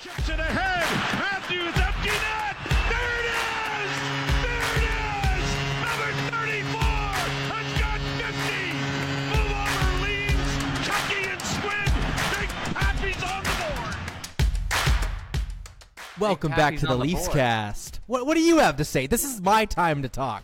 Chips 0.00 0.28
it 0.30 0.40
ahead. 0.40 0.86
Matthews 1.20 1.76
empty 1.76 2.08
net. 2.08 2.56
There 2.88 3.12
it 3.20 3.26
is. 3.28 3.92
There 4.40 4.64
it 4.78 4.88
is. 4.88 5.46
Number 5.84 6.10
34 6.32 6.80
has 7.52 7.68
got 7.78 8.00
50. 8.16 8.80
Move 9.28 9.52
over 9.60 9.88
leads. 10.00 10.50
Chucky 10.86 11.20
and 11.28 11.42
Squid. 11.42 11.90
Big 12.32 12.48
Pappy's 12.74 13.22
on 13.22 13.42
the 13.44 13.52
board. 13.60 13.96
Welcome 16.18 16.52
back 16.52 16.58
Pappy's 16.58 16.80
to 16.80 16.86
the 16.86 16.92
on 16.92 16.98
the 16.98 17.04
Leafs 17.04 17.26
board. 17.26 17.36
cast. 17.36 18.00
What 18.06 18.24
what 18.26 18.34
do 18.34 18.40
you 18.40 18.56
have 18.58 18.76
to 18.78 18.84
say? 18.86 19.06
This 19.06 19.22
is 19.24 19.42
my 19.42 19.66
time 19.66 20.00
to 20.00 20.08
talk. 20.08 20.42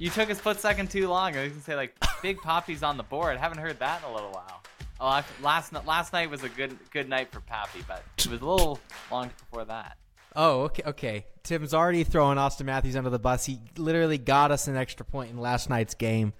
You 0.00 0.10
took 0.10 0.30
a 0.30 0.34
split 0.34 0.58
second 0.58 0.90
too 0.90 1.08
long. 1.08 1.36
I 1.36 1.44
was 1.44 1.52
gonna 1.52 1.62
say 1.62 1.76
like 1.76 1.94
Big 2.22 2.38
Poppy's 2.38 2.82
on 2.82 2.96
the 2.96 3.04
board. 3.04 3.36
haven't 3.38 3.58
heard 3.58 3.78
that 3.78 4.02
in 4.02 4.10
a 4.10 4.12
little 4.12 4.32
while. 4.32 4.62
Oh, 5.00 5.24
last 5.42 5.72
last 5.86 6.12
night 6.12 6.28
was 6.30 6.42
a 6.42 6.48
good 6.48 6.76
good 6.90 7.08
night 7.08 7.30
for 7.30 7.40
Pappy, 7.40 7.84
but 7.86 8.02
it 8.18 8.26
was 8.26 8.40
a 8.40 8.44
little 8.44 8.80
long 9.10 9.30
before 9.38 9.64
that. 9.64 9.96
Oh, 10.34 10.62
okay, 10.62 10.82
okay. 10.86 11.26
Tim's 11.42 11.72
already 11.72 12.04
throwing 12.04 12.36
Auston 12.36 12.66
Matthews 12.66 12.96
under 12.96 13.10
the 13.10 13.18
bus. 13.18 13.46
He 13.46 13.60
literally 13.76 14.18
got 14.18 14.50
us 14.50 14.68
an 14.68 14.76
extra 14.76 15.06
point 15.06 15.30
in 15.30 15.38
last 15.38 15.70
night's 15.70 15.94
game. 15.94 16.32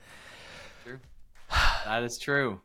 True. 0.84 0.98
That 1.84 2.02
is 2.02 2.18
true. 2.18 2.60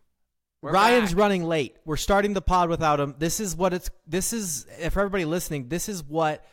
We're 0.61 0.71
Ryan's 0.71 1.11
back. 1.11 1.19
running 1.19 1.43
late. 1.43 1.75
We're 1.85 1.97
starting 1.97 2.33
the 2.33 2.41
pod 2.41 2.69
without 2.69 2.99
him. 2.99 3.15
This 3.19 3.39
is 3.39 3.55
what 3.55 3.73
it's. 3.73 3.89
This 4.07 4.33
is 4.33 4.65
for 4.91 4.99
everybody 5.01 5.25
listening. 5.25 5.69
This 5.69 5.89
is 5.89 6.03
what 6.03 6.45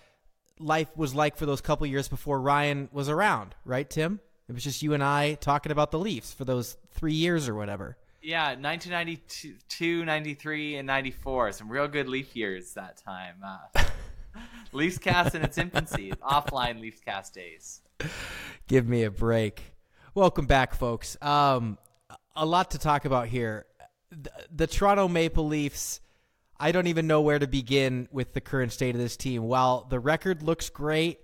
life 0.58 0.88
was 0.96 1.14
like 1.14 1.36
for 1.36 1.46
those 1.46 1.60
couple 1.60 1.86
years 1.86 2.08
before 2.08 2.40
Ryan 2.40 2.88
was 2.92 3.08
around, 3.08 3.54
right, 3.64 3.88
Tim? 3.88 4.20
It 4.48 4.52
was 4.52 4.64
just 4.64 4.82
you 4.82 4.94
and 4.94 5.02
I 5.02 5.34
talking 5.34 5.72
about 5.72 5.90
the 5.90 5.98
Leafs 5.98 6.32
for 6.32 6.44
those 6.44 6.76
three 6.92 7.14
years 7.14 7.48
or 7.48 7.54
whatever. 7.54 7.96
Yeah, 8.22 8.48
1992, 8.48 10.04
93, 10.04 10.76
and 10.76 10.86
94. 10.86 11.52
Some 11.52 11.70
real 11.70 11.88
good 11.88 12.06
Leaf 12.06 12.36
years 12.36 12.74
that 12.74 12.98
time. 12.98 13.36
Uh, 13.42 13.82
Leafs 14.72 14.98
cast 14.98 15.34
in 15.34 15.42
its 15.42 15.56
infancy. 15.56 16.12
Offline 16.22 16.80
Leafs 16.80 17.00
cast 17.00 17.32
days. 17.32 17.80
Give 18.68 18.86
me 18.86 19.04
a 19.04 19.10
break. 19.10 19.62
Welcome 20.14 20.44
back, 20.44 20.74
folks. 20.74 21.16
Um, 21.22 21.78
a 22.36 22.44
lot 22.44 22.72
to 22.72 22.78
talk 22.78 23.06
about 23.06 23.28
here. 23.28 23.64
The, 24.10 24.30
the 24.54 24.66
Toronto 24.66 25.08
Maple 25.08 25.46
Leafs. 25.46 26.02
I 26.58 26.72
don't 26.72 26.88
even 26.88 27.06
know 27.06 27.22
where 27.22 27.38
to 27.38 27.46
begin 27.46 28.06
with 28.12 28.34
the 28.34 28.42
current 28.42 28.72
state 28.72 28.94
of 28.94 29.00
this 29.00 29.16
team. 29.16 29.44
While 29.44 29.86
the 29.88 29.98
record 29.98 30.42
looks 30.42 30.68
great, 30.68 31.20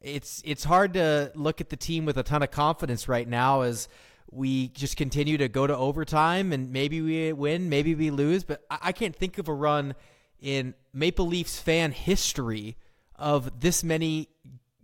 it's 0.00 0.40
it's 0.46 0.64
hard 0.64 0.94
to 0.94 1.32
look 1.34 1.60
at 1.60 1.68
the 1.68 1.76
team 1.76 2.06
with 2.06 2.16
a 2.16 2.22
ton 2.22 2.42
of 2.42 2.50
confidence 2.50 3.08
right 3.08 3.28
now 3.28 3.60
as 3.60 3.88
we 4.30 4.68
just 4.68 4.96
continue 4.96 5.38
to 5.38 5.48
go 5.48 5.66
to 5.66 5.76
overtime 5.76 6.52
and 6.52 6.72
maybe 6.72 7.00
we 7.00 7.32
win, 7.32 7.68
maybe 7.68 7.94
we 7.94 8.10
lose, 8.10 8.44
but 8.44 8.64
I, 8.70 8.78
I 8.82 8.92
can't 8.92 9.14
think 9.14 9.38
of 9.38 9.48
a 9.48 9.54
run 9.54 9.94
in 10.40 10.74
Maple 10.92 11.26
Leafs 11.26 11.58
fan 11.58 11.92
history 11.92 12.76
of 13.16 13.60
this 13.60 13.84
many, 13.84 14.28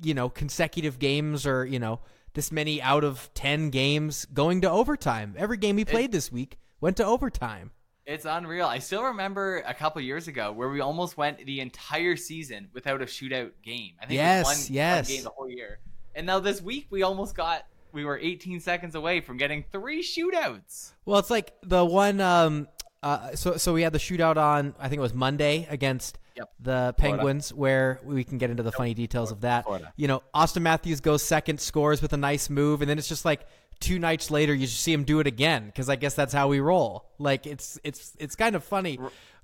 you 0.01 0.15
know, 0.15 0.29
consecutive 0.29 0.99
games 0.99 1.47
or, 1.47 1.65
you 1.65 1.79
know, 1.79 2.01
this 2.35 2.53
many 2.53 2.81
out 2.81 3.05
of 3.05 3.29
10 3.35 3.71
games 3.71 4.25
going 4.27 4.61
to 4.61 4.71
overtime. 4.71 5.35
Every 5.37 5.57
game 5.57 5.77
we 5.77 5.85
played 5.85 6.13
this 6.13 6.31
week 6.31 6.59
went 6.81 6.97
to 6.99 7.05
overtime. 7.05 7.73
It's 8.07 8.25
unreal. 8.25 8.67
I 8.67 8.79
still 8.79 9.05
remember 9.05 9.63
a 9.67 9.75
couple 9.75 10.01
years 10.03 10.27
ago 10.27 10.53
where 10.53 10.69
we 10.69 10.81
almost 10.81 11.17
went 11.17 11.45
the 11.45 11.61
entire 11.61 12.17
season 12.17 12.69
without 12.73 13.03
a 13.03 13.05
shootout 13.05 13.51
game. 13.63 13.93
I 14.01 14.07
think 14.07 14.17
Yes, 14.17 14.45
one, 14.47 14.75
yes. 14.75 15.09
one 15.09 15.15
game 15.17 15.25
the 15.25 15.31
whole 15.31 15.49
year. 15.49 15.79
And 16.15 16.27
now 16.27 16.41
this 16.41 16.61
week 16.61 16.87
we 16.91 17.03
almost 17.03 17.37
got 17.37 17.67
we 17.93 18.05
were 18.05 18.19
18 18.19 18.61
seconds 18.61 18.95
away 18.95 19.21
from 19.21 19.37
getting 19.37 19.65
three 19.73 20.03
shootouts. 20.03 20.93
Well, 21.05 21.19
it's 21.19 21.31
like 21.31 21.53
the 21.63 21.85
one. 21.85 22.21
Um, 22.21 22.69
uh, 23.03 23.35
so 23.35 23.57
so 23.57 23.73
we 23.73 23.83
had 23.83 23.93
the 23.93 23.99
shootout 23.99 24.37
on. 24.37 24.75
I 24.79 24.89
think 24.89 24.99
it 24.99 25.03
was 25.03 25.15
Monday 25.15 25.67
against 25.71 26.19
Yep. 26.37 26.51
the 26.61 26.95
Penguins, 26.97 27.53
where 27.53 27.99
we 28.05 28.25
can 28.25 28.39
get 28.39 28.51
into 28.51 28.63
the 28.63 28.73
funny 28.73 28.95
details 28.95 29.31
of 29.31 29.41
that. 29.43 29.65
Florida. 29.65 29.93
You 29.97 30.09
know, 30.09 30.23
Auston 30.35 30.63
Matthews 30.63 31.01
goes 31.01 31.23
second, 31.23 31.61
scores 31.61 32.01
with 32.01 32.13
a 32.13 32.17
nice 32.17 32.49
move, 32.49 32.81
and 32.81 32.89
then 32.89 32.99
it's 32.99 33.09
just 33.09 33.25
like 33.25 33.47
two 33.81 33.99
nights 33.99 34.31
later, 34.31 34.55
you 34.55 34.67
just 34.67 34.81
see 34.81 34.93
him 34.93 35.05
do 35.05 35.21
it 35.21 35.27
again 35.27 35.67
because 35.67 35.89
I 35.89 35.97
guess 35.97 36.15
that's 36.15 36.33
how 36.33 36.49
we 36.49 36.61
roll. 36.61 37.11
Like 37.19 37.47
it's 37.47 37.79
it's 37.83 38.13
it's 38.19 38.37
kind 38.37 38.55
of 38.55 38.63
funny, 38.63 38.99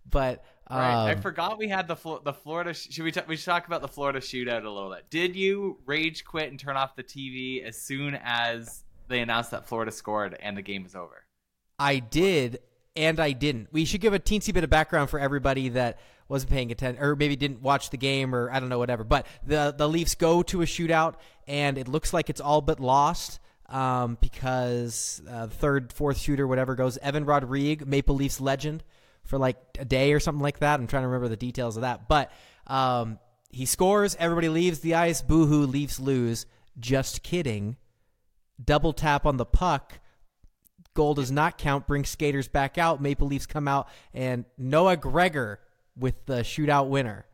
but 0.08 0.44
um, 0.68 0.78
Right. 0.78 1.10
I 1.10 1.14
forgot 1.16 1.58
we 1.58 1.68
had 1.68 1.88
the 1.88 1.96
the 2.24 2.32
Florida. 2.32 2.74
Sh- 2.74 2.88
should 2.90 3.04
we 3.04 3.12
t- 3.12 3.20
we 3.26 3.36
should 3.36 3.46
talk 3.46 3.66
about 3.66 3.82
the 3.82 3.88
Florida 3.88 4.20
shootout 4.20 4.64
a 4.64 4.70
little 4.70 4.90
bit? 4.90 5.08
Did 5.10 5.36
you 5.36 5.78
rage 5.86 6.24
quit 6.24 6.50
and 6.50 6.58
turn 6.58 6.76
off 6.76 6.96
the 6.96 7.04
TV 7.04 7.64
as 7.64 7.80
soon 7.80 8.18
as 8.22 8.84
they 9.08 9.20
announced 9.20 9.52
that 9.52 9.68
Florida 9.68 9.92
scored 9.92 10.36
and 10.40 10.56
the 10.56 10.62
game 10.62 10.82
was 10.82 10.94
over? 10.94 11.24
I 11.78 11.98
did 11.98 12.60
and 12.96 13.20
I 13.20 13.32
didn't. 13.32 13.68
We 13.72 13.84
should 13.84 14.00
give 14.00 14.14
a 14.14 14.18
teensy 14.18 14.52
bit 14.52 14.64
of 14.64 14.70
background 14.70 15.10
for 15.10 15.20
everybody 15.20 15.68
that 15.70 15.98
wasn't 16.28 16.50
paying 16.50 16.72
attention 16.72 17.02
or 17.02 17.14
maybe 17.14 17.36
didn't 17.36 17.62
watch 17.62 17.90
the 17.90 17.96
game 17.96 18.34
or 18.34 18.50
I 18.50 18.58
don't 18.58 18.68
know 18.68 18.78
whatever. 18.78 19.04
But 19.04 19.26
the 19.46 19.74
the 19.76 19.88
Leafs 19.88 20.14
go 20.14 20.42
to 20.44 20.62
a 20.62 20.66
shootout 20.66 21.14
and 21.46 21.78
it 21.78 21.86
looks 21.86 22.12
like 22.12 22.28
it's 22.30 22.40
all 22.40 22.60
but 22.60 22.80
lost 22.80 23.38
um, 23.68 24.18
because 24.20 25.22
uh, 25.30 25.46
third, 25.46 25.92
fourth 25.92 26.18
shooter, 26.18 26.46
whatever 26.46 26.74
goes 26.74 26.98
Evan 26.98 27.24
Rodrigue, 27.24 27.86
Maple 27.86 28.14
Leafs 28.16 28.40
legend 28.40 28.82
for 29.26 29.38
like 29.38 29.56
a 29.78 29.84
day 29.84 30.12
or 30.12 30.20
something 30.20 30.42
like 30.42 30.60
that. 30.60 30.80
I'm 30.80 30.86
trying 30.86 31.02
to 31.02 31.08
remember 31.08 31.28
the 31.28 31.36
details 31.36 31.76
of 31.76 31.82
that, 31.82 32.08
but 32.08 32.32
um, 32.66 33.18
he 33.50 33.66
scores. 33.66 34.16
Everybody 34.18 34.48
leaves 34.48 34.80
the 34.80 34.94
ice. 34.94 35.22
Boo 35.22 35.46
hoo! 35.46 35.66
Leafs 35.66 36.00
lose. 36.00 36.46
Just 36.78 37.22
kidding. 37.22 37.76
Double 38.62 38.92
tap 38.92 39.26
on 39.26 39.36
the 39.36 39.44
puck 39.44 40.00
goal 40.96 41.14
does 41.14 41.30
not 41.30 41.58
count, 41.58 41.86
brings 41.86 42.08
skaters 42.08 42.48
back 42.48 42.76
out. 42.76 43.00
Maple 43.00 43.28
Leafs 43.28 43.46
come 43.46 43.68
out, 43.68 43.88
and 44.12 44.44
Noah 44.58 44.96
Gregor 44.96 45.60
with 45.96 46.26
the 46.26 46.40
shootout 46.40 46.88
winner. 46.88 47.26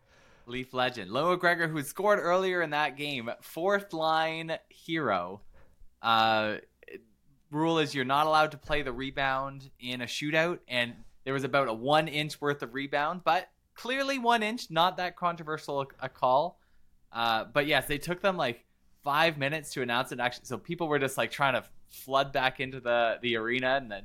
Leaf 0.47 0.75
legend 0.75 1.11
Noah 1.11 1.39
Gregor, 1.39 1.69
who 1.69 1.83
scored 1.83 2.19
earlier 2.19 2.61
in 2.61 2.71
that 2.71 2.99
game, 2.99 3.31
fourth 3.41 3.95
line 3.95 4.59
hero. 4.69 5.41
Uh, 6.03 6.57
rule 7.51 7.79
is 7.79 7.95
you're 7.95 8.05
not 8.05 8.27
allowed 8.27 8.51
to 8.51 8.59
play 8.59 8.83
the 8.83 8.93
rebound 8.93 9.71
in 9.81 10.03
a 10.03 10.07
shootout, 10.07 10.59
and 10.69 10.95
there 11.25 11.35
was 11.35 11.45
about 11.45 11.69
a 11.69 11.73
one 11.73 12.09
inch 12.09 12.41
worth 12.41 12.63
of 12.63 12.75
rebound, 12.75 13.23
but 13.25 13.49
clearly 13.75 14.19
one 14.19 14.43
inch, 14.43 14.71
not 14.71 14.97
that 14.97 15.17
controversial 15.17 15.87
a, 16.01 16.09
call. 16.09 16.61
Uh, 17.13 17.45
but 17.45 17.67
yes, 17.67 17.87
they 17.87 17.99
took 17.99 18.21
them 18.21 18.37
like 18.37 18.65
five 19.05 19.39
minutes 19.39 19.73
to 19.75 19.83
announce 19.83 20.13
it. 20.13 20.21
Actually, 20.21 20.47
so 20.47 20.59
people 20.59 20.89
were 20.89 20.99
just 20.99 21.17
like 21.17 21.31
trying 21.31 21.55
to 21.55 21.65
flood 21.91 22.33
back 22.33 22.61
into 22.61 22.81
the 22.81 23.19
the 23.23 23.37
arena, 23.37 23.77
and 23.81 23.91
then 23.91 24.05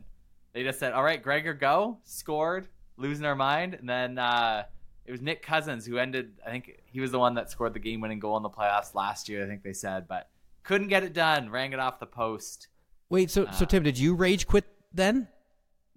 they 0.54 0.64
just 0.64 0.80
said, 0.80 0.94
"All 0.94 1.04
right, 1.04 1.22
Gregor, 1.22 1.54
go!" 1.54 2.00
Scored, 2.04 2.68
losing 2.98 3.26
our 3.26 3.36
mind, 3.36 3.74
and 3.74 3.88
then. 3.88 4.18
Uh, 4.18 4.64
it 5.06 5.12
was 5.12 5.22
Nick 5.22 5.42
Cousins 5.42 5.86
who 5.86 5.98
ended. 5.98 6.34
I 6.46 6.50
think 6.50 6.82
he 6.86 7.00
was 7.00 7.12
the 7.12 7.20
one 7.20 7.36
that 7.36 7.50
scored 7.50 7.74
the 7.74 7.80
game-winning 7.80 8.20
goal 8.20 8.36
in 8.36 8.44
the 8.44 8.50
playoffs 8.50 8.94
last 8.94 9.30
year. 9.30 9.42
I 9.42 9.48
think 9.48 9.64
they 9.64 9.72
said, 9.72 10.06
but 10.06 10.28
couldn't 10.64 10.90
get 10.90 11.04
it 11.04 11.14
done. 11.14 11.50
Rang 11.50 11.72
it 11.72 11.80
off 11.80 11.98
the 11.98 12.06
post. 12.06 12.68
Wait, 13.10 13.32
so 13.32 13.46
so 13.54 13.64
Uh, 13.64 13.68
Tim, 13.68 13.84
did 13.84 13.98
you 13.98 14.16
rage 14.16 14.46
quit 14.48 14.66
then? 14.94 15.30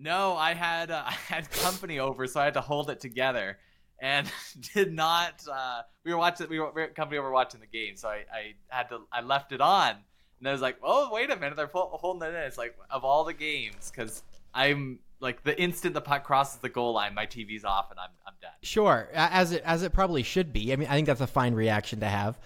No, 0.01 0.35
I 0.35 0.55
had 0.55 0.91
uh, 0.91 1.03
I 1.07 1.13
had 1.13 1.51
company 1.51 1.99
over, 1.99 2.27
so 2.27 2.41
I 2.41 2.45
had 2.45 2.55
to 2.55 2.61
hold 2.61 2.91
it 2.91 3.01
together, 3.01 3.59
and 4.01 4.27
did 4.75 4.93
not. 4.93 5.43
Uh, 5.51 5.83
we 6.05 6.13
were 6.13 6.19
watching. 6.19 6.49
We 6.49 6.59
were, 6.59 6.73
we 6.75 6.83
were 6.83 6.89
company 6.89 7.19
over 7.19 7.31
watching 7.31 7.61
the 7.61 7.67
game, 7.67 7.97
so 7.97 8.09
I, 8.09 8.25
I 8.33 8.55
had 8.69 8.89
to. 8.89 9.01
I 9.13 9.21
left 9.21 9.53
it 9.53 9.61
on, 9.61 9.97
and 10.39 10.49
I 10.49 10.53
was 10.53 10.63
like, 10.63 10.79
"Oh, 10.83 11.11
wait 11.13 11.31
a 11.31 11.37
minute! 11.37 11.57
They're 11.57 11.69
pull, 11.69 11.91
holding 12.01 12.29
it 12.29 12.35
in." 12.35 12.43
It's 12.43 12.59
like 12.59 12.77
of 12.91 13.05
all 13.05 13.25
the 13.25 13.35
games, 13.35 13.91
because 13.91 14.23
I'm 14.55 15.01
like 15.21 15.43
the 15.45 15.61
instant 15.61 15.95
the 15.95 16.01
puck 16.01 16.25
crosses 16.25 16.61
the 16.61 16.69
goal 16.71 16.95
line, 16.95 17.15
my 17.15 17.27
TV's 17.27 17.65
off, 17.65 17.91
and 17.91 18.01
I'm 18.01 18.11
I'm 18.27 18.35
done. 18.41 18.53
Sure, 18.63 19.09
as 19.13 19.53
it 19.53 19.63
as 19.65 19.83
it 19.83 19.93
probably 19.93 20.23
should 20.23 20.53
be. 20.53 20.73
I 20.73 20.77
mean, 20.77 20.89
I 20.89 20.95
think 20.95 21.07
that's 21.07 21.21
a 21.21 21.27
fine 21.27 21.55
reaction 21.55 22.01
to 22.01 22.09
have. 22.09 22.39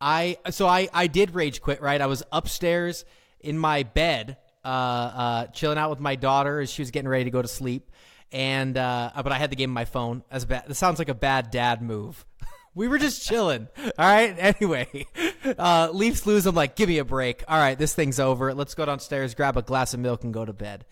I 0.00 0.36
so 0.50 0.66
I 0.66 0.88
I 0.92 1.06
did 1.06 1.34
rage 1.34 1.62
quit. 1.62 1.80
Right, 1.80 2.00
I 2.00 2.06
was 2.06 2.22
upstairs 2.30 3.06
in 3.40 3.58
my 3.58 3.82
bed, 3.82 4.36
uh, 4.66 4.68
uh, 4.68 5.46
chilling 5.46 5.78
out 5.78 5.90
with 5.90 6.00
my 6.00 6.16
daughter 6.16 6.60
as 6.60 6.70
she 6.70 6.82
was 6.82 6.90
getting 6.90 7.08
ready 7.08 7.24
to 7.24 7.30
go 7.30 7.40
to 7.40 7.48
sleep, 7.48 7.90
and 8.32 8.76
uh, 8.76 9.10
but 9.14 9.30
I 9.30 9.38
had 9.38 9.50
the 9.50 9.56
game 9.56 9.70
on 9.70 9.74
my 9.74 9.84
phone. 9.84 10.24
As 10.30 10.44
bad, 10.44 10.64
this 10.66 10.78
sounds 10.78 10.98
like 10.98 11.08
a 11.08 11.14
bad 11.14 11.50
dad 11.50 11.82
move. 11.82 12.26
we 12.74 12.88
were 12.88 12.98
just 12.98 13.24
chilling. 13.26 13.68
All 13.78 13.92
right. 13.98 14.34
Anyway, 14.38 15.06
uh, 15.58 15.90
Leafs 15.92 16.26
lose. 16.26 16.46
I'm 16.46 16.54
like, 16.54 16.74
give 16.74 16.88
me 16.88 16.98
a 16.98 17.04
break. 17.04 17.44
All 17.46 17.58
right, 17.58 17.78
this 17.78 17.94
thing's 17.94 18.18
over. 18.18 18.52
Let's 18.54 18.74
go 18.74 18.84
downstairs, 18.84 19.34
grab 19.34 19.56
a 19.56 19.62
glass 19.62 19.94
of 19.94 20.00
milk, 20.00 20.24
and 20.24 20.34
go 20.34 20.44
to 20.44 20.52
bed. 20.52 20.84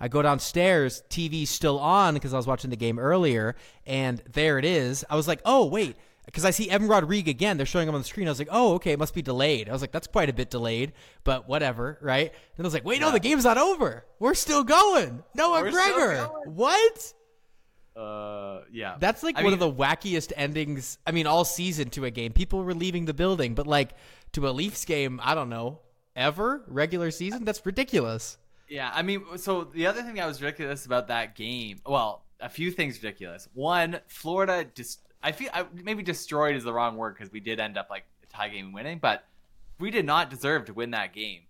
I 0.00 0.08
go 0.08 0.22
downstairs, 0.22 1.02
TV's 1.10 1.50
still 1.50 1.78
on 1.78 2.14
because 2.14 2.32
I 2.32 2.38
was 2.38 2.46
watching 2.46 2.70
the 2.70 2.76
game 2.76 2.98
earlier, 2.98 3.54
and 3.86 4.22
there 4.32 4.58
it 4.58 4.64
is. 4.64 5.04
I 5.10 5.14
was 5.14 5.28
like, 5.28 5.42
oh, 5.44 5.66
wait. 5.66 5.96
Because 6.30 6.44
I 6.44 6.50
see 6.50 6.70
Evan 6.70 6.86
Rodrigue 6.86 7.26
again. 7.26 7.56
They're 7.56 7.66
showing 7.66 7.88
him 7.88 7.94
on 7.96 8.00
the 8.02 8.06
screen. 8.06 8.28
I 8.28 8.30
was 8.30 8.38
like, 8.38 8.48
oh, 8.52 8.74
okay, 8.74 8.92
it 8.92 8.98
must 9.00 9.14
be 9.14 9.22
delayed. 9.22 9.68
I 9.68 9.72
was 9.72 9.80
like, 9.80 9.90
that's 9.90 10.06
quite 10.06 10.28
a 10.28 10.32
bit 10.32 10.48
delayed, 10.48 10.92
but 11.24 11.48
whatever, 11.48 11.98
right? 12.00 12.30
And 12.56 12.64
I 12.64 12.66
was 12.66 12.72
like, 12.72 12.84
wait, 12.84 13.00
no, 13.00 13.10
the 13.10 13.18
game's 13.18 13.44
not 13.44 13.58
over. 13.58 14.04
We're 14.20 14.34
still 14.34 14.62
going. 14.62 15.24
Noah 15.34 15.62
We're 15.62 15.72
Gregor. 15.72 16.28
What? 16.46 17.12
Uh, 17.96 18.60
yeah. 18.72 18.96
That's 19.00 19.22
like 19.22 19.36
I 19.36 19.42
one 19.42 19.52
mean- 19.52 19.62
of 19.62 19.76
the 19.76 19.82
wackiest 19.82 20.32
endings. 20.36 20.98
I 21.06 21.10
mean, 21.10 21.26
all 21.26 21.44
season 21.44 21.90
to 21.90 22.04
a 22.04 22.10
game. 22.10 22.32
People 22.32 22.62
were 22.62 22.74
leaving 22.74 23.04
the 23.06 23.14
building, 23.14 23.54
but 23.54 23.66
like 23.66 23.90
to 24.32 24.48
a 24.48 24.50
Leafs 24.50 24.84
game, 24.84 25.20
I 25.22 25.34
don't 25.34 25.48
know, 25.48 25.80
ever 26.14 26.62
regular 26.68 27.10
season. 27.10 27.44
That's 27.44 27.64
ridiculous. 27.66 28.38
Yeah, 28.68 28.90
I 28.94 29.02
mean, 29.02 29.24
so 29.36 29.64
the 29.64 29.88
other 29.88 30.02
thing 30.02 30.14
that 30.14 30.26
was 30.26 30.40
ridiculous 30.40 30.86
about 30.86 31.08
that 31.08 31.34
game, 31.34 31.80
well, 31.84 32.24
a 32.38 32.48
few 32.48 32.70
things 32.70 33.02
ridiculous. 33.02 33.48
One, 33.52 33.98
Florida 34.06 34.64
just 34.74 35.00
I 35.22 35.32
feel 35.32 35.50
I, 35.52 35.66
maybe 35.74 36.02
destroyed 36.02 36.56
is 36.56 36.64
the 36.64 36.72
wrong 36.72 36.96
word 36.96 37.14
because 37.16 37.32
we 37.32 37.40
did 37.40 37.60
end 37.60 37.76
up 37.76 37.88
like 37.90 38.04
a 38.22 38.26
tie 38.26 38.48
game 38.48 38.72
winning, 38.72 38.98
but 38.98 39.24
we 39.78 39.90
did 39.90 40.04
not 40.06 40.30
deserve 40.30 40.66
to 40.66 40.74
win 40.74 40.90
that 40.92 41.12
game. 41.14 41.40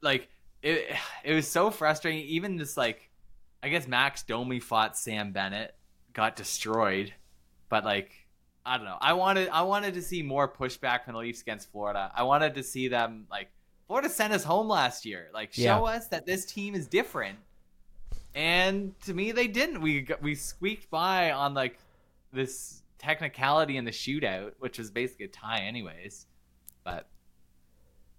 Like 0.00 0.28
it, 0.62 0.94
it 1.24 1.34
was 1.34 1.46
so 1.48 1.70
frustrating. 1.70 2.24
Even 2.26 2.58
just 2.58 2.76
like, 2.76 3.10
I 3.62 3.68
guess 3.68 3.86
Max 3.86 4.22
Domi 4.22 4.60
fought 4.60 4.96
Sam 4.96 5.32
Bennett, 5.32 5.74
got 6.12 6.36
destroyed, 6.36 7.12
but 7.68 7.84
like 7.84 8.10
I 8.64 8.76
don't 8.76 8.86
know. 8.86 8.98
I 9.00 9.12
wanted 9.14 9.48
I 9.50 9.62
wanted 9.62 9.94
to 9.94 10.02
see 10.02 10.22
more 10.22 10.48
pushback 10.48 11.04
from 11.04 11.14
the 11.14 11.20
Leafs 11.20 11.42
against 11.42 11.70
Florida. 11.72 12.10
I 12.14 12.22
wanted 12.22 12.54
to 12.54 12.62
see 12.62 12.88
them 12.88 13.26
like 13.30 13.48
Florida 13.86 14.08
sent 14.08 14.32
us 14.32 14.44
home 14.44 14.68
last 14.68 15.04
year. 15.04 15.28
Like 15.34 15.52
show 15.52 15.62
Yeah. 15.62 15.80
us 15.80 16.08
that 16.08 16.24
this 16.26 16.44
team 16.46 16.74
is 16.74 16.86
different. 16.86 17.38
And 18.34 18.98
to 19.02 19.14
me, 19.14 19.32
they 19.32 19.48
didn't. 19.48 19.80
We 19.80 20.06
we 20.22 20.34
squeaked 20.34 20.90
by 20.90 21.32
on 21.32 21.52
like 21.54 21.78
this 22.32 22.82
technicality 23.00 23.76
in 23.76 23.84
the 23.84 23.90
shootout, 23.90 24.52
which 24.58 24.78
was 24.78 24.90
basically 24.90 25.26
a 25.26 25.28
tie, 25.28 25.60
anyways. 25.60 26.26
But 26.84 27.08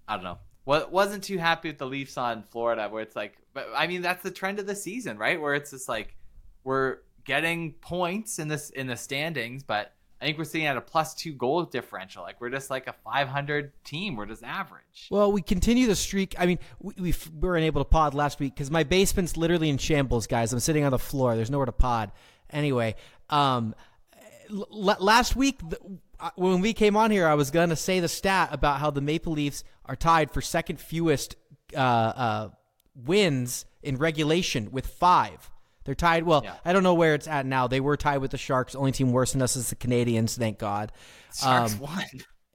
I 0.08 0.16
don't 0.16 0.24
know. 0.24 0.40
What 0.64 0.92
wasn't 0.92 1.24
too 1.24 1.38
happy 1.38 1.70
with 1.70 1.78
the 1.78 1.88
Leafs 1.88 2.18
on 2.18 2.44
Florida, 2.44 2.88
where 2.90 3.02
it's 3.02 3.16
like, 3.16 3.38
but 3.54 3.68
I 3.76 3.88
mean, 3.88 4.02
that's 4.02 4.24
the 4.24 4.32
trend 4.32 4.60
of 4.60 4.68
the 4.68 4.76
season, 4.76 5.18
right? 5.18 5.40
Where 5.40 5.56
it's 5.56 5.72
just 5.72 5.90
like 5.90 6.16
we're 6.64 6.98
getting 7.24 7.74
points 7.74 8.40
in 8.40 8.48
this 8.48 8.70
in 8.72 8.88
the 8.88 8.98
standings, 8.98 9.64
but 9.64 9.94
I 10.22 10.26
think 10.26 10.38
we're 10.38 10.44
sitting 10.44 10.68
at 10.68 10.78
a 10.78 10.82
plus 10.82 11.16
two 11.16 11.34
goal 11.34 11.64
differential. 11.64 12.22
Like 12.22 12.40
we're 12.40 12.52
just 12.52 12.70
like 12.70 12.86
a 12.86 12.94
500 13.04 13.72
team. 13.84 14.16
We're 14.16 14.28
just 14.28 14.44
average. 14.44 15.08
Well, 15.10 15.32
we 15.32 15.42
continue 15.42 15.88
the 15.88 15.96
streak. 15.96 16.36
I 16.38 16.46
mean, 16.46 16.60
we, 16.80 16.94
we 17.00 17.16
weren't 17.40 17.66
able 17.66 17.84
to 17.84 17.90
pod 17.90 18.14
last 18.14 18.40
week 18.40 18.54
because 18.54 18.70
my 18.70 18.84
basement's 18.84 19.36
literally 19.36 19.70
in 19.70 19.80
shambles, 19.80 20.28
guys. 20.28 20.54
I'm 20.54 20.60
sitting 20.60 20.84
on 20.84 20.92
the 20.92 21.00
floor. 21.00 21.36
There's 21.36 21.50
nowhere 21.50 21.66
to 21.66 21.72
pod. 21.72 22.12
Anyway, 22.52 22.96
um, 23.32 23.74
last 24.52 25.36
week 25.36 25.60
the, 25.68 25.78
when 26.36 26.62
we 26.62 26.74
came 26.74 26.96
on 26.96 27.12
here, 27.12 27.28
I 27.28 27.34
was 27.36 27.52
gonna 27.52 27.76
say 27.76 28.00
the 28.00 28.08
stat 28.08 28.50
about 28.52 28.80
how 28.80 28.92
the 28.92 29.02
Maple 29.02 29.34
Leafs 29.34 29.64
are 29.86 29.96
tied 29.96 30.32
for 30.32 30.42
second 30.42 30.80
fewest 30.80 31.36
uh, 31.76 31.80
uh, 31.80 32.50
wins 32.96 33.66
in 33.82 33.98
regulation 33.98 34.72
with 34.72 34.88
five. 34.88 35.50
They're 35.84 35.96
tied. 35.96 36.24
Well, 36.24 36.42
Yeah. 36.44 36.56
I 36.64 36.74
don't 36.74 36.84
know 36.84 36.94
where 36.94 37.16
it's 37.16 37.28
at 37.28 37.46
now. 37.46 37.68
They 37.68 37.80
were 37.80 37.98
tied 37.98 38.20
with 38.20 38.32
the 38.32 38.38
Sharks. 38.38 38.76
Only 38.76 38.92
team 38.92 39.12
worse 39.12 39.32
than 39.34 39.42
us 39.42 39.56
is 39.56 39.70
the 39.72 39.76
Canadiens. 39.76 40.38
Thank 40.38 40.60
God. 40.60 40.92
Sharks 41.36 41.74
Um, 41.74 41.80
won. 41.80 42.06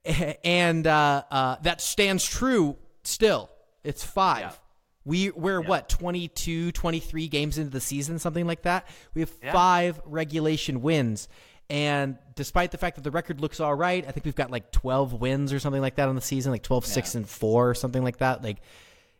and 0.45 0.87
uh, 0.87 1.25
uh, 1.31 1.57
that 1.63 1.81
stands 1.81 2.25
true 2.25 2.77
still. 3.03 3.51
It's 3.83 4.05
five. 4.05 4.41
Yeah. 4.41 4.53
We 5.05 5.31
we're 5.31 5.61
what 5.61 5.89
22, 5.89 6.73
23 6.73 7.29
games 7.29 7.59
into 7.59 7.71
the 7.71 7.81
season, 7.81 8.19
something 8.19 8.47
like 8.47 8.63
that. 8.63 8.87
We 9.15 9.21
have 9.23 9.31
Yeah. 9.43 9.53
five 9.53 10.01
regulation 10.05 10.83
wins, 10.83 11.29
and 11.69 12.17
despite 12.37 12.71
the 12.71 12.79
fact 12.79 12.97
that 12.97 13.03
the 13.03 13.11
record 13.11 13.41
looks 13.41 13.59
all 13.61 13.75
right, 13.75 14.07
I 14.07 14.11
think 14.13 14.25
we've 14.25 14.35
got 14.37 14.51
like 14.51 14.71
twelve 14.73 15.13
wins 15.13 15.53
or 15.53 15.59
something 15.59 15.83
like 15.83 15.97
that 15.97 16.09
on 16.09 16.15
the 16.15 16.21
season, 16.21 16.53
like 16.53 16.63
12, 16.63 16.87
6, 16.87 17.15
and 17.17 17.29
four 17.29 17.71
or 17.71 17.75
something 17.75 18.05
like 18.05 18.19
that. 18.19 18.43
Like, 18.45 18.59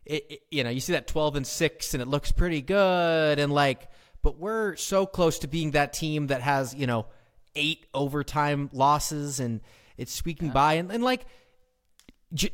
it, 0.05 0.25
it- 0.29 0.41
you 0.51 0.63
know, 0.63 0.69
you 0.69 0.79
see 0.79 0.93
that 0.93 1.07
twelve 1.07 1.35
and 1.35 1.45
six, 1.45 1.93
and 1.93 2.01
it 2.01 2.07
looks 2.07 2.31
pretty 2.31 2.61
good, 2.61 3.39
and 3.39 3.51
like, 3.51 3.89
but 4.23 4.37
we're 4.39 4.75
so 4.77 5.05
close 5.05 5.39
to 5.39 5.47
being 5.47 5.71
that 5.71 5.91
team 5.93 6.27
that 6.27 6.41
has 6.41 6.73
you 6.73 6.87
know 6.87 7.05
eight 7.55 7.85
overtime 7.93 8.69
losses, 8.71 9.39
and 9.41 9.59
it's 9.97 10.13
squeaking 10.13 10.51
by, 10.51 10.75
and, 10.75 10.91
and 10.91 11.03
like 11.03 11.25
j- 12.33 12.51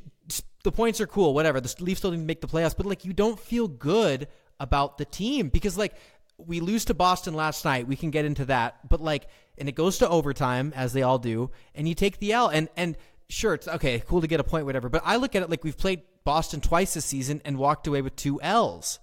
the 0.64 0.72
points 0.72 1.02
are 1.02 1.08
cool, 1.08 1.34
whatever. 1.34 1.60
The 1.60 1.76
Leafs 1.80 2.00
still 2.00 2.12
didn't 2.12 2.26
make 2.26 2.42
the 2.42 2.48
playoffs, 2.48 2.76
but 2.76 2.86
like 2.86 3.06
you 3.06 3.14
don't 3.14 3.40
feel 3.40 3.68
good 3.68 4.28
about 4.60 4.98
the 4.98 5.04
team 5.06 5.50
because 5.50 5.78
like 5.78 5.94
we 6.38 6.60
lose 6.60 6.86
to 6.86 6.94
Boston 6.94 7.34
last 7.34 7.64
night. 7.66 7.88
We 7.88 7.96
can 7.96 8.12
get 8.12 8.26
into 8.26 8.46
that, 8.46 8.88
but 8.90 9.02
like, 9.02 9.28
and 9.58 9.70
it 9.70 9.74
goes 9.76 10.00
to 10.00 10.10
overtime 10.10 10.74
as 10.76 10.94
they 10.94 11.02
all 11.04 11.20
do, 11.20 11.52
and 11.76 11.88
you 11.88 11.96
take 11.96 12.20
the 12.20 12.34
L. 12.34 12.48
And 12.48 12.70
and 12.76 12.98
sure, 13.30 13.54
it's 13.54 13.68
okay, 13.68 14.02
cool 14.08 14.22
to 14.22 14.28
get 14.28 14.40
a 14.40 14.44
point, 14.44 14.66
whatever. 14.66 14.90
But 14.90 15.04
I 15.06 15.16
look 15.18 15.36
at 15.36 15.44
it 15.44 15.50
like 15.50 15.64
we've 15.64 15.78
played 15.78 16.02
Boston 16.24 16.60
twice 16.62 16.94
this 16.96 17.06
season 17.06 17.42
and 17.46 17.58
walked 17.58 17.88
away 17.88 18.02
with 18.02 18.16
two 18.16 18.42
L's. 18.42 19.00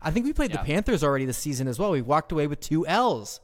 I 0.00 0.10
think 0.10 0.26
we 0.26 0.32
played 0.32 0.50
Yeah. 0.50 0.58
the 0.58 0.64
Panthers 0.64 1.04
already 1.04 1.24
this 1.24 1.38
season 1.38 1.68
as 1.68 1.78
well. 1.78 1.92
We 1.92 2.02
walked 2.02 2.32
away 2.32 2.46
with 2.48 2.60
two 2.60 2.86
L's. 2.86 3.40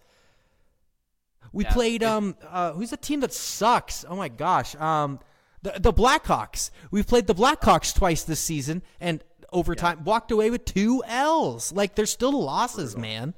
We 1.53 1.65
Yeah, 1.65 1.73
played 1.73 2.03
um 2.03 2.37
uh 2.51 2.73
who's 2.73 2.93
a 2.93 2.97
team 2.97 3.21
that 3.21 3.33
sucks? 3.33 4.05
Oh 4.09 4.17
my 4.17 4.29
gosh. 4.29 4.75
Um 4.77 5.21
the 5.63 5.75
the 5.79 5.93
Blackhawks. 5.93 6.71
We've 6.91 7.07
played 7.07 7.27
the 7.27 7.35
Blackhawks 7.35 7.95
twice 7.95 8.23
this 8.25 8.41
season 8.41 8.83
and 9.01 9.23
overtime 9.53 10.05
walked 10.05 10.31
away 10.31 10.51
with 10.51 10.65
two 10.65 11.03
L's. 11.07 11.73
Like 11.73 11.95
there's 11.95 12.11
still 12.11 12.33
losses, 12.33 12.97
man. 12.97 13.35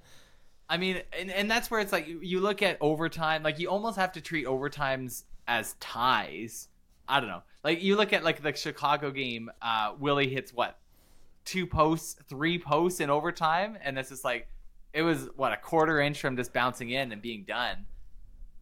I 0.68 0.76
mean, 0.76 1.02
and, 1.18 1.30
and 1.30 1.50
that's 1.50 1.70
where 1.70 1.80
it's 1.80 1.92
like 1.92 2.06
you- 2.06 2.40
look 2.40 2.62
at 2.62 2.78
overtime, 2.80 3.42
like 3.42 3.58
you 3.58 3.68
almost 3.68 3.98
have 3.98 4.12
to 4.12 4.20
treat 4.20 4.46
overtimes 4.46 5.24
as 5.48 5.74
ties. 5.80 6.68
I 7.08 7.18
don't 7.20 7.28
know. 7.28 7.42
Like 7.64 7.82
you 7.82 7.96
look 7.96 8.12
at 8.12 8.22
like 8.22 8.42
the 8.42 8.54
Chicago 8.54 9.10
game, 9.10 9.50
uh, 9.60 9.94
Willie 9.98 10.28
hits 10.28 10.52
what 10.54 10.78
two 11.44 11.66
posts, 11.66 12.16
three 12.28 12.58
posts 12.58 13.00
in 13.00 13.10
overtime, 13.10 13.76
and 13.82 13.98
it's 13.98 14.10
just 14.10 14.24
like 14.24 14.46
it 14.92 15.02
was 15.02 15.28
what 15.36 15.52
a 15.52 15.56
quarter 15.56 16.00
inch 16.00 16.20
from 16.20 16.36
just 16.36 16.52
bouncing 16.52 16.90
in 16.90 17.10
and 17.12 17.20
being 17.20 17.42
done, 17.44 17.86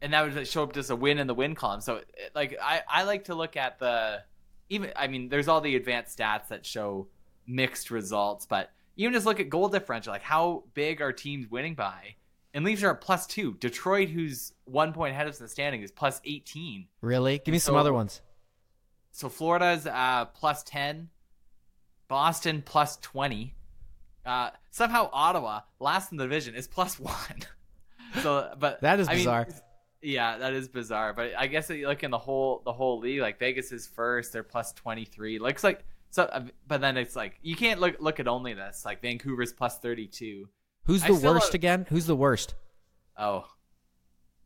and 0.01 0.13
that 0.15 0.23
would 0.35 0.47
show 0.49 0.63
up 0.63 0.73
just 0.73 0.91
a 0.91 0.97
win 0.97 1.19
in 1.19 1.27
the 1.27 1.35
win 1.35 1.55
column. 1.55 1.81
So 1.83 1.97
it- 1.97 2.31
like 2.35 2.57
I 2.63 2.83
I 2.89 3.03
like 3.05 3.25
to 3.25 3.35
look 3.35 3.57
at 3.57 3.79
the 3.79 4.23
even 4.71 4.93
I 4.97 5.09
mean 5.09 5.29
there's 5.29 5.47
all 5.49 5.61
the 5.61 5.77
advanced 5.77 6.19
stats 6.19 6.49
that 6.49 6.65
show 6.65 7.07
mixed 7.49 7.91
results, 7.91 8.47
but 8.47 8.71
even 8.97 9.13
just 9.13 9.27
look 9.27 9.41
at 9.41 9.49
goal 9.49 9.69
differential, 9.69 10.13
like 10.13 10.23
how 10.23 10.65
big 10.75 11.01
are 11.01 11.13
teams 11.13 11.51
winning 11.51 11.75
by? 11.75 12.15
And 12.55 12.65
Leafs 12.65 12.83
are 12.83 12.91
at 12.91 13.01
plus 13.01 13.27
two. 13.27 13.55
Detroit, 13.55 14.09
who's 14.09 14.53
one 14.65 14.93
point 14.93 15.13
ahead 15.13 15.27
of 15.27 15.35
us 15.35 15.41
in 15.41 15.45
the 15.47 15.51
standing, 15.51 15.83
is 15.83 15.91
plus 15.91 16.21
18. 16.25 16.87
Really? 17.01 17.39
Give 17.45 17.53
me 17.53 17.59
some 17.59 17.77
other 17.77 17.93
ones. 17.93 18.21
So 19.13 19.29
Florida's 19.29 19.87
uh, 19.87 20.27
plus 20.35 20.63
10. 20.65 21.09
Boston 22.09 22.63
plus 22.65 22.97
20. 22.99 23.55
Uh, 24.25 24.51
somehow 24.71 25.11
Ottawa, 25.13 25.61
last 25.79 26.11
in 26.11 26.19
the 26.19 26.25
division, 26.25 26.55
is 26.55 26.67
plus 26.67 26.99
one. 26.99 27.15
so, 28.23 28.53
but 28.59 28.81
That 28.81 28.99
is 28.99 29.09
I 29.09 29.13
mean, 29.13 29.21
bizarre. 29.21 29.49
yeah, 30.03 30.39
that 30.39 30.55
is 30.55 30.69
bizarre. 30.69 31.13
But 31.13 31.33
I 31.37 31.47
guess 31.47 31.69
you 31.71 31.87
look 31.87 32.03
in 32.03 32.11
the 32.11 32.19
whole 32.19 32.63
the 32.65 32.73
whole 32.73 32.99
league, 32.99 33.21
like 33.21 33.39
Vegas 33.39 33.73
is 33.73 33.87
first, 33.87 34.33
they're 34.33 34.43
plus 34.43 34.73
23. 34.73 35.39
Looks 35.39 35.63
like 35.63 35.85
so, 36.11 36.25
uh, 36.25 36.45
but 36.67 36.81
then 36.81 36.97
it's 36.97 37.15
like 37.17 37.39
you 37.43 37.57
can't 37.57 37.81
look 37.81 37.97
look 38.01 38.21
at 38.21 38.29
only 38.29 38.55
this. 38.55 38.85
Like 38.85 39.03
Vancouver's 39.03 39.53
plus 39.53 39.79
32. 39.79 40.49
Who's 40.85 41.03
the 41.03 41.15
worst 41.15 41.55
again? 41.55 41.87
Who's 41.89 42.07
the 42.07 42.17
worst? 42.17 42.55
Oh. 43.17 43.45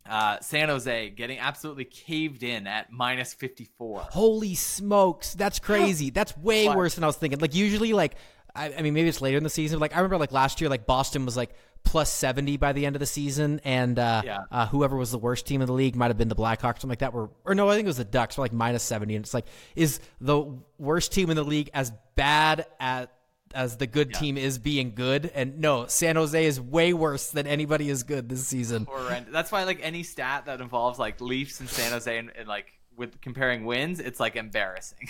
Uh, 0.04 0.40
San 0.40 0.68
Jose 0.68 1.10
getting 1.10 1.38
absolutely 1.38 1.84
caved 1.84 2.42
in 2.42 2.66
at 2.66 2.90
minus 2.90 3.32
54. 3.34 4.00
Holy 4.10 4.56
smokes, 4.56 5.34
that's 5.34 5.60
crazy. 5.60 6.10
That's 6.10 6.36
way 6.36 6.66
What? 6.66 6.76
worse 6.76 6.96
than 6.96 7.04
I 7.04 7.06
was 7.06 7.16
thinking. 7.16 7.38
Like 7.38 7.54
usually, 7.54 7.92
like 7.92 8.16
I, 8.54 8.72
I 8.74 8.82
mean, 8.82 8.94
maybe 8.94 9.08
it's 9.08 9.20
later 9.20 9.38
in 9.38 9.44
the 9.44 9.50
season. 9.50 9.78
But 9.78 9.82
like 9.82 9.92
I 9.94 9.98
remember, 10.00 10.18
like 10.18 10.32
last 10.32 10.60
year, 10.60 10.68
like 10.70 10.86
Boston 10.86 11.24
was 11.24 11.36
like 11.36 11.54
plus 11.84 12.12
seventy 12.12 12.56
by 12.56 12.72
the 12.72 12.86
end 12.86 12.94
of 12.96 13.00
the 13.00 13.06
season, 13.06 13.60
and 13.64 13.98
uh, 13.98 14.22
Yeah. 14.24 14.38
uh, 14.50 14.66
whoever 14.66 14.96
was 14.96 15.10
the 15.10 15.18
worst 15.18 15.46
team 15.46 15.60
in 15.62 15.66
the 15.66 15.72
league 15.72 15.96
might 15.96 16.08
have 16.08 16.18
been 16.18 16.28
the 16.28 16.36
Blackhawks, 16.36 16.76
or 16.76 16.80
something 16.80 16.88
like 16.90 16.98
that. 17.00 17.12
Were 17.12 17.30
or 17.44 17.54
no, 17.54 17.68
I 17.68 17.74
think 17.74 17.86
it 17.86 17.88
was 17.88 17.96
the 17.96 18.04
Ducks, 18.04 18.36
were 18.36 18.44
like 18.44 18.52
minus 18.52 18.82
seventy, 18.82 19.16
and 19.16 19.24
it's 19.24 19.34
like 19.34 19.46
is 19.74 20.00
the 20.20 20.44
worst 20.78 21.12
team 21.12 21.30
in 21.30 21.36
the 21.36 21.44
league 21.44 21.70
as 21.74 21.92
bad 22.14 22.66
at 22.78 23.12
as 23.54 23.76
the 23.76 23.86
good 23.86 24.14
team 24.14 24.38
is 24.38 24.58
being 24.58 24.94
good? 24.94 25.30
And 25.34 25.58
no, 25.60 25.86
San 25.86 26.16
Jose 26.16 26.42
is 26.44 26.60
way 26.60 26.92
worse 26.94 27.30
than 27.30 27.46
anybody 27.46 27.90
is 27.90 28.02
good 28.02 28.28
this 28.28 28.46
season. 28.46 28.86
Horrend- 28.86 29.30
That's 29.32 29.52
why 29.52 29.64
like 29.64 29.80
any 29.82 30.02
stat 30.04 30.46
that 30.46 30.60
involves 30.60 30.98
like 30.98 31.20
Leafs 31.20 31.60
and 31.60 31.68
San 31.68 31.92
Jose 31.92 32.16
and, 32.18 32.30
and 32.38 32.48
like 32.48 32.72
with 32.96 33.20
comparing 33.20 33.64
wins, 33.64 33.98
it's 34.00 34.20
like 34.20 34.36
embarrassing. 34.36 35.08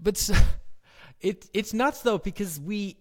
But 0.00 0.30
it 1.22 1.48
it's 1.54 1.72
nuts 1.72 2.02
though 2.02 2.18
because 2.18 2.60
we, 2.60 2.96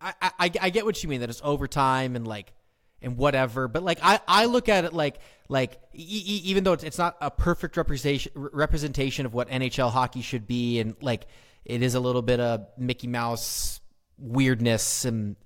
I, 0.00 0.14
I 0.20 0.50
I 0.60 0.70
get 0.70 0.84
what 0.84 1.02
you 1.02 1.08
mean 1.08 1.20
that 1.20 1.30
it's 1.30 1.40
overtime 1.42 2.16
and 2.16 2.26
like 2.26 2.52
and 3.02 3.16
whatever. 3.16 3.68
But 3.68 3.82
like 3.82 3.98
I 4.02 4.20
I 4.26 4.46
look 4.46 4.68
at 4.68 4.84
it 4.84 4.92
like 4.92 5.18
like 5.48 5.80
e- 5.94 6.02
e- 6.02 6.42
even 6.44 6.64
though 6.64 6.72
it's, 6.72 6.84
it's 6.84 6.98
not 6.98 7.16
a 7.20 7.30
perfect 7.30 7.76
representation 7.76 8.32
representation 8.34 9.26
of 9.26 9.34
what 9.34 9.48
NHL 9.48 9.90
hockey 9.90 10.22
should 10.22 10.46
be 10.46 10.80
and 10.80 10.94
like 11.00 11.26
it 11.64 11.82
is 11.82 11.94
a 11.94 12.00
little 12.00 12.22
bit 12.22 12.40
of 12.40 12.66
Mickey 12.78 13.06
Mouse 13.06 13.80
weirdness 14.18 15.04
and 15.04 15.36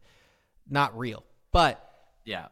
not 0.69 0.99
real, 0.99 1.25
but 1.53 1.85
yeah. 2.25 2.49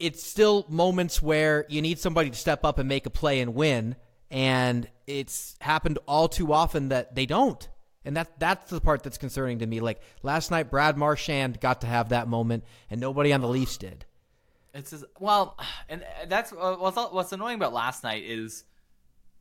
it's 0.00 0.22
still 0.22 0.66
moments 0.68 1.22
where 1.22 1.64
you 1.68 1.80
need 1.80 1.98
somebody 1.98 2.30
to 2.30 2.36
step 2.36 2.64
up 2.64 2.78
and 2.78 2.88
make 2.88 3.06
a 3.06 3.10
play 3.10 3.40
and 3.40 3.54
win 3.54 3.96
and 4.30 4.88
it's 5.06 5.56
happened 5.60 5.98
all 6.06 6.28
too 6.28 6.52
often 6.52 6.88
that 6.88 7.14
they 7.14 7.26
don't 7.26 7.68
and 8.06 8.16
that 8.16 8.38
that's 8.38 8.70
the 8.70 8.80
part 8.80 9.02
that's 9.02 9.18
concerning 9.18 9.58
to 9.58 9.66
me 9.66 9.80
like 9.80 10.00
last 10.22 10.50
night 10.50 10.70
Brad 10.70 10.96
Marchand 10.96 11.60
got 11.60 11.82
to 11.82 11.86
have 11.86 12.08
that 12.10 12.28
moment 12.28 12.64
and 12.88 13.00
nobody 13.00 13.32
on 13.32 13.40
the 13.42 13.48
Leafs 13.48 13.76
did 13.86 14.06
It's 14.72 14.90
just, 14.90 15.04
well, 15.20 15.58
and 15.88 16.04
that's 16.28 16.52
uh, 16.52 16.76
what's 16.76 16.96
what's 16.96 17.32
annoying 17.32 17.56
about 17.56 17.74
last 17.74 18.02
night 18.02 18.22
is 18.24 18.64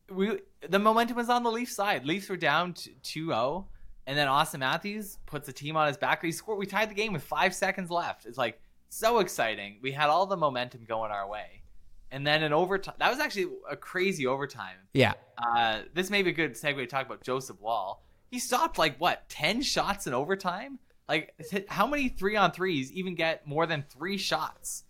we 0.09 0.39
the 0.67 0.79
momentum 0.79 1.15
was 1.15 1.29
on 1.29 1.43
the 1.43 1.51
Leafs 1.51 1.75
side. 1.75 2.05
Leafs 2.05 2.29
were 2.29 2.37
down 2.37 2.73
2-0 2.73 3.65
and 4.07 4.17
then 4.17 4.27
Auston 4.27 4.59
Matthews 4.59 5.17
puts 5.25 5.47
the 5.47 5.53
team 5.53 5.77
on 5.77 5.87
his 5.87 5.97
back. 5.97 6.23
He 6.23 6.31
scored 6.31 6.59
we 6.59 6.65
tied 6.65 6.89
the 6.89 6.95
game 6.95 7.13
with 7.13 7.23
5 7.23 7.53
seconds 7.53 7.89
left. 7.89 8.25
It's 8.25 8.37
like 8.37 8.59
so 8.89 9.19
exciting. 9.19 9.77
We 9.81 9.91
had 9.91 10.09
all 10.09 10.25
the 10.25 10.37
momentum 10.37 10.85
going 10.87 11.11
our 11.11 11.27
way, 11.27 11.63
and 12.11 12.25
then 12.25 12.43
in 12.43 12.53
overtime, 12.53 12.95
that 12.99 13.09
was 13.09 13.19
actually 13.19 13.47
a 13.69 13.75
crazy 13.75 14.25
overtime. 14.27 14.77
Yeah. 14.93 15.13
Uh, 15.37 15.81
this 15.93 16.09
may 16.09 16.23
be 16.23 16.29
a 16.29 16.33
good 16.33 16.53
segue 16.53 16.77
to 16.77 16.87
talk 16.87 17.05
about 17.05 17.21
Joseph 17.21 17.59
Woll. 17.59 18.04
He 18.31 18.39
stopped 18.39 18.77
like 18.77 18.97
what 18.97 19.27
ten 19.29 19.61
shots 19.61 20.07
in 20.07 20.13
overtime. 20.13 20.79
Like, 21.07 21.33
how 21.67 21.85
many 21.85 22.09
three 22.09 22.35
on 22.35 22.51
threes 22.51 22.91
even 22.91 23.15
get 23.15 23.47
more 23.47 23.65
than 23.67 23.85
three 23.87 24.17
shots? 24.17 24.83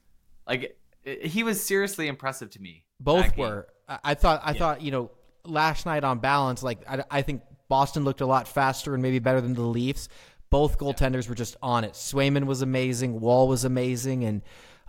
Like, 0.48 0.78
he 1.04 1.44
was 1.44 1.62
seriously 1.62 2.08
impressive 2.08 2.50
to 2.52 2.62
me. 2.62 2.86
Both 3.00 3.36
game. 3.36 3.46
were. 3.46 3.68
I, 3.88 4.14
thought. 4.14 4.42
I 4.44 4.54
thought. 4.54 4.82
You 4.82 4.92
know, 4.92 5.12
last 5.44 5.86
night 5.86 6.04
on 6.04 6.20
balance, 6.20 6.64
like 6.64 6.80
I, 6.90 7.04
I 7.12 7.22
think 7.22 7.42
Boston 7.68 8.04
looked 8.04 8.22
a 8.22 8.26
lot 8.26 8.48
faster 8.48 8.94
and 8.94 9.04
maybe 9.04 9.20
better 9.20 9.42
than 9.42 9.54
the 9.54 9.62
Leafs. 9.62 10.08
Both 10.50 10.78
goaltenders 10.78 11.28
were 11.28 11.36
just 11.36 11.58
on 11.62 11.84
it. 11.84 11.94
Swayman 11.94 12.46
was 12.46 12.62
amazing. 12.62 13.20
Woll 13.20 13.48
was 13.48 13.66
amazing, 13.66 14.24
and 14.24 14.42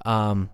um, 0.05 0.51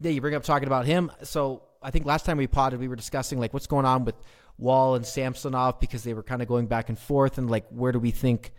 yeah, 0.00 0.10
you 0.10 0.20
bring 0.20 0.34
up 0.34 0.44
talking 0.44 0.68
about 0.68 0.86
him. 0.86 1.10
So 1.24 1.62
I 1.82 1.90
think 1.90 2.06
last 2.06 2.24
time 2.24 2.36
we 2.36 2.46
potted, 2.46 2.78
we 2.78 2.88
were 2.88 2.96
discussing 2.96 3.40
like 3.40 3.52
what's 3.52 3.66
going 3.66 3.86
on 3.86 4.04
with 4.04 4.14
Woll 4.58 4.96
and 4.96 5.06
Samsonov 5.06 5.80
because 5.80 6.02
they 6.02 6.14
were 6.14 6.22
kind 6.22 6.42
of 6.42 6.48
going 6.48 6.66
back 6.66 6.88
and 6.88 6.98
forth, 6.98 7.38
and 7.38 7.50
like 7.50 7.66
where 7.70 7.92
do 7.92 7.98
we 7.98 8.10
think 8.10 8.52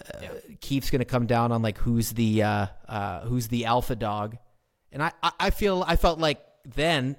uh, 0.00 0.26
Keefe's 0.60 0.90
going 0.90 1.00
to 1.00 1.04
come 1.04 1.26
down 1.26 1.52
on 1.52 1.62
like 1.62 1.78
who's 1.78 2.12
the 2.12 2.42
uh, 2.42 2.66
uh, 2.88 3.20
who's 3.20 3.48
the 3.48 3.64
alpha 3.64 3.96
dog, 3.96 4.36
and 4.92 5.02
I, 5.02 5.12
I 5.22 5.32
I 5.40 5.50
feel 5.50 5.84
I 5.86 5.96
felt 5.96 6.18
like 6.18 6.40
then 6.64 7.16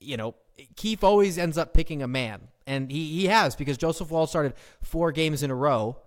you 0.00 0.16
know 0.16 0.34
Keefe 0.76 1.04
always 1.04 1.38
ends 1.38 1.58
up 1.58 1.74
picking 1.74 2.02
a 2.02 2.08
man, 2.08 2.48
and 2.66 2.90
he 2.90 3.20
he 3.20 3.26
has 3.26 3.56
because 3.56 3.76
Joseph 3.76 4.10
Woll 4.10 4.26
started 4.26 4.54
four 4.82 5.12
games 5.12 5.42
in 5.42 5.50
a 5.50 5.54
row. 5.54 5.98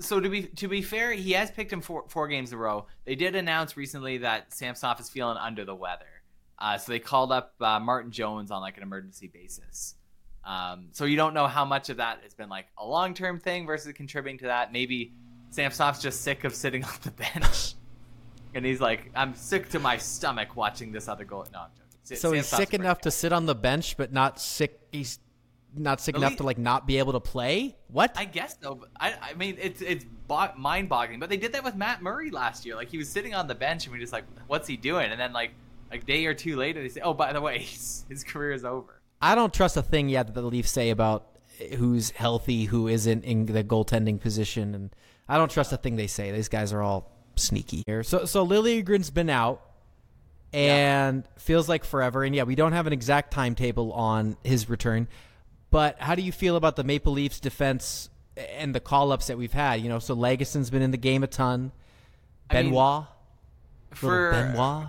So 0.00 0.20
to 0.20 0.28
be 0.28 0.42
to 0.44 0.68
be 0.68 0.82
fair, 0.82 1.12
he 1.12 1.32
has 1.32 1.50
picked 1.50 1.72
him 1.72 1.80
four, 1.80 2.04
four 2.08 2.28
games 2.28 2.52
in 2.52 2.58
a 2.58 2.60
row. 2.60 2.86
They 3.04 3.16
did 3.16 3.34
announce 3.34 3.76
recently 3.76 4.18
that 4.18 4.52
Samsonov 4.52 5.00
is 5.00 5.08
feeling 5.08 5.36
under 5.36 5.64
the 5.64 5.74
weather, 5.74 6.22
uh, 6.58 6.78
so 6.78 6.92
they 6.92 7.00
called 7.00 7.32
up 7.32 7.54
uh, 7.60 7.80
Martin 7.80 8.12
Jones 8.12 8.50
on 8.50 8.60
like 8.60 8.76
an 8.76 8.82
emergency 8.82 9.26
basis. 9.26 9.94
Um, 10.44 10.88
so 10.92 11.04
you 11.04 11.16
don't 11.16 11.34
know 11.34 11.46
how 11.46 11.64
much 11.64 11.90
of 11.90 11.98
that 11.98 12.20
has 12.22 12.34
been 12.34 12.48
like 12.48 12.66
a 12.78 12.86
long 12.86 13.14
term 13.14 13.38
thing 13.38 13.66
versus 13.66 13.92
contributing 13.92 14.38
to 14.38 14.46
that. 14.46 14.72
Maybe 14.72 15.12
Samsonov's 15.50 16.00
just 16.00 16.22
sick 16.22 16.44
of 16.44 16.54
sitting 16.54 16.84
on 16.84 16.94
the 17.02 17.10
bench, 17.10 17.74
and 18.54 18.64
he's 18.64 18.80
like, 18.80 19.10
"I'm 19.14 19.34
sick 19.34 19.68
to 19.70 19.78
my 19.78 19.98
stomach 19.98 20.56
watching 20.56 20.92
this 20.92 21.08
other 21.08 21.24
goal." 21.24 21.46
No, 21.52 21.60
I'm 21.60 21.70
joking. 21.76 22.16
So 22.16 22.32
he's 22.32 22.46
sick 22.46 22.72
enough 22.72 22.98
guy. 22.98 23.02
to 23.02 23.10
sit 23.10 23.32
on 23.32 23.46
the 23.46 23.54
bench, 23.54 23.96
but 23.96 24.12
not 24.12 24.40
sick. 24.40 24.80
He's 24.92 25.18
not 25.76 26.00
sick 26.00 26.16
enough 26.16 26.36
to 26.36 26.42
like 26.42 26.58
not 26.58 26.86
be 26.86 26.98
able 26.98 27.12
to 27.12 27.20
play. 27.20 27.76
What? 27.88 28.12
I 28.16 28.24
guess 28.24 28.56
so. 28.62 28.86
I, 28.98 29.14
I 29.20 29.34
mean, 29.34 29.56
it's 29.60 29.82
it's 29.82 30.04
bo- 30.26 30.52
mind-boggling. 30.56 31.20
But 31.20 31.28
they 31.28 31.36
did 31.36 31.52
that 31.52 31.64
with 31.64 31.76
Matt 31.76 32.02
Murray 32.02 32.30
last 32.30 32.64
year. 32.64 32.74
Like 32.74 32.88
he 32.88 32.98
was 32.98 33.08
sitting 33.08 33.34
on 33.34 33.46
the 33.46 33.54
bench, 33.54 33.84
and 33.84 33.92
we 33.92 34.00
just 34.00 34.12
like, 34.12 34.24
what's 34.46 34.66
he 34.66 34.76
doing? 34.76 35.10
And 35.10 35.20
then 35.20 35.32
like 35.32 35.50
a 35.90 35.98
day 35.98 36.26
or 36.26 36.34
two 36.34 36.56
later, 36.56 36.82
they 36.82 36.88
say, 36.88 37.00
oh, 37.00 37.14
by 37.14 37.32
the 37.32 37.40
way, 37.40 37.58
his 38.08 38.24
career 38.26 38.52
is 38.52 38.64
over. 38.64 38.97
I 39.20 39.34
don't 39.34 39.52
trust 39.52 39.76
a 39.76 39.82
thing 39.82 40.08
yet 40.08 40.26
that 40.26 40.34
the 40.34 40.42
Leafs 40.42 40.70
say 40.70 40.90
about 40.90 41.38
who's 41.76 42.10
healthy, 42.10 42.64
who 42.64 42.88
isn't 42.88 43.24
in 43.24 43.46
the 43.46 43.64
goaltending 43.64 44.20
position, 44.20 44.74
and 44.74 44.90
I 45.28 45.36
don't 45.36 45.50
trust 45.50 45.72
a 45.72 45.76
thing 45.76 45.96
they 45.96 46.06
say. 46.06 46.30
These 46.30 46.48
guys 46.48 46.72
are 46.72 46.82
all 46.82 47.10
sneaky 47.36 47.82
here. 47.86 48.02
So, 48.02 48.24
so 48.24 48.46
Liljegren's 48.46 49.10
been 49.10 49.30
out, 49.30 49.62
and 50.52 51.24
feels 51.36 51.68
like 51.68 51.84
forever. 51.84 52.24
And 52.24 52.34
yeah, 52.34 52.44
we 52.44 52.54
don't 52.54 52.72
have 52.72 52.86
an 52.86 52.92
exact 52.92 53.32
timetable 53.32 53.92
on 53.92 54.36
his 54.42 54.68
return. 54.68 55.08
But 55.70 56.00
how 56.00 56.14
do 56.14 56.22
you 56.22 56.32
feel 56.32 56.56
about 56.56 56.76
the 56.76 56.84
Maple 56.84 57.12
Leafs 57.12 57.40
defense 57.40 58.08
and 58.36 58.74
the 58.74 58.80
call 58.80 59.12
ups 59.12 59.26
that 59.26 59.36
we've 59.36 59.52
had? 59.52 59.80
You 59.80 59.88
know, 59.88 59.98
so 59.98 60.16
Lagesson's 60.16 60.70
been 60.70 60.82
in 60.82 60.90
the 60.90 60.96
game 60.96 61.22
a 61.22 61.26
ton. 61.26 61.72
I 62.48 62.62
mean, 62.62 62.70
Benoit. 62.72 63.04
For 63.94 64.32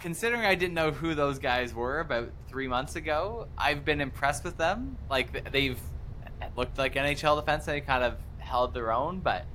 considering 0.02 0.42
I 0.42 0.56
didn't 0.56 0.74
know 0.74 0.92
who 0.92 1.16
those 1.16 1.40
guys 1.40 1.74
were 1.74 2.00
about 2.02 2.30
three 2.48 2.68
months 2.68 2.96
ago, 2.96 3.48
I've 3.58 3.86
been 3.86 4.02
impressed 4.02 4.44
with 4.44 4.58
them. 4.58 4.98
Like 5.10 5.52
they've 5.52 5.80
looked 6.56 6.78
like 6.78 6.96
NHL 6.96 7.40
defense. 7.40 7.66
They 7.66 7.82
kind 7.82 8.04
of 8.04 8.18
held 8.40 8.74
their 8.74 8.92
own, 8.92 9.20
but 9.20 9.46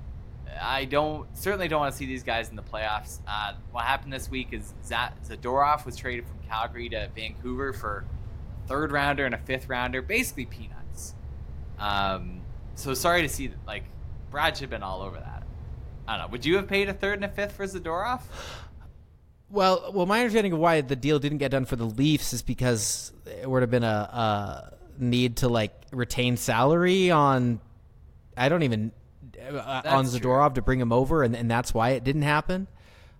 I 0.60 0.84
don't 0.84 1.26
certainly 1.36 1.68
don't 1.68 1.80
want 1.80 1.92
to 1.92 1.98
see 1.98 2.06
these 2.06 2.22
guys 2.22 2.48
in 2.48 2.56
the 2.56 2.62
playoffs. 2.62 3.18
Uh, 3.26 3.54
what 3.70 3.84
happened 3.84 4.12
this 4.12 4.30
week 4.30 4.48
is 4.52 4.72
Za- 4.84 5.12
Zadorov 5.26 5.84
was 5.84 5.96
traded 5.96 6.26
from 6.26 6.38
Calgary 6.48 6.88
to 6.90 7.08
Vancouver 7.14 7.72
for 7.72 8.04
a 8.64 8.68
third 8.68 8.92
rounder 8.92 9.26
and 9.26 9.34
a 9.34 9.38
fifth 9.38 9.68
rounder, 9.68 10.00
basically 10.02 10.46
peanuts. 10.46 11.14
Um, 11.78 12.40
so 12.76 12.94
sorry 12.94 13.22
to 13.22 13.28
see 13.28 13.48
that. 13.48 13.58
Like 13.66 13.84
Brad 14.30 14.56
should 14.56 14.62
have 14.62 14.70
been 14.70 14.82
all 14.82 15.02
over 15.02 15.16
that. 15.16 15.42
I 16.06 16.16
don't 16.16 16.26
know. 16.26 16.32
Would 16.32 16.44
you 16.44 16.56
have 16.56 16.68
paid 16.68 16.88
a 16.88 16.94
third 16.94 17.14
and 17.14 17.24
a 17.24 17.28
fifth 17.28 17.52
for 17.52 17.66
Zadorov? 17.66 18.20
Well, 19.54 19.92
well, 19.94 20.06
my 20.06 20.18
understanding 20.18 20.52
of 20.52 20.58
why 20.58 20.80
the 20.80 20.96
deal 20.96 21.20
didn't 21.20 21.38
get 21.38 21.52
done 21.52 21.64
for 21.64 21.76
the 21.76 21.84
Leafs 21.84 22.32
is 22.32 22.42
because 22.42 23.12
it 23.40 23.49
would 23.49 23.62
have 23.62 23.70
been 23.70 23.84
a, 23.84 23.87
a 23.87 24.73
need 24.99 25.37
to 25.38 25.49
like 25.49 25.73
retain 25.92 26.37
salary 26.37 27.12
on. 27.12 27.61
I 28.37 28.49
don't 28.49 28.64
even 28.64 28.90
uh, 29.40 29.82
on 29.84 30.06
Zadorov 30.06 30.54
to 30.54 30.62
bring 30.62 30.80
him 30.80 30.92
over, 30.92 31.23
and, 31.23 31.37
and 31.37 31.49
that's 31.49 31.73
why 31.73 31.90
it 31.90 32.02
didn't 32.02 32.23
happen. 32.23 32.66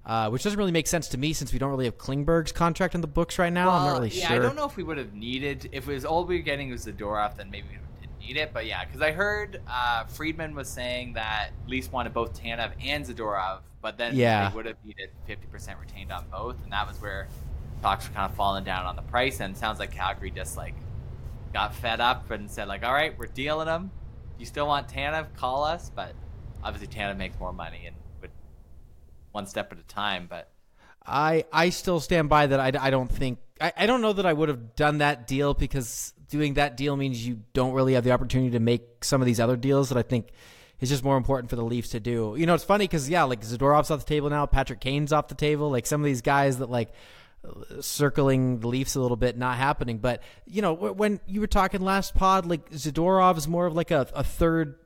Uh, 0.05 0.29
which 0.29 0.43
doesn't 0.43 0.59
really 0.59 0.73
make 0.73 0.87
sense 0.87 1.09
to 1.09 1.17
me 1.17 1.33
since 1.33 1.53
we 1.53 1.59
don't 1.59 1.71
really 1.71 1.87
have 1.87 1.97
Klingberg's 1.97 2.53
contract 2.53 2.95
in 2.95 3.01
the 3.01 3.07
books 3.07 3.39
right 3.39 3.53
now. 3.53 3.71
I'm 3.71 3.75
not 3.75 3.85
Well, 3.85 3.95
really 4.03 4.11
yeah, 4.11 4.29
sure. 4.29 4.37
I 4.37 4.39
don't 4.41 4.55
know 4.55 4.67
if 4.67 4.77
we 4.77 4.83
would 4.83 4.99
have 4.99 5.15
needed 5.15 5.71
if 5.73 5.89
it 5.89 5.95
was 5.95 6.05
all 6.05 6.25
we 6.25 6.37
were 6.37 6.43
getting 6.43 6.71
was 6.71 6.85
Zadorov, 6.85 7.37
then 7.37 7.51
maybe 7.51 7.69
we 7.71 8.07
didn't 8.07 8.19
need 8.19 8.37
it. 8.37 8.51
But 8.53 8.67
yeah, 8.67 8.85
because 8.85 9.01
I 9.01 9.13
heard 9.13 9.63
uh, 9.67 10.05
Friedman 10.05 10.55
was 10.55 10.69
saying 10.69 11.15
that 11.15 11.51
Leafs 11.67 11.91
wanted 11.91 12.13
both 12.13 12.39
Tanev 12.39 12.73
and 12.85 13.07
Zadorov, 13.07 13.61
but 13.85 13.99
then 13.99 14.17
Yeah. 14.17 14.49
they 14.49 14.57
would 14.57 14.65
have 14.65 14.79
needed 14.83 15.11
50% 15.29 15.79
retained 15.79 16.11
on 16.11 16.25
both, 16.33 16.57
and 16.65 16.73
that 16.73 16.89
was 16.89 16.99
where 17.03 17.29
talks 17.83 18.09
were 18.09 18.15
kind 18.15 18.31
of 18.31 18.35
falling 18.35 18.65
down 18.65 18.87
on 18.87 18.97
the 18.97 19.03
price. 19.03 19.41
And 19.41 19.55
it 19.55 19.59
sounds 19.59 19.79
like 19.79 19.93
Calgary 19.93 20.31
just 20.31 20.57
like 20.57 20.75
got 21.53 21.75
fed 21.75 22.01
up 22.01 22.31
and 22.31 22.51
said 22.51 22.67
like, 22.67 22.83
all 22.83 22.95
right, 22.95 23.17
we're 23.19 23.27
dealing 23.27 23.67
them. 23.67 23.91
You 24.39 24.47
still 24.47 24.67
want 24.67 24.89
Tanev? 24.89 25.35
Call 25.37 25.65
us, 25.65 25.91
but 25.95 26.15
obviously 26.63 26.89
Tanev 26.89 27.19
makes 27.19 27.39
more 27.39 27.53
money 27.53 27.83
and 27.87 27.95
would 28.23 28.31
one 29.33 29.47
step 29.47 29.71
at 29.71 29.79
a 29.79 29.83
time. 29.83 30.29
But 30.31 30.51
I 31.05 31.45
I 31.53 31.69
still 31.69 32.01
stand 32.01 32.31
by 32.31 32.47
that. 32.47 32.59
I, 32.59 32.87
I 32.87 32.89
don't 32.89 33.13
think 33.13 33.39
I, 33.61 33.71
I 33.77 33.87
don't 33.87 34.01
know 34.01 34.15
that 34.15 34.25
I 34.25 34.33
would 34.33 34.49
have 34.49 34.77
done 34.77 34.99
that 34.99 35.27
deal 35.27 35.53
because 35.53 36.15
doing 36.31 36.55
that 36.55 36.79
deal 36.79 36.97
means 36.97 37.25
you 37.27 37.43
don't 37.53 37.75
really 37.75 37.93
have 37.93 38.05
the 38.05 38.13
opportunity 38.13 38.53
to 38.53 38.61
make 38.61 39.05
some 39.05 39.21
of 39.21 39.27
these 39.27 39.41
other 39.41 39.57
deals 39.59 39.91
that 39.91 39.99
I 39.99 40.03
think 40.03 40.31
is 40.85 40.91
just 40.91 41.05
more 41.05 41.17
important 41.17 41.51
for 41.51 41.57
the 41.57 41.65
Leafs 41.65 41.91
to 41.91 42.01
do. 42.01 42.35
You 42.39 42.47
know, 42.47 42.55
it's 42.55 42.65
funny 42.65 42.85
because 42.85 43.09
yeah, 43.09 43.25
like 43.25 43.43
Zadorov's 43.43 43.91
off 43.91 44.01
the 44.01 44.07
table 44.07 44.31
now, 44.31 44.47
Patrick 44.47 44.81
Kane's 44.81 45.13
off 45.13 45.29
the 45.29 45.35
table. 45.35 45.71
Like 45.71 45.87
some 45.87 46.01
of 46.01 46.05
these 46.05 46.23
guys 46.23 46.59
that 46.59 46.71
like 46.71 46.93
circling 47.81 48.61
the 48.61 48.69
Leafs 48.69 48.95
a 48.95 49.01
little 49.01 49.17
bit, 49.17 49.37
not 49.37 49.57
happening. 49.57 49.99
But 49.99 50.23
you 50.47 50.63
know, 50.63 50.73
when 50.75 51.21
you 51.27 51.41
were 51.41 51.47
talking 51.47 51.81
last 51.81 52.15
pod, 52.15 52.47
like 52.47 52.71
Zadorov 52.71 53.37
is 53.37 53.49
more 53.49 53.67
of 53.67 53.75
like 53.75 53.91
a, 53.91 54.07
a 54.15 54.25
third 54.25 54.77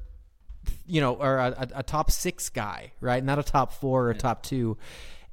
you 0.86 1.00
know, 1.00 1.14
or 1.14 1.36
a, 1.38 1.68
a, 1.76 1.82
top 1.82 2.10
six 2.10 2.48
guy, 2.48 2.92
right? 3.00 3.22
Not 3.22 3.38
a 3.38 3.42
top 3.42 3.72
four 3.72 4.06
or 4.06 4.10
a 4.10 4.14
top 4.14 4.42
two. 4.42 4.76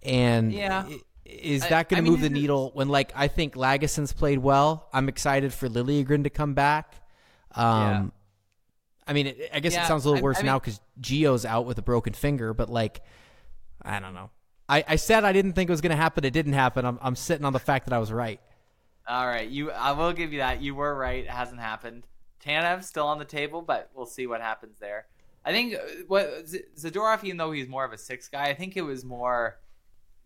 And 0.04 0.54
Yeah. 0.54 0.88
is 1.26 1.62
that 1.68 1.90
going 1.90 2.04
to 2.04 2.10
mean, 2.10 2.12
move 2.12 2.22
the 2.22 2.30
needle 2.30 2.72
when, 2.74 2.90
like, 2.90 3.12
I 3.16 3.28
think 3.28 3.56
Lagesson's 3.56 4.14
played 4.14 4.40
well. 4.40 4.88
I'm 4.94 5.10
excited 5.10 5.54
for 5.54 5.68
Liljegren 5.68 6.24
to 6.24 6.30
come 6.30 6.54
back. 6.54 6.94
Um, 7.54 8.12
I 9.08 9.14
mean, 9.14 9.28
it, 9.28 9.50
I 9.54 9.60
guess 9.60 9.76
it 9.76 9.86
sounds 9.86 10.06
a 10.06 10.10
little 10.10 10.22
I- 10.22 10.24
worse 10.24 10.40
I 10.40 10.44
now 10.44 10.60
because 10.60 10.80
Gio's 11.00 11.46
out 11.46 11.66
with 11.66 11.78
a 11.78 11.82
broken 11.82 12.14
finger, 12.14 12.54
but 12.54 12.70
like, 12.70 13.02
I 13.82 14.00
don't 14.00 14.14
know. 14.14 14.32
I, 14.68 14.84
I 14.88 14.96
said 14.96 15.24
I 15.24 15.32
didn't 15.32 15.54
think 15.54 15.70
it 15.70 15.74
was 15.74 15.82
going 15.82 15.92
to 15.92 15.96
happen. 15.96 16.26
It 16.26 16.34
didn't 16.34 16.54
happen. 16.54 16.86
I'm, 16.86 16.98
I'm 17.02 17.16
sitting 17.16 17.46
on 17.46 17.54
the 17.54 17.60
fact 17.60 17.86
that 17.86 17.94
I 17.94 18.00
was 18.00 18.12
right. 18.12 18.40
All 19.08 19.28
right, 19.28 19.48
you. 19.48 19.70
I 19.72 19.92
will 19.92 20.12
give 20.14 20.34
you 20.34 20.40
that. 20.40 20.62
You 20.62 20.74
were 20.74 20.96
right. 20.96 21.24
It 21.24 21.30
hasn't 21.30 21.60
happened. 21.60 22.08
Tanev 22.44 22.84
still 22.84 23.06
on 23.06 23.20
the 23.20 23.26
table, 23.26 23.62
but 23.62 23.92
we'll 23.94 24.08
see 24.08 24.26
what 24.26 24.42
happens 24.42 24.80
there. 24.80 25.06
I 25.46 25.52
think 25.52 25.76
uh, 25.76 25.80
what 26.08 26.46
Zadorov, 26.76 27.24
even 27.24 27.38
though 27.38 27.52
he's 27.52 27.68
more 27.68 27.86
of 27.86 27.94
a 27.94 27.98
six 28.00 28.28
guy, 28.28 28.46
I 28.46 28.56
think 28.56 28.76
it 28.76 28.82
was 28.82 29.06
more 29.06 29.60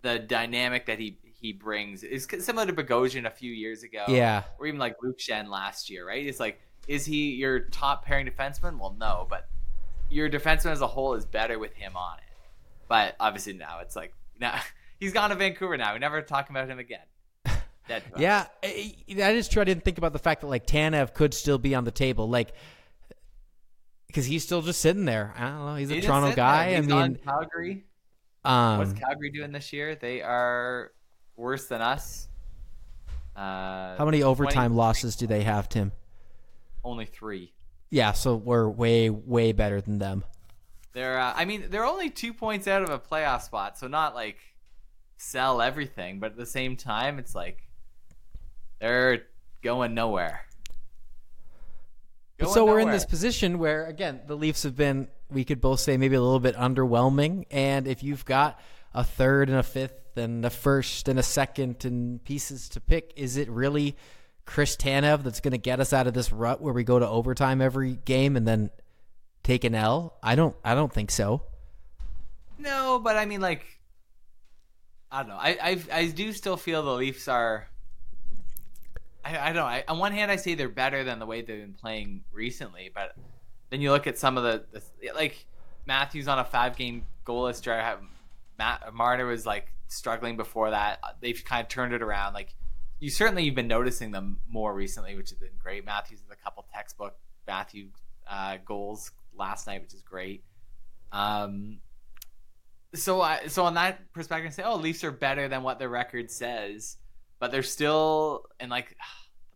the 0.02 0.20
dynamic 0.20 0.86
that 0.86 1.00
he 1.00 1.18
he 1.24 1.54
brings 1.54 2.04
is 2.04 2.28
similar 2.40 2.66
to 2.66 2.74
Bogosian 2.74 3.26
a 3.26 3.30
few 3.30 3.52
years 3.52 3.84
ago. 3.84 4.06
Yeah. 4.08 4.44
or 4.60 4.68
even 4.68 4.80
like 4.80 4.96
Luke 5.02 5.20
Schenn 5.20 5.50
last 5.50 5.90
year, 5.90 6.06
right? 6.06 6.26
It's 6.26 6.40
like, 6.40 6.60
is 6.90 7.06
he 7.06 7.36
your 7.36 7.60
top 7.60 8.04
pairing 8.04 8.26
defenseman? 8.26 8.80
Well, 8.80 8.96
no, 9.00 9.28
but 9.30 9.48
your 10.10 10.28
defenseman 10.28 10.72
as 10.72 10.82
a 10.82 10.88
whole 10.88 11.14
is 11.14 11.24
better 11.24 11.60
with 11.60 11.74
him 11.74 11.96
on 11.96 12.18
it. 12.18 12.36
But 12.88 13.16
obviously 13.20 13.54
now 13.54 13.80
it's 13.82 13.96
like 13.96 14.12
now 14.40 14.60
he's 15.00 15.14
gone 15.14 15.30
to 15.30 15.36
Vancouver 15.36 15.78
now. 15.78 15.94
We 15.94 16.00
never 16.00 16.22
talking 16.24 16.56
about 16.56 16.68
him 16.68 16.80
again. 16.80 17.06
Dead 17.88 18.04
to 18.10 18.16
us. 18.16 18.20
Yeah, 18.20 18.48
that 18.62 19.36
is 19.36 19.48
true. 19.48 19.62
I 19.62 19.66
didn't 19.66 19.86
think 19.86 20.00
about 20.00 20.14
the 20.14 20.20
fact 20.20 20.42
that 20.42 20.48
like 20.48 20.66
Tanev 20.66 21.14
could 21.14 21.36
still 21.36 21.60
be 21.60 21.76
on 21.76 21.84
the 21.84 21.92
table, 21.92 22.28
like 22.28 22.54
because 24.08 24.26
he's 24.26 24.44
still 24.44 24.64
just 24.64 24.82
sitting 24.82 25.06
there. 25.06 25.36
I 25.38 25.46
don't 25.46 25.66
know. 25.66 25.76
He's 25.76 25.92
a 25.92 25.96
He 25.96 26.02
Toronto 26.02 26.36
guy. 26.36 26.74
I 26.76 26.82
mean, 26.82 27.20
Calgary. 27.24 27.86
What's 28.42 28.92
um, 28.92 28.96
Calgary 28.96 29.30
doing 29.30 29.52
this 29.52 29.72
year? 29.72 29.94
They 29.94 30.24
are 30.24 30.92
worse 31.36 31.68
than 31.68 31.82
us. 31.82 32.30
Uh, 33.36 33.96
how 33.96 34.06
many 34.06 34.24
overtime 34.24 34.76
losses 34.76 35.16
do 35.16 35.28
they 35.28 35.44
have, 35.44 35.70
Tim? 35.70 35.92
Only 36.84 37.06
three. 37.06 37.54
Yeah, 37.90 38.12
so 38.12 38.36
we're 38.36 38.70
way 38.70 39.10
way 39.10 39.52
better 39.52 39.82
than 39.82 40.00
them. 40.00 40.24
They're. 40.94 41.20
Uh, 41.20 41.34
I 41.36 41.46
mean, 41.46 41.66
they're 41.70 41.86
only 41.86 42.10
two 42.10 42.34
points 42.34 42.68
out 42.68 42.84
of 42.84 42.90
a 42.90 43.00
playoff 43.00 43.42
spot, 43.42 43.78
so 43.78 43.88
not 43.88 44.16
like 44.16 44.38
sell 45.18 45.62
everything, 45.62 46.20
but 46.20 46.32
at 46.32 46.38
the 46.38 46.46
same 46.46 46.78
time, 46.78 47.20
it's 47.20 47.36
like 47.36 47.68
they're 48.80 49.24
going 49.62 49.94
nowhere. 49.94 50.42
Going 52.38 52.54
so 52.54 52.66
we're 52.66 52.80
in 52.80 52.90
this 52.90 53.06
position 53.06 53.60
where 53.60 53.86
again 53.86 54.22
the 54.26 54.36
Leafs 54.36 54.64
have 54.64 54.76
been 54.76 55.10
we 55.30 55.44
could 55.44 55.60
both 55.60 55.82
say 55.82 55.98
maybe 55.98 56.16
a 56.16 56.22
little 56.22 56.40
bit 56.40 56.56
underwhelming 56.56 57.46
and 57.52 57.86
if 57.86 58.02
you've 58.02 58.24
got 58.24 58.60
a 58.94 59.04
third 59.04 59.50
and 59.50 59.58
a 59.58 59.64
fifth 59.64 60.16
and 60.16 60.46
a 60.46 60.50
first 60.50 61.10
and 61.10 61.20
a 61.20 61.24
second 61.24 61.84
and 61.84 62.24
pieces 62.24 62.70
to 62.70 62.80
pick 62.80 63.12
is 63.18 63.36
it 63.36 63.50
really 63.50 63.98
Chris 64.50 64.76
Tanev 64.76 65.22
that's 65.22 65.42
going 65.42 65.52
to 65.52 65.60
get 65.60 65.80
us 65.80 65.94
out 65.94 66.08
of 66.08 66.16
this 66.16 66.32
rut 66.32 66.60
where 66.60 66.74
we 66.74 66.84
go 66.84 66.98
to 66.98 67.08
overtime 67.08 67.62
every 67.62 67.94
game 67.94 68.36
and 68.36 68.48
then 68.48 68.72
take 69.44 69.64
an 69.64 69.76
L? 69.76 70.18
I 70.24 70.34
don't 70.34 70.56
I 70.66 70.74
don't 70.74 70.92
think 70.92 71.12
so. 71.12 71.44
No, 72.58 72.98
but 72.98 73.16
I 73.16 73.26
mean, 73.26 73.42
like, 73.42 73.64
I 75.12 75.20
don't 75.20 75.30
know. 75.30 75.38
I 75.38 75.58
I, 75.62 75.80
I 75.94 76.08
do 76.08 76.34
still 76.34 76.58
feel 76.58 76.82
the 76.82 76.96
Leafs 76.96 77.28
are. 77.28 77.68
I, 79.24 79.38
I 79.38 79.46
don't 79.54 79.58
know. 79.58 79.66
I, 79.66 79.84
on 79.88 80.00
one 80.00 80.14
hand, 80.14 80.32
I 80.32 80.38
say 80.38 80.56
they're 80.56 80.68
better 80.68 81.04
than 81.04 81.20
the 81.20 81.28
way 81.28 81.44
they've 81.44 81.62
been 81.62 81.76
playing 81.80 82.24
recently, 82.32 82.90
but 82.92 83.16
then 83.70 83.82
you 83.82 83.92
look 83.92 84.08
at 84.08 84.18
some 84.18 84.36
of 84.36 84.44
the, 84.44 84.64
the 84.72 85.12
like 85.14 85.46
Matthews 85.86 86.28
on 86.28 86.40
a 86.40 86.44
five-game 86.44 87.06
goalless 87.24 87.64
have- 87.64 88.02
Matt 88.58 88.96
Marner 88.96 89.28
was 89.28 89.46
like 89.46 89.72
struggling 89.90 90.38
before 90.38 90.72
that. 90.72 91.00
They've 91.22 91.46
kind 91.46 91.62
of 91.62 91.70
turned 91.70 91.94
it 91.94 92.02
around. 92.02 92.34
Like 92.34 92.56
you 93.00 93.10
certainly 93.10 93.44
you've 93.44 93.56
been 93.56 93.68
noticing 93.68 94.12
them 94.12 94.40
more 94.48 94.74
recently, 94.74 95.16
which 95.16 95.30
has 95.30 95.40
been 95.40 95.50
great. 95.58 95.86
Matthews 95.86 96.22
with 96.28 96.38
a 96.38 96.42
couple 96.42 96.66
textbook 96.74 97.16
Matthew 97.48 97.88
uh, 98.30 98.58
goals 98.66 99.12
last 99.36 99.68
night, 99.68 99.82
which 99.82 99.94
is 99.94 100.02
great. 100.02 100.44
Um, 101.12 101.80
so 102.94 103.22
I 103.22 103.48
so 103.48 103.64
on 103.66 103.76
that 103.76 104.12
perspective, 104.14 104.52
I 104.52 104.54
say, 104.54 104.64
oh, 104.64 104.76
Leafs 104.76 105.04
are 105.04 105.12
better 105.12 105.48
than 105.48 105.64
what 105.64 105.80
their 105.80 105.90
record 105.90 106.30
says, 106.30 106.98
but 107.40 107.52
they're 107.52 107.64
still 107.64 108.46
in 108.60 108.70
like 108.70 108.90
the 108.90 108.96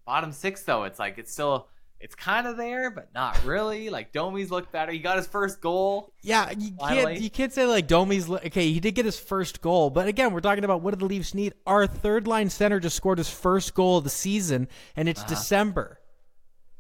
bottom 0.06 0.32
six 0.32 0.64
though. 0.64 0.84
It's 0.84 1.00
like 1.00 1.18
it's 1.18 1.32
still 1.32 1.68
it's 2.04 2.16
kind 2.16 2.46
of 2.48 2.58
there, 2.58 2.92
but 2.92 3.14
not 3.14 3.42
really. 3.46 3.90
Like 3.90 4.12
Domi's 4.12 4.52
looked 4.52 4.74
better. 4.74 4.92
He 4.92 5.00
got 5.00 5.16
his 5.16 5.26
first 5.26 5.62
goal. 5.62 6.12
Yeah, 6.22 6.52
you 6.52 6.74
Finally. 6.78 7.04
can't 7.04 7.22
you 7.22 7.30
can't 7.30 7.54
say 7.54 7.66
like 7.66 7.88
Domi's 7.88 8.30
okay. 8.30 8.72
He 8.72 8.82
did 8.82 8.92
get 8.92 9.06
his 9.06 9.18
first 9.18 9.62
goal, 9.62 9.90
but 9.90 10.10
again, 10.10 10.34
we're 10.34 10.42
talking 10.42 10.66
about 10.66 10.82
what 10.82 10.94
do 10.94 11.00
the 11.00 11.06
Leafs 11.06 11.34
need? 11.34 11.54
Our 11.66 11.88
third 11.88 12.28
line 12.28 12.50
center 12.50 12.82
just 12.82 12.98
scored 12.98 13.20
his 13.20 13.30
first 13.30 13.74
goal 13.74 14.00
of 14.00 14.04
the 14.04 14.10
season, 14.10 14.68
and 14.98 15.08
it's 15.08 15.22
uh-huh. 15.22 15.30
December. 15.30 16.00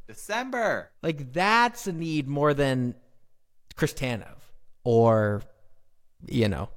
December. 0.08 0.92
Like 1.02 1.32
that's 1.32 1.88
a 1.88 1.94
need 1.94 2.28
more 2.28 2.54
than 2.54 2.94
Chris 3.78 3.94
Tanev 3.94 4.36
or 4.84 5.42
you 6.28 6.50
know, 6.50 6.70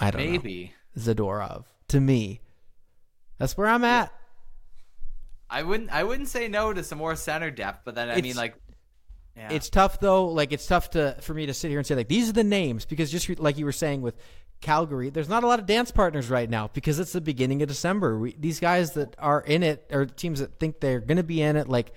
I 0.00 0.10
don't 0.10 0.22
Maybe. 0.22 0.72
know 0.96 1.02
Zadorov. 1.02 1.64
To 1.88 2.00
me, 2.00 2.40
that's 3.36 3.54
where 3.58 3.66
I'm 3.66 3.84
at. 3.84 4.10
I 5.50 5.62
wouldn't 5.62 5.90
I 5.90 6.04
wouldn't 6.04 6.28
say 6.28 6.48
no 6.48 6.72
to 6.72 6.82
some 6.84 6.98
more 6.98 7.16
center 7.16 7.50
depth, 7.50 7.80
but 7.84 7.94
then 7.94 8.08
I 8.08 8.12
It's- 8.12 8.22
mean 8.22 8.36
like 8.36 8.54
yeah. 9.36 9.52
It's 9.52 9.70
tough 9.70 10.00
though. 10.00 10.26
Like 10.26 10.52
it's 10.52 10.66
tough 10.66 10.90
to 10.90 11.16
for 11.20 11.32
me 11.34 11.46
to 11.46 11.54
sit 11.54 11.70
here 11.70 11.78
and 11.78 11.86
say 11.86 11.94
like 11.94 12.08
these 12.08 12.28
are 12.28 12.32
the 12.32 12.44
names 12.44 12.84
because 12.84 13.10
just 13.10 13.38
like 13.40 13.58
you 13.58 13.64
were 13.64 13.72
saying 13.72 14.02
with 14.02 14.16
Calgary, 14.60 15.08
there's 15.08 15.28
not 15.28 15.44
a 15.44 15.46
lot 15.46 15.58
of 15.58 15.66
dance 15.66 15.90
partners 15.90 16.28
right 16.28 16.50
now 16.50 16.68
because 16.74 16.98
it's 16.98 17.12
the 17.12 17.20
beginning 17.20 17.62
of 17.62 17.68
December. 17.68 18.18
We, 18.18 18.34
these 18.38 18.60
guys 18.60 18.92
that 18.92 19.14
are 19.18 19.40
in 19.40 19.62
it 19.62 19.86
or 19.90 20.04
teams 20.04 20.40
that 20.40 20.58
think 20.58 20.80
they're 20.80 21.00
going 21.00 21.16
to 21.16 21.22
be 21.22 21.40
in 21.40 21.56
it, 21.56 21.68
like 21.68 21.92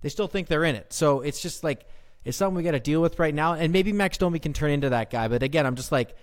they 0.00 0.08
still 0.08 0.28
think 0.28 0.48
they're 0.48 0.64
in 0.64 0.76
it. 0.76 0.92
So 0.92 1.20
it's 1.20 1.42
just 1.42 1.62
like 1.62 1.86
it's 2.24 2.36
something 2.38 2.54
we 2.56 2.62
got 2.62 2.70
to 2.70 2.80
deal 2.80 3.02
with 3.02 3.18
right 3.18 3.34
now. 3.34 3.54
And 3.54 3.72
maybe 3.72 3.92
Max 3.92 4.16
Domi 4.16 4.38
can 4.38 4.52
turn 4.54 4.70
into 4.70 4.90
that 4.90 5.10
guy. 5.10 5.28
But 5.28 5.42
again, 5.42 5.66
I'm 5.66 5.74
just 5.76 5.92
like 5.92 6.14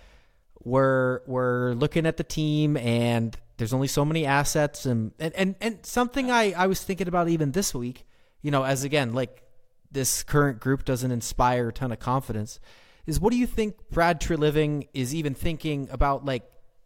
we're 0.63 1.21
we're 1.27 1.73
looking 1.73 2.05
at 2.07 2.17
the 2.17 2.23
team 2.23 2.77
and 2.77 3.37
there's 3.57 3.73
only 3.73 3.87
so 3.87 4.05
many 4.05 4.25
assets 4.25 4.85
and 4.85 5.11
and 5.19 5.33
and, 5.35 5.55
and 5.61 5.85
something 5.85 6.31
I 6.31 6.53
I 6.53 6.67
was 6.67 6.83
thinking 6.83 7.07
about 7.07 7.27
even 7.29 7.51
this 7.51 7.73
week, 7.73 8.05
you 8.41 8.51
know, 8.51 8.63
as 8.63 8.83
again 8.83 9.13
like 9.13 9.43
this 9.91 10.23
current 10.23 10.59
group 10.59 10.85
doesn't 10.85 11.11
inspire 11.11 11.69
a 11.69 11.73
ton 11.73 11.91
of 11.91 11.99
confidence 11.99 12.59
is 13.05 13.19
what 13.19 13.31
do 13.31 13.37
you 13.37 13.47
think 13.47 13.89
Brad 13.89 14.19
Treliving 14.19 14.87
is 14.93 15.15
even 15.15 15.33
thinking 15.33 15.87
about 15.91 16.25
like 16.25 16.43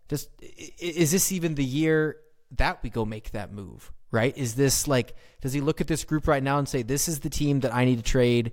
just 0.08 0.30
is 0.80 1.12
this 1.12 1.32
even 1.32 1.56
the 1.56 1.66
year 1.66 2.18
that 2.58 2.84
we 2.84 2.90
go 2.90 3.06
make 3.06 3.32
that 3.32 3.52
move 3.52 3.92
right? 4.12 4.38
Is 4.38 4.56
this 4.56 4.88
like 4.88 5.16
does 5.42 5.54
he 5.54 5.62
look 5.62 5.82
at 5.82 5.88
this 5.88 6.04
group 6.04 6.28
right 6.28 6.44
now 6.44 6.60
and 6.60 6.68
say 6.68 6.84
this 6.84 7.08
is 7.08 7.22
the 7.22 7.30
team 7.30 7.62
that 7.62 7.74
I 7.74 7.86
need 7.86 7.98
to 7.98 8.04
trade 8.04 8.52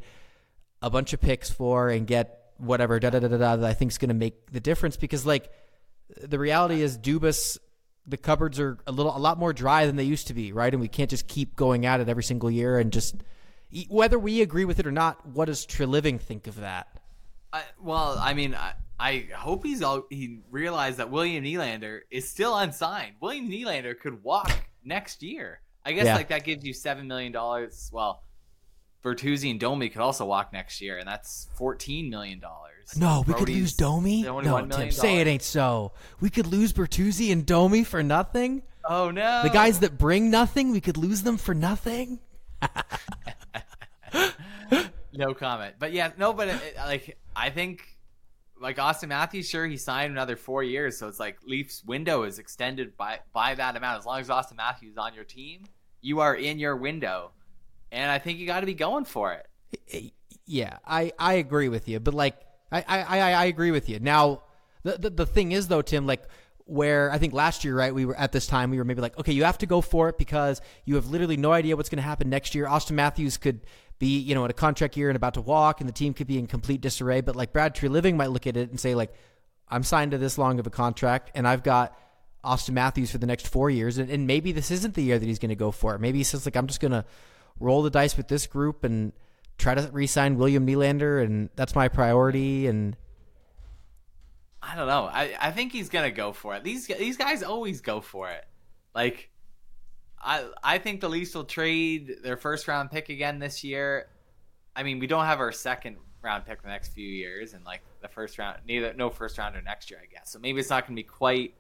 a 0.81 0.89
bunch 0.89 1.13
of 1.13 1.21
picks 1.21 1.51
for 1.51 1.91
and 1.91 2.07
get 2.07 2.53
whatever 2.57 2.99
da 2.99 3.11
da 3.11 3.19
da 3.19 3.29
da 3.29 3.37
da 3.37 3.57
that 3.57 3.69
I 3.69 3.75
think 3.75 3.91
is 3.91 3.99
going 3.99 4.09
to 4.09 4.15
make 4.15 4.51
the 4.53 4.61
difference? 4.61 4.97
Because 4.97 5.27
like 5.27 5.51
the 6.23 6.39
reality 6.39 6.81
is 6.81 6.97
Dubas 6.97 7.59
the 8.09 8.17
cupboards 8.17 8.59
are 8.59 8.79
a 8.87 8.93
little 8.93 9.15
a 9.15 9.19
lot 9.19 9.39
more 9.39 9.53
dry 9.53 9.87
than 9.87 9.97
they 9.97 10.05
used 10.05 10.27
to 10.27 10.35
be 10.35 10.53
right 10.53 10.73
and 10.73 10.81
we 10.81 10.89
can't 10.89 11.11
just 11.11 11.29
keep 11.29 11.55
going 11.55 11.87
at 11.87 12.01
it 12.01 12.09
every 12.09 12.25
single 12.25 12.51
year 12.51 12.79
and 12.79 12.93
just 12.93 13.17
whether 13.89 14.19
we 14.19 14.41
agree 14.41 14.65
with 14.65 14.79
it 14.81 14.87
or 14.87 14.93
not 14.93 15.25
what 15.27 15.45
does 15.45 15.67
Treliving 15.67 16.19
think 16.21 16.47
of 16.47 16.57
that 16.57 16.89
I, 17.53 17.63
well, 17.83 18.19
I 18.21 18.35
mean, 18.35 18.55
I, 18.55 18.75
I 18.99 19.29
hope 19.35 19.65
he's 19.65 19.83
all 19.83 20.05
he 20.11 20.41
realized 20.51 20.99
that 20.99 21.11
William 21.11 21.45
Nylander 21.45 22.01
is 22.11 22.29
still 22.29 22.57
unsigned. 22.57 23.15
William 23.21 23.49
Nylander 23.49 23.99
could 23.99 24.23
walk 24.23 24.51
next 24.85 25.23
year. 25.23 25.61
I 25.85 25.93
guess 25.93 26.07
Yeah. 26.07 26.17
like 26.17 26.29
that 26.29 26.45
gives 26.45 26.65
you 26.65 26.75
seven 26.75 27.07
million 27.09 27.33
dollars. 27.33 27.91
Well, 27.93 28.23
Bertuzzi 29.03 29.51
and 29.51 29.59
Domi 29.59 29.89
could 29.89 30.03
also 30.03 30.27
walk 30.27 30.53
next 30.53 30.81
year, 30.81 30.99
and 30.99 31.09
that's 31.09 31.49
fourteen 31.57 32.11
million 32.11 32.39
dollars. 32.39 32.78
No, 32.97 33.23
we 33.27 33.35
could 33.35 33.49
lose 33.49 33.75
Domi. 33.75 34.27
only 34.27 34.47
No, 34.47 34.55
$1 34.55 34.61
Tim, 34.61 34.69
million 34.69 34.93
say 34.93 35.19
it 35.19 35.27
ain't 35.27 35.43
so. 35.43 35.93
We 36.21 36.31
could 36.31 36.47
lose 36.47 36.73
Bertuzzi 36.73 37.31
and 37.33 37.45
Domi 37.45 37.85
for 37.85 38.03
nothing. 38.03 38.63
Oh 38.85 39.11
no, 39.11 39.43
The 39.43 39.51
guys 39.51 39.81
that 39.81 39.99
bring 39.99 40.31
nothing, 40.31 40.71
we 40.71 40.81
could 40.81 40.97
lose 40.97 41.23
them 41.23 41.37
for 41.37 41.55
nothing. 41.55 42.21
No 45.13 45.35
comment. 45.35 45.75
But 45.79 45.93
yeah, 45.93 46.13
no, 46.17 46.33
but 46.33 46.49
it, 46.49 46.77
like 46.77 47.19
I 47.35 47.51
think 47.51 47.83
like 48.61 48.77
Auston 48.77 49.09
Matthews, 49.09 49.49
sure 49.49 49.67
he 49.67 49.77
signed 49.77 50.13
another 50.13 50.37
four 50.37 50.63
years, 50.63 50.97
so 50.97 51.09
it's 51.09 51.19
like 51.19 51.39
Leafs 51.45 51.83
window 51.85 52.23
is 52.23 52.39
extended 52.39 52.97
by 52.97 53.19
by 53.33 53.55
that 53.57 53.75
amount. 53.77 53.99
As 53.99 54.07
long 54.07 54.21
as 54.21 54.29
Auston 54.29 54.57
Matthews 54.57 54.93
is 54.93 54.99
on 54.99 55.15
your 55.15 55.25
team, 55.25 55.65
you 56.01 56.21
are 56.21 56.37
in 56.37 56.59
your 56.61 56.77
window, 56.77 57.33
and 57.91 58.11
I 58.13 58.19
think 58.19 58.39
you 58.39 58.47
got 58.47 58.61
to 58.61 58.67
be 58.67 58.75
going 58.75 59.07
for 59.07 59.33
it. 59.33 60.13
Yeah, 60.47 60.79
I, 60.87 61.13
I 61.19 61.35
agree 61.35 61.69
with 61.69 61.89
you, 61.89 61.99
but 62.01 62.15
like 62.15 62.37
I, 62.71 62.83
I, 62.87 63.19
I, 63.33 63.45
agree 63.47 63.71
with 63.71 63.89
you. 63.89 63.99
Now 63.99 64.43
the, 64.83 64.99
the 64.99 65.11
the 65.11 65.27
thing 65.27 65.53
is 65.53 65.69
though, 65.69 65.83
Tim, 65.83 66.07
like 66.07 66.23
where 66.65 67.11
I 67.11 67.19
think 67.19 67.33
last 67.33 67.65
year, 67.65 67.75
right, 67.75 67.95
we 67.95 68.05
were 68.05 68.17
at 68.17 68.33
this 68.33 68.47
time 68.47 68.71
we 68.71 68.79
were 68.79 68.85
maybe 68.85 69.01
like, 69.01 69.19
okay, 69.19 69.33
you 69.33 69.45
have 69.45 69.59
to 69.59 69.67
go 69.67 69.81
for 69.81 70.09
it 70.11 70.19
because 70.19 70.61
you 70.85 70.97
have 70.97 71.07
literally 71.07 71.37
no 71.37 71.53
idea 71.53 71.77
what's 71.77 71.89
gonna 71.89 72.03
happen 72.03 72.29
next 72.29 72.55
year. 72.55 72.67
Auston 72.67 72.93
Matthews 72.93 73.39
could 73.39 73.61
be, 73.99 74.19
you 74.19 74.35
know, 74.35 74.45
in 74.45 74.51
a 74.51 74.55
contract 74.55 74.97
year 74.97 75.09
and 75.09 75.17
about 75.17 75.35
to 75.35 75.41
walk 75.41 75.81
and 75.81 75.89
the 75.89 75.93
team 75.93 76.15
could 76.15 76.27
be 76.27 76.39
in 76.39 76.47
complete 76.47 76.81
disarray. 76.81 77.21
But 77.21 77.37
like 77.37 77.53
Brad 77.53 77.75
Treliving 77.75 78.17
might 78.17 78.31
look 78.31 78.47
at 78.47 78.57
it 78.57 78.71
and 78.71 78.79
say, 78.79 78.95
like, 78.95 79.13
I'm 79.69 79.83
signed 79.83 80.13
to 80.13 80.19
this 80.19 80.39
long 80.39 80.59
of 80.61 80.67
a 80.67 80.71
contract 80.71 81.31
and 81.35 81.49
I've 81.49 81.63
got 81.63 81.99
Auston 82.45 82.71
Matthews 82.71 83.11
for 83.11 83.19
the 83.19 83.27
next 83.27 83.49
four 83.49 83.69
years, 83.69 83.99
and, 83.99 84.11
and 84.11 84.27
maybe 84.27 84.53
this 84.53 84.71
isn't 84.71 84.95
the 84.95 85.03
year 85.03 85.19
that 85.19 85.27
he's 85.27 85.39
going 85.39 85.49
to 85.49 85.57
go 85.57 85.71
for 85.71 85.95
it. 85.95 86.01
Maybe 86.01 86.19
he 86.19 86.25
says 86.25 86.47
like 86.47 86.57
I'm 86.57 86.67
just 86.67 86.81
going 86.81 86.93
to 86.93 87.05
roll 87.59 87.83
the 87.83 87.91
dice 87.91 88.17
with 88.17 88.29
this 88.29 88.47
group 88.47 88.85
and 88.85 89.13
try 89.59 89.75
to 89.75 89.89
re-sign 89.93 90.39
William 90.39 90.67
Nylander, 90.67 91.23
and 91.23 91.51
that's 91.57 91.75
my 91.75 91.89
priority. 91.89 92.67
And 92.67 92.97
I 94.63 94.75
don't 94.75 94.87
know. 94.87 95.05
I, 95.13 95.35
I 95.41 95.51
think 95.51 95.73
he's 95.73 95.89
gonna 95.89 96.11
go 96.11 96.33
for 96.33 96.55
it. 96.55 96.65
These 96.65 96.87
these 96.87 97.17
guys 97.17 97.43
always 97.43 97.81
go 97.81 98.01
for 98.01 98.31
it. 98.31 98.45
Like 98.95 99.31
I 100.21 100.45
I 100.63 100.79
think 100.79 101.01
the 101.01 101.09
Leafs 101.09 101.35
will 101.35 101.45
trade 101.45 102.19
their 102.23 102.37
first 102.37 102.67
round 102.69 102.91
pick 102.91 103.09
again 103.09 103.39
this 103.39 103.63
year. 103.63 104.09
I 104.75 104.83
mean, 104.83 104.99
we 104.99 105.07
don't 105.07 105.25
have 105.25 105.41
our 105.41 105.53
second 105.53 105.97
round 106.23 106.47
pick 106.47 106.63
the 106.63 106.69
next 106.69 106.93
few 106.93 107.07
years, 107.07 107.55
and 107.55 107.65
like 107.65 107.83
the 108.01 108.09
first 108.09 108.39
round, 108.39 108.61
neither 108.67 108.95
no 108.95 109.11
first 109.11 109.39
rounder 109.39 109.61
next 109.61 109.91
year, 109.91 110.01
I 110.03 110.07
guess. 110.07 110.31
So 110.31 110.39
maybe 110.39 110.61
it's 110.61 110.71
not 110.71 110.87
gonna 110.87 110.97
be 110.97 111.03
quite 111.03 111.55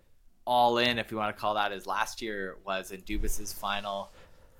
all 0.44 0.78
in, 0.78 0.98
if 0.98 1.10
you 1.10 1.18
want 1.18 1.36
to 1.36 1.38
call 1.38 1.54
that 1.54 1.72
as 1.72 1.86
last 1.86 2.22
year 2.22 2.56
was 2.64 2.90
in 2.90 3.02
Dubas's 3.02 3.52
final 3.52 4.10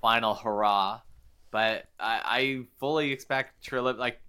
final 0.03 0.35
hurrah. 0.35 1.01
But 1.51 1.89
I, 1.99 2.21
I 2.25 2.65
fully 2.79 3.13
expect 3.13 3.65
Treliving 3.67 3.99
like 3.99 4.21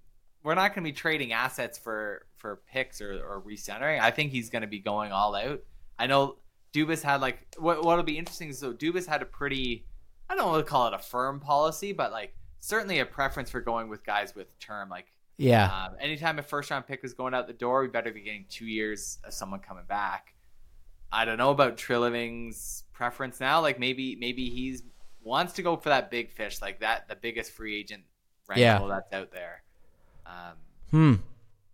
we're 0.43 0.55
not 0.55 0.73
going 0.73 0.83
to 0.83 0.89
be 0.89 0.93
trading 0.93 1.33
assets 1.33 1.77
for 1.77 2.25
for 2.37 2.61
picks 2.71 3.01
or, 3.01 3.13
or 3.13 3.41
recentering. 3.45 3.99
I 3.99 4.11
think 4.11 4.31
he's 4.31 4.49
going 4.49 4.61
to 4.61 4.67
be 4.67 4.79
going 4.79 5.11
all 5.11 5.35
out. 5.35 5.61
I 5.97 6.07
know 6.07 6.37
Dubas 6.73 7.01
had 7.01 7.21
like 7.21 7.55
what 7.57 7.83
what'll 7.83 8.03
be 8.03 8.17
interesting 8.17 8.49
is 8.49 8.59
so 8.59 8.73
Dubas 8.73 9.05
had 9.05 9.21
a 9.21 9.25
pretty 9.25 9.85
I 10.29 10.35
don't 10.35 10.47
want 10.47 10.65
to 10.65 10.69
call 10.69 10.87
it 10.87 10.93
a 10.93 10.99
firm 10.99 11.39
policy, 11.39 11.91
but 11.91 12.11
like 12.11 12.35
certainly 12.59 12.99
a 12.99 13.05
preference 13.05 13.49
for 13.49 13.61
going 13.61 13.89
with 13.89 14.05
guys 14.05 14.35
with 14.35 14.57
term. 14.59 14.89
Like 14.89 15.07
yeah, 15.37 15.65
um, 15.65 15.95
anytime 15.99 16.39
a 16.39 16.43
first 16.43 16.69
round 16.69 16.85
pick 16.85 17.03
is 17.03 17.13
going 17.13 17.33
out 17.33 17.47
the 17.47 17.53
door, 17.53 17.81
we 17.81 17.87
better 17.87 18.11
be 18.11 18.21
getting 18.21 18.45
two 18.49 18.65
years 18.65 19.19
of 19.23 19.33
someone 19.33 19.59
coming 19.59 19.85
back. 19.87 20.33
I 21.11 21.25
don't 21.25 21.37
know 21.37 21.49
about 21.49 21.77
Treliving's 21.77 22.83
preference 22.93 23.39
now. 23.39 23.61
Like 23.61 23.79
maybe 23.79 24.15
maybe 24.15 24.49
he's 24.49 24.83
wants 25.23 25.53
to 25.53 25.61
go 25.61 25.75
for 25.75 25.89
that 25.89 26.09
big 26.11 26.31
fish, 26.31 26.61
like 26.61 26.79
that 26.79 27.07
the 27.07 27.15
biggest 27.15 27.51
free 27.51 27.75
agent 27.77 28.03
rental 28.47 28.63
Yeah. 28.63 28.87
that's 28.87 29.13
out 29.13 29.31
there. 29.31 29.63
Um, 30.25 30.53
hmm. 30.91 31.13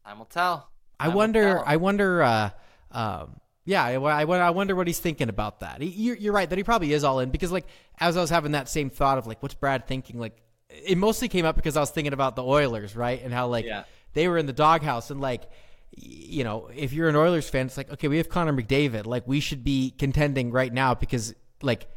time 0.06 0.18
will 0.20 0.26
tell. 0.26 0.70
I 1.00 1.06
Time 1.06 1.14
will 1.14 1.18
wonder. 1.18 1.44
tell. 1.56 1.64
I 1.66 1.76
wonder. 1.78 2.24
Uh, 2.24 2.50
um, 2.92 3.40
Yeah, 3.66 3.84
I, 3.84 3.96
I, 3.96 4.22
I 4.24 4.50
wonder 4.52 4.76
what 4.76 4.88
he's 4.88 5.00
thinking 5.00 5.28
about 5.30 5.60
that. 5.62 5.82
He, 5.82 5.88
you're, 5.90 6.16
you're 6.16 6.34
right 6.34 6.50
that 6.50 6.58
he 6.58 6.64
probably 6.64 6.94
is 6.94 7.04
all 7.04 7.20
in 7.20 7.32
because, 7.32 7.52
like, 7.52 7.66
as 8.00 8.16
I 8.16 8.22
was 8.22 8.30
having 8.30 8.52
that 8.54 8.70
same 8.70 8.90
thought 8.90 9.18
of 9.18 9.26
like, 9.28 9.42
what's 9.42 9.56
Brad 9.56 9.88
thinking? 9.88 10.20
Like, 10.20 10.38
it 10.70 10.98
mostly 10.98 11.28
came 11.28 11.46
up 11.46 11.56
because 11.56 11.76
I 11.76 11.80
was 11.80 11.90
thinking 11.92 12.14
about 12.14 12.36
the 12.36 12.44
Oilers, 12.44 12.96
right, 12.96 13.22
and 13.24 13.34
how 13.34 13.48
like 13.48 13.66
Yeah. 13.66 13.84
they 14.14 14.28
were 14.28 14.38
in 14.38 14.46
the 14.46 14.54
doghouse, 14.54 15.10
and 15.12 15.20
like, 15.22 15.50
you 15.98 16.44
know, 16.44 16.70
if 16.76 16.94
you're 16.94 17.08
an 17.10 17.16
Oilers 17.16 17.50
fan, 17.50 17.66
it's 17.68 17.78
like, 17.78 17.92
okay, 17.92 18.08
we 18.08 18.18
have 18.18 18.30
Connor 18.30 18.54
McDavid, 18.54 19.06
like, 19.06 19.28
we 19.28 19.40
should 19.40 19.64
be 19.64 19.94
contending 19.98 20.52
right 20.52 20.72
now 20.74 20.94
because, 20.94 21.34
like, 21.62 21.88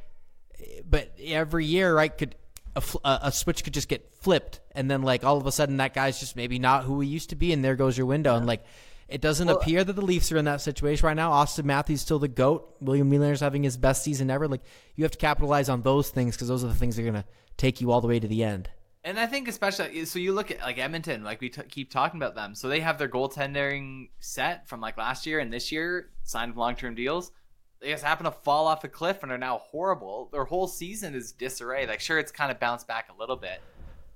but 0.88 1.12
every 1.22 1.64
year, 1.64 1.94
right, 1.94 2.16
could 2.16 2.34
a, 2.76 2.82
a, 3.04 3.32
switch 3.32 3.64
could 3.64 3.74
just 3.74 3.88
get 3.88 4.12
flipped, 4.20 4.60
and 4.72 4.90
then 4.90 5.02
like 5.02 5.24
all 5.24 5.36
of 5.36 5.46
a 5.46 5.52
sudden 5.52 5.78
that 5.78 5.94
guy's 5.94 6.20
just 6.20 6.36
maybe 6.36 6.58
not 6.58 6.84
who 6.84 7.00
he 7.00 7.08
used 7.08 7.30
to 7.30 7.36
be, 7.36 7.52
and 7.52 7.64
there 7.64 7.76
goes 7.76 7.96
your 7.96 8.06
window, 8.06 8.36
and 8.36 8.46
like. 8.46 8.64
It 9.08 9.22
doesn't 9.22 9.48
appear 9.48 9.84
that 9.84 9.94
the 9.94 10.02
Leafs 10.02 10.30
are 10.32 10.36
in 10.36 10.44
that 10.44 10.60
situation 10.60 11.06
right 11.06 11.16
now. 11.16 11.32
Auston 11.32 11.64
Matthews 11.64 12.02
still 12.02 12.18
the 12.18 12.28
goat. 12.28 12.76
William 12.82 13.10
Nylander's 13.10 13.40
having 13.40 13.62
his 13.62 13.78
best 13.78 14.04
season 14.04 14.28
ever. 14.28 14.46
Like 14.46 14.60
you 14.96 15.04
have 15.04 15.12
to 15.12 15.16
capitalize 15.16 15.70
on 15.70 15.80
those 15.80 16.10
things 16.10 16.36
because 16.36 16.48
those 16.48 16.62
are 16.62 16.68
the 16.68 16.74
things 16.74 16.96
that 16.96 17.02
are 17.06 17.10
going 17.10 17.22
to 17.22 17.28
take 17.56 17.80
you 17.80 17.90
all 17.90 18.02
the 18.02 18.06
way 18.06 18.20
to 18.20 18.28
the 18.28 18.44
end. 18.44 18.68
And 19.04 19.18
I 19.18 19.24
think 19.24 19.48
especially 19.48 20.04
so 20.04 20.18
you 20.18 20.34
look 20.34 20.50
at 20.50 20.60
like 20.60 20.76
Edmonton, 20.76 21.24
like 21.24 21.40
we 21.40 21.48
t- 21.48 21.62
keep 21.70 21.90
talking 21.90 22.20
about 22.20 22.34
them. 22.34 22.54
So 22.54 22.68
they 22.68 22.80
have 22.80 22.98
their 22.98 23.08
goaltending 23.08 24.10
set 24.20 24.68
from 24.68 24.82
like 24.82 24.98
last 24.98 25.24
year 25.24 25.38
and 25.38 25.50
this 25.50 25.72
year, 25.72 26.10
signed 26.24 26.56
long 26.56 26.76
term 26.76 26.94
deals. 26.94 27.32
They 27.80 27.90
just 27.90 28.04
happen 28.04 28.24
to 28.24 28.32
fall 28.32 28.66
off 28.66 28.82
a 28.84 28.88
cliff 28.88 29.22
and 29.22 29.30
are 29.30 29.38
now 29.38 29.58
horrible. 29.58 30.28
Their 30.32 30.44
whole 30.44 30.66
season 30.66 31.14
is 31.14 31.32
disarray. 31.32 31.86
Like 31.86 32.00
sure, 32.00 32.18
it's 32.18 32.32
kind 32.32 32.50
of 32.50 32.58
bounced 32.58 32.88
back 32.88 33.08
a 33.14 33.18
little 33.18 33.36
bit. 33.36 33.60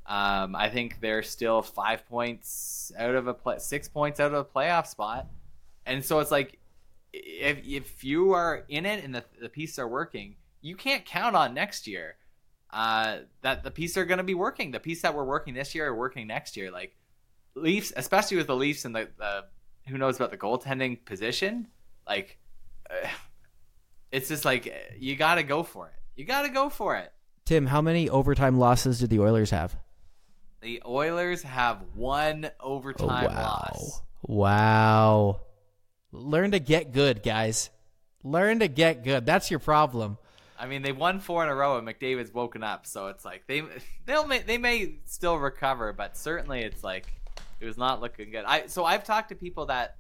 Um, 0.07 0.57
I 0.57 0.69
think 0.69 1.01
they're 1.01 1.23
still 1.23 1.63
five 1.63 2.07
points 2.09 2.91
out 2.99 3.15
of 3.15 3.29
a 3.29 3.35
play, 3.35 3.59
six 3.59 3.89
points 3.89 4.19
out 4.19 4.35
of 4.35 4.39
a 4.39 4.45
playoff 4.45 4.89
spot, 4.89 5.29
and 5.87 6.05
so 6.05 6.19
it's 6.19 6.33
like 6.33 6.59
if 7.13 7.65
if 7.65 8.03
you 8.03 8.33
are 8.33 8.65
in 8.69 8.85
it 8.85 9.05
and 9.05 9.15
the 9.15 9.25
the 9.41 9.49
pieces 9.49 9.79
are 9.79 9.89
working, 9.89 10.35
you 10.61 10.75
can't 10.75 11.05
count 11.05 11.37
on 11.37 11.55
next 11.55 11.87
year 11.87 12.17
uh, 12.73 13.19
that 13.43 13.63
the 13.63 13.71
pieces 13.71 13.97
are 13.97 14.05
going 14.05 14.19
to 14.19 14.25
be 14.25 14.35
working. 14.35 14.71
The 14.71 14.81
pieces 14.81 15.03
that 15.03 15.15
were 15.15 15.25
working 15.25 15.55
this 15.55 15.75
year 15.75 15.89
are 15.89 15.95
working 15.95 16.27
next 16.27 16.57
year. 16.57 16.71
Like 16.71 16.97
Leafs, 17.55 17.93
especially 17.97 18.39
with 18.39 18.47
the 18.47 18.57
Leafs 18.57 18.85
and 18.85 18.95
the, 18.95 19.09
the 19.19 19.45
who 19.89 19.99
knows 19.99 20.17
about 20.17 20.31
the 20.31 20.39
goaltending 20.39 21.05
position. 21.05 21.69
Like 22.09 22.39
uh, 22.91 23.07
it's 24.13 24.29
just 24.29 24.45
like 24.45 24.67
uh, 24.67 24.95
you 24.99 25.17
got 25.17 25.37
to 25.37 25.43
go 25.43 25.63
for 25.63 25.89
it. 25.89 25.95
You 26.15 26.25
got 26.25 26.43
to 26.43 26.49
go 26.51 26.69
for 26.69 26.97
it. 26.97 27.13
Tim, 27.45 27.67
how 27.67 27.81
many 27.81 28.09
overtime 28.09 28.59
losses 28.59 29.01
did 29.01 29.11
the 29.11 29.19
Oilers 29.19 29.51
have? 29.51 29.75
The 30.61 30.81
Oilers 30.87 31.43
have 31.43 31.83
one 31.95 32.51
overtime 32.61 33.09
Oh, 33.25 33.35
wow. 33.35 33.43
loss. 33.73 34.03
Wow. 34.23 35.41
Learn 36.13 36.53
to 36.53 36.61
get 36.61 36.93
good, 36.93 37.23
guys. 37.23 37.71
Learn 38.23 38.61
to 38.61 38.69
get 38.69 39.03
good. 39.03 39.27
That's 39.27 39.51
your 39.51 39.59
problem. 39.59 40.19
I 40.59 40.67
mean, 40.67 40.83
they 40.83 40.93
won 40.93 41.19
four 41.19 41.43
in 41.43 41.49
a 41.49 41.55
row, 41.55 41.79
and 41.79 41.89
McDavid's 41.89 42.33
woken 42.33 42.63
up, 42.63 42.87
so 42.87 43.09
it's 43.09 43.25
like 43.25 43.47
they 43.49 43.65
they'll 44.07 44.27
may, 44.27 44.39
they 44.41 44.59
may 44.59 44.97
still 45.07 45.37
recover, 45.37 45.93
but 45.93 46.17
certainly 46.17 46.61
it's 46.61 46.85
like 46.85 47.07
it 47.59 47.67
was 47.67 47.77
not 47.77 48.01
looking 48.01 48.31
good. 48.31 48.45
I 48.45 48.67
so 48.69 48.85
I've 48.85 49.03
talked 49.03 49.31
to 49.31 49.35
people 49.35 49.67
that 49.67 49.97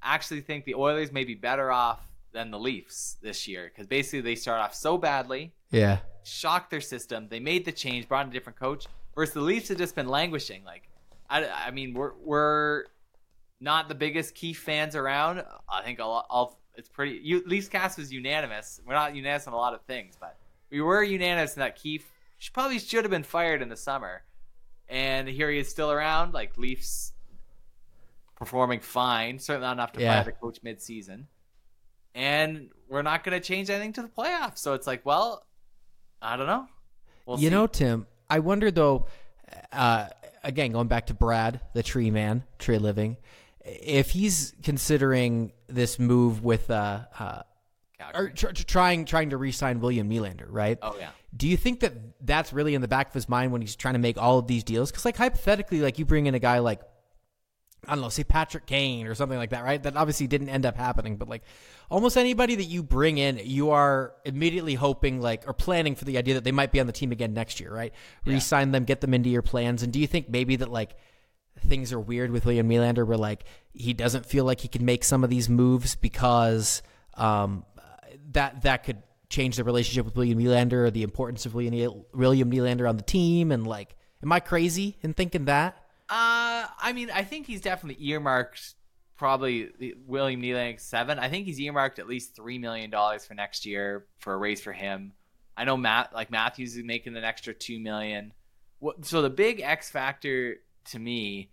actually 0.00 0.42
think 0.42 0.66
the 0.66 0.74
Oilers 0.76 1.10
may 1.10 1.24
be 1.24 1.34
better 1.34 1.72
off 1.72 2.00
than 2.34 2.50
the 2.50 2.58
Leafs 2.58 3.16
this 3.22 3.48
year 3.48 3.70
because 3.72 3.86
basically 3.86 4.20
they 4.20 4.34
start 4.34 4.60
off 4.60 4.74
so 4.74 4.98
badly, 4.98 5.54
Yeah. 5.70 6.00
shocked 6.24 6.70
their 6.70 6.80
system, 6.82 7.28
they 7.30 7.40
made 7.40 7.64
the 7.64 7.72
change, 7.72 8.06
brought 8.08 8.26
in 8.26 8.30
a 8.30 8.32
different 8.34 8.58
coach, 8.58 8.86
versus 9.14 9.32
the 9.32 9.40
Leafs 9.40 9.68
have 9.68 9.78
just 9.78 9.94
been 9.94 10.08
languishing. 10.08 10.64
Like, 10.64 10.90
I, 11.30 11.46
I 11.46 11.70
mean, 11.70 11.94
we're 11.94 12.12
we're 12.22 12.84
not 13.60 13.88
the 13.88 13.94
biggest 13.94 14.34
Keefe 14.34 14.58
fans 14.58 14.94
around. 14.94 15.42
I 15.68 15.82
think 15.82 16.00
all, 16.00 16.26
all 16.28 16.60
it's 16.74 16.88
pretty. 16.88 17.20
You, 17.22 17.42
Leafs 17.46 17.68
cast 17.68 17.96
was 17.98 18.12
unanimous. 18.12 18.80
We're 18.86 18.94
not 18.94 19.14
unanimous 19.14 19.46
on 19.46 19.54
a 19.54 19.56
lot 19.56 19.72
of 19.74 19.80
things, 19.82 20.16
but 20.20 20.36
we 20.70 20.80
were 20.82 21.02
unanimous 21.02 21.54
in 21.56 21.60
that 21.60 21.76
Keefe 21.76 22.04
sh- 22.38 22.50
probably 22.52 22.78
should 22.80 23.04
have 23.04 23.10
been 23.12 23.22
fired 23.22 23.62
in 23.62 23.68
the 23.68 23.76
summer. 23.76 24.22
And 24.88 25.28
here 25.28 25.50
he 25.50 25.58
is 25.58 25.68
still 25.70 25.90
around. 25.92 26.34
Like 26.34 26.58
Leafs 26.58 27.12
performing 28.36 28.80
fine, 28.80 29.38
certainly 29.38 29.66
not 29.66 29.72
enough 29.74 29.92
to 29.92 30.00
Yeah. 30.00 30.14
fire 30.16 30.24
the 30.24 30.32
coach 30.32 30.58
mid-season. 30.64 31.28
And 32.14 32.70
we're 32.88 33.02
not 33.02 33.24
going 33.24 33.40
to 33.40 33.46
change 33.46 33.70
anything 33.70 33.92
to 33.94 34.02
the 34.02 34.08
playoffs. 34.08 34.58
So 34.58 34.74
it's 34.74 34.86
like, 34.86 35.04
well, 35.04 35.44
I 36.22 36.36
don't 36.36 36.46
know. 36.46 36.66
We'll 37.26 37.38
you 37.38 37.48
see. 37.48 37.54
know, 37.54 37.66
Tim, 37.66 38.06
I 38.28 38.38
wonder 38.38 38.70
though, 38.70 39.06
uh, 39.72 40.08
again, 40.42 40.72
going 40.72 40.88
back 40.88 41.06
to 41.06 41.14
Brad, 41.14 41.60
the 41.72 41.82
tree 41.82 42.10
man, 42.10 42.44
Treliving, 42.58 43.16
if 43.64 44.10
he's 44.10 44.54
considering 44.62 45.52
this 45.66 45.98
move 45.98 46.44
with, 46.44 46.70
uh, 46.70 47.00
uh, 47.18 47.42
or 48.14 48.28
tr- 48.28 48.48
tr- 48.48 48.64
trying 48.64 49.04
trying 49.06 49.30
to 49.30 49.38
re-sign 49.38 49.80
William 49.80 50.10
Nylander, 50.10 50.46
right? 50.48 50.78
Oh 50.82 50.94
yeah. 50.98 51.10
Do 51.34 51.48
you 51.48 51.56
think 51.56 51.80
that 51.80 51.94
that's 52.20 52.52
really 52.52 52.74
in 52.74 52.82
the 52.82 52.88
back 52.88 53.08
of 53.08 53.14
his 53.14 53.28
mind 53.28 53.50
when 53.50 53.60
he's 53.60 53.74
trying 53.74 53.94
to 53.94 54.00
make 54.00 54.18
all 54.18 54.38
of 54.38 54.46
these 54.46 54.62
deals? 54.62 54.90
Because, 54.90 55.04
like, 55.04 55.16
hypothetically, 55.16 55.80
like 55.80 55.98
you 55.98 56.04
bring 56.04 56.26
in 56.26 56.34
a 56.34 56.38
guy 56.38 56.58
like 56.60 56.80
I 57.88 57.94
don't 57.94 58.02
know, 58.02 58.08
say 58.08 58.24
Patrick 58.24 58.66
Kane 58.66 59.06
or 59.06 59.14
something 59.14 59.38
like 59.38 59.50
that, 59.50 59.64
right? 59.64 59.82
That 59.82 59.96
obviously 59.96 60.26
didn't 60.26 60.48
end 60.48 60.66
up 60.66 60.76
happening, 60.76 61.16
but 61.16 61.28
like 61.28 61.42
almost 61.90 62.16
anybody 62.16 62.54
that 62.56 62.64
you 62.64 62.82
bring 62.82 63.18
in, 63.18 63.40
you 63.42 63.70
are 63.70 64.14
immediately 64.24 64.74
hoping 64.74 65.20
like 65.20 65.44
or 65.46 65.52
planning 65.52 65.94
for 65.94 66.04
the 66.04 66.18
idea 66.18 66.34
that 66.34 66.44
they 66.44 66.52
might 66.52 66.72
be 66.72 66.80
on 66.80 66.86
the 66.86 66.92
team 66.92 67.12
again 67.12 67.34
next 67.34 67.60
year, 67.60 67.72
right? 67.72 67.92
Re-sign 68.24 68.72
them, 68.72 68.84
get 68.84 69.00
them 69.00 69.14
into 69.14 69.30
your 69.30 69.42
plans. 69.42 69.82
And 69.82 69.92
do 69.92 70.00
you 70.00 70.06
think 70.06 70.28
maybe 70.28 70.56
that 70.56 70.70
like 70.70 70.96
things 71.60 71.92
are 71.92 72.00
weird 72.00 72.30
with 72.30 72.44
William 72.44 72.68
Nylander 72.68 73.06
where 73.06 73.16
like 73.16 73.44
he 73.72 73.92
doesn't 73.92 74.26
feel 74.26 74.44
like 74.44 74.60
he 74.60 74.68
can 74.68 74.84
make 74.84 75.04
some 75.04 75.24
of 75.24 75.30
these 75.30 75.48
moves 75.48 75.94
because 75.94 76.82
um, 77.16 77.64
that 78.32 78.62
that 78.62 78.84
could 78.84 79.02
change 79.28 79.56
the 79.56 79.64
relationship 79.64 80.04
with 80.04 80.16
William 80.16 80.38
Nylander 80.38 80.86
or 80.86 80.90
the 80.90 81.02
importance 81.02 81.46
of 81.46 81.54
William 81.54 82.04
William 82.12 82.50
Nylander 82.50 82.88
on 82.88 82.96
the 82.96 83.02
team 83.02 83.52
and 83.52 83.66
like 83.66 83.96
am 84.22 84.32
I 84.32 84.40
crazy 84.40 84.96
in 85.02 85.14
thinking 85.14 85.46
that? 85.46 85.83
Uh, 86.08 86.66
I 86.80 86.92
mean, 86.94 87.10
I 87.10 87.24
think 87.24 87.46
he's 87.46 87.60
definitely 87.60 88.04
earmarked 88.06 88.74
probably 89.16 89.70
William 90.06 90.42
Nylander 90.42 90.78
seven. 90.80 91.18
I 91.18 91.28
think 91.28 91.46
he's 91.46 91.58
earmarked 91.60 91.98
at 91.98 92.06
least 92.06 92.34
three 92.36 92.58
million 92.58 92.90
dollars 92.90 93.24
for 93.24 93.34
next 93.34 93.64
year 93.64 94.04
for 94.18 94.34
a 94.34 94.36
raise 94.36 94.60
for 94.60 94.72
him. 94.72 95.12
I 95.56 95.64
know 95.64 95.76
Matt, 95.76 96.12
like 96.12 96.30
Matthews, 96.30 96.76
is 96.76 96.84
making 96.84 97.16
an 97.16 97.24
extra 97.24 97.54
two 97.54 97.78
million. 97.78 98.32
What, 98.80 99.04
so 99.06 99.22
the 99.22 99.30
big 99.30 99.60
X 99.60 99.90
factor 99.90 100.56
to 100.86 100.98
me 100.98 101.48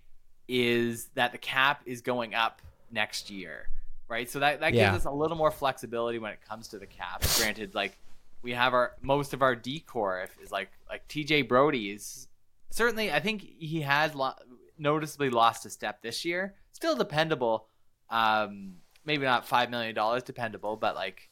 is 0.47 1.07
that 1.15 1.31
the 1.31 1.37
cap 1.37 1.81
is 1.85 2.01
going 2.01 2.33
up 2.35 2.61
next 2.91 3.29
year, 3.29 3.69
right? 4.09 4.29
So 4.29 4.39
that 4.39 4.59
that 4.59 4.73
Yeah. 4.73 4.91
gives 4.91 5.05
us 5.05 5.09
a 5.09 5.15
little 5.15 5.37
more 5.37 5.51
flexibility 5.51 6.19
when 6.19 6.33
it 6.33 6.39
comes 6.47 6.67
to 6.69 6.79
the 6.79 6.87
cap. 6.87 7.23
Granted, 7.37 7.73
like 7.73 7.97
we 8.41 8.51
have 8.51 8.73
our 8.73 8.93
most 9.01 9.33
of 9.33 9.41
our 9.41 9.55
D 9.55 9.79
core 9.79 10.27
is 10.43 10.51
like 10.51 10.71
like 10.89 11.07
TJ 11.07 11.47
Brodie 11.47 11.91
is 11.91 12.27
certainly 12.71 13.11
I 13.11 13.19
think 13.19 13.41
he 13.41 13.81
has 13.81 14.15
lo- 14.15 14.33
noticeably 14.79 15.29
lost 15.29 15.65
a 15.65 15.69
step 15.69 16.01
this 16.01 16.25
year. 16.25 16.55
Still 16.71 16.95
dependable, 16.95 17.67
um, 18.09 18.77
maybe 19.05 19.23
not 19.25 19.45
five 19.47 19.69
million 19.69 19.93
dollars 19.93 20.23
dependable, 20.23 20.75
but 20.75 20.95
like 20.95 21.29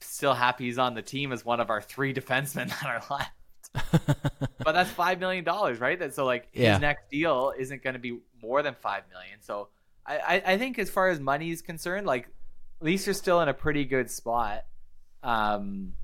still 0.00 0.32
happy 0.34 0.64
he's 0.64 0.78
on 0.78 0.94
the 0.94 1.02
team 1.02 1.32
as 1.32 1.44
one 1.44 1.60
of 1.60 1.68
our 1.70 1.82
three 1.82 2.14
defensemen 2.20 2.68
that 2.68 2.86
are 2.86 3.02
left. 3.10 3.32
but 4.64 4.72
that's 4.72 4.90
five 4.90 5.20
million 5.20 5.44
dollars, 5.44 5.78
right? 5.78 5.98
That 5.98 6.14
so 6.14 6.24
like 6.24 6.48
Yeah. 6.54 6.72
his 6.72 6.80
next 6.80 7.10
deal 7.10 7.52
isn't 7.58 7.82
going 7.82 7.94
to 7.94 8.00
be 8.00 8.18
more 8.42 8.62
than 8.62 8.74
five 8.74 9.02
million. 9.12 9.40
So 9.42 9.68
I, 10.06 10.16
I 10.18 10.52
I 10.54 10.58
think 10.58 10.78
as 10.78 10.88
far 10.88 11.08
as 11.10 11.20
money 11.20 11.50
is 11.50 11.60
concerned, 11.60 12.06
like 12.06 12.28
Leafs 12.80 13.06
are 13.08 13.12
still 13.12 13.40
in 13.40 13.48
a 13.48 13.54
pretty 13.54 13.84
good 13.84 14.10
spot. 14.10 14.64
Um, 15.22 15.94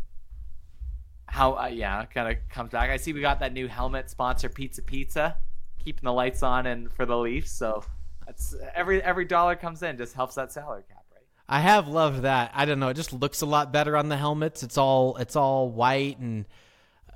how 1.34 1.54
uh, 1.54 1.66
yeah, 1.66 2.04
kind 2.04 2.30
of 2.30 2.48
comes 2.48 2.70
back. 2.70 2.90
I 2.90 2.96
see 2.96 3.12
we 3.12 3.20
got 3.20 3.40
that 3.40 3.52
new 3.52 3.66
helmet 3.66 4.08
sponsor, 4.08 4.48
Pizza 4.48 4.82
Pizza, 4.82 5.36
keeping 5.84 6.04
the 6.04 6.12
lights 6.12 6.44
on 6.44 6.64
and 6.66 6.92
for 6.92 7.04
the 7.06 7.18
Leafs. 7.18 7.50
So 7.50 7.84
that's 8.24 8.54
every 8.72 9.02
every 9.02 9.24
dollar 9.24 9.56
comes 9.56 9.82
in 9.82 9.96
just 9.96 10.14
helps 10.14 10.36
that 10.36 10.52
salary 10.52 10.84
cap, 10.88 11.02
right? 11.12 11.26
I 11.48 11.58
have 11.58 11.88
loved 11.88 12.22
that. 12.22 12.52
I 12.54 12.66
don't 12.66 12.78
know. 12.78 12.88
It 12.88 12.94
just 12.94 13.12
looks 13.12 13.40
a 13.40 13.46
lot 13.46 13.72
better 13.72 13.96
on 13.96 14.08
the 14.08 14.16
helmets. 14.16 14.62
It's 14.62 14.78
all 14.78 15.16
it's 15.16 15.34
all 15.34 15.68
white 15.70 16.20
and 16.20 16.46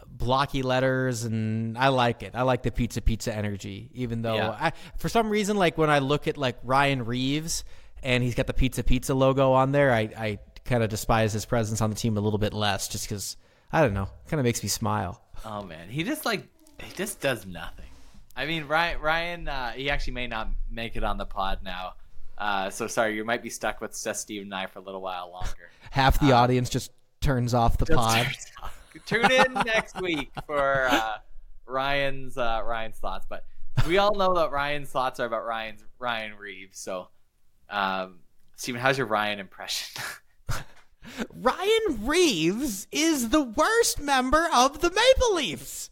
blocky 0.04 0.62
letters, 0.62 1.22
and 1.22 1.78
I 1.78 1.88
like 1.88 2.24
it. 2.24 2.32
I 2.34 2.42
like 2.42 2.64
the 2.64 2.72
pizza 2.72 3.00
pizza 3.00 3.32
energy. 3.32 3.88
Even 3.94 4.22
though, 4.22 4.34
Yeah. 4.34 4.50
I, 4.50 4.72
for 4.96 5.08
some 5.08 5.30
reason, 5.30 5.56
like 5.56 5.78
when 5.78 5.90
I 5.90 6.00
look 6.00 6.26
at 6.26 6.36
like 6.36 6.58
Ryan 6.64 7.04
Reaves 7.04 7.62
and 8.02 8.24
he's 8.24 8.34
got 8.34 8.48
the 8.48 8.54
pizza 8.54 8.82
pizza 8.82 9.14
logo 9.14 9.52
on 9.52 9.70
there, 9.70 9.92
I 9.92 10.10
I 10.18 10.38
kind 10.64 10.82
of 10.82 10.90
despise 10.90 11.32
his 11.32 11.46
presence 11.46 11.80
on 11.80 11.90
the 11.90 11.96
team 11.96 12.16
a 12.16 12.20
little 12.20 12.40
bit 12.40 12.52
less, 12.52 12.88
just 12.88 13.08
because 13.08 13.36
I 13.72 13.82
don't 13.82 13.94
know. 13.94 14.08
Kind 14.28 14.40
of 14.40 14.44
makes 14.44 14.62
me 14.62 14.68
smile. 14.68 15.22
Oh 15.44 15.62
man, 15.62 15.88
he 15.88 16.02
just 16.02 16.24
like 16.24 16.46
he 16.78 16.92
just 16.94 17.20
does 17.20 17.46
nothing. 17.46 17.86
I 18.36 18.46
mean, 18.46 18.64
Ryan 18.66 19.00
Ryan 19.00 19.48
uh, 19.48 19.72
he 19.72 19.90
actually 19.90 20.14
may 20.14 20.26
not 20.26 20.48
make 20.70 20.96
it 20.96 21.04
on 21.04 21.18
the 21.18 21.26
pod 21.26 21.60
now. 21.62 21.94
Uh, 22.36 22.70
so 22.70 22.86
sorry, 22.86 23.16
you 23.16 23.24
might 23.24 23.42
be 23.42 23.50
stuck 23.50 23.80
with 23.80 24.00
just 24.00 24.20
Steve 24.20 24.42
and 24.42 24.54
I 24.54 24.66
for 24.66 24.78
a 24.78 24.82
little 24.82 25.02
while 25.02 25.30
longer. 25.32 25.70
Half 25.90 26.20
the 26.20 26.32
audience 26.32 26.70
just 26.70 26.92
turns 27.20 27.52
off 27.52 27.78
the 27.78 27.86
pod. 27.86 28.26
Tune 29.06 29.30
in 29.30 29.52
next 29.66 30.00
week 30.00 30.30
for 30.46 30.86
uh, 30.90 31.18
Ryan's 31.66 32.38
uh, 32.38 32.62
Ryan's 32.64 32.96
thoughts. 32.98 33.26
But 33.28 33.44
we 33.86 33.98
all 33.98 34.14
know 34.14 34.34
that 34.34 34.52
Ryan's 34.52 34.90
thoughts 34.90 35.20
are 35.20 35.26
about 35.26 35.44
Ryan's 35.44 35.84
Ryan 35.98 36.36
Reaves. 36.36 36.78
So, 36.78 37.08
um, 37.68 38.20
Steven, 38.56 38.80
how's 38.80 38.98
your 38.98 39.06
Ryan 39.08 39.40
impression? 39.40 40.02
Ryan 41.34 42.06
Reaves 42.06 42.86
is 42.92 43.28
the 43.30 43.42
worst 43.42 44.00
member 44.00 44.48
of 44.54 44.80
the 44.80 44.90
Maple 44.90 45.34
Leafs. 45.34 45.90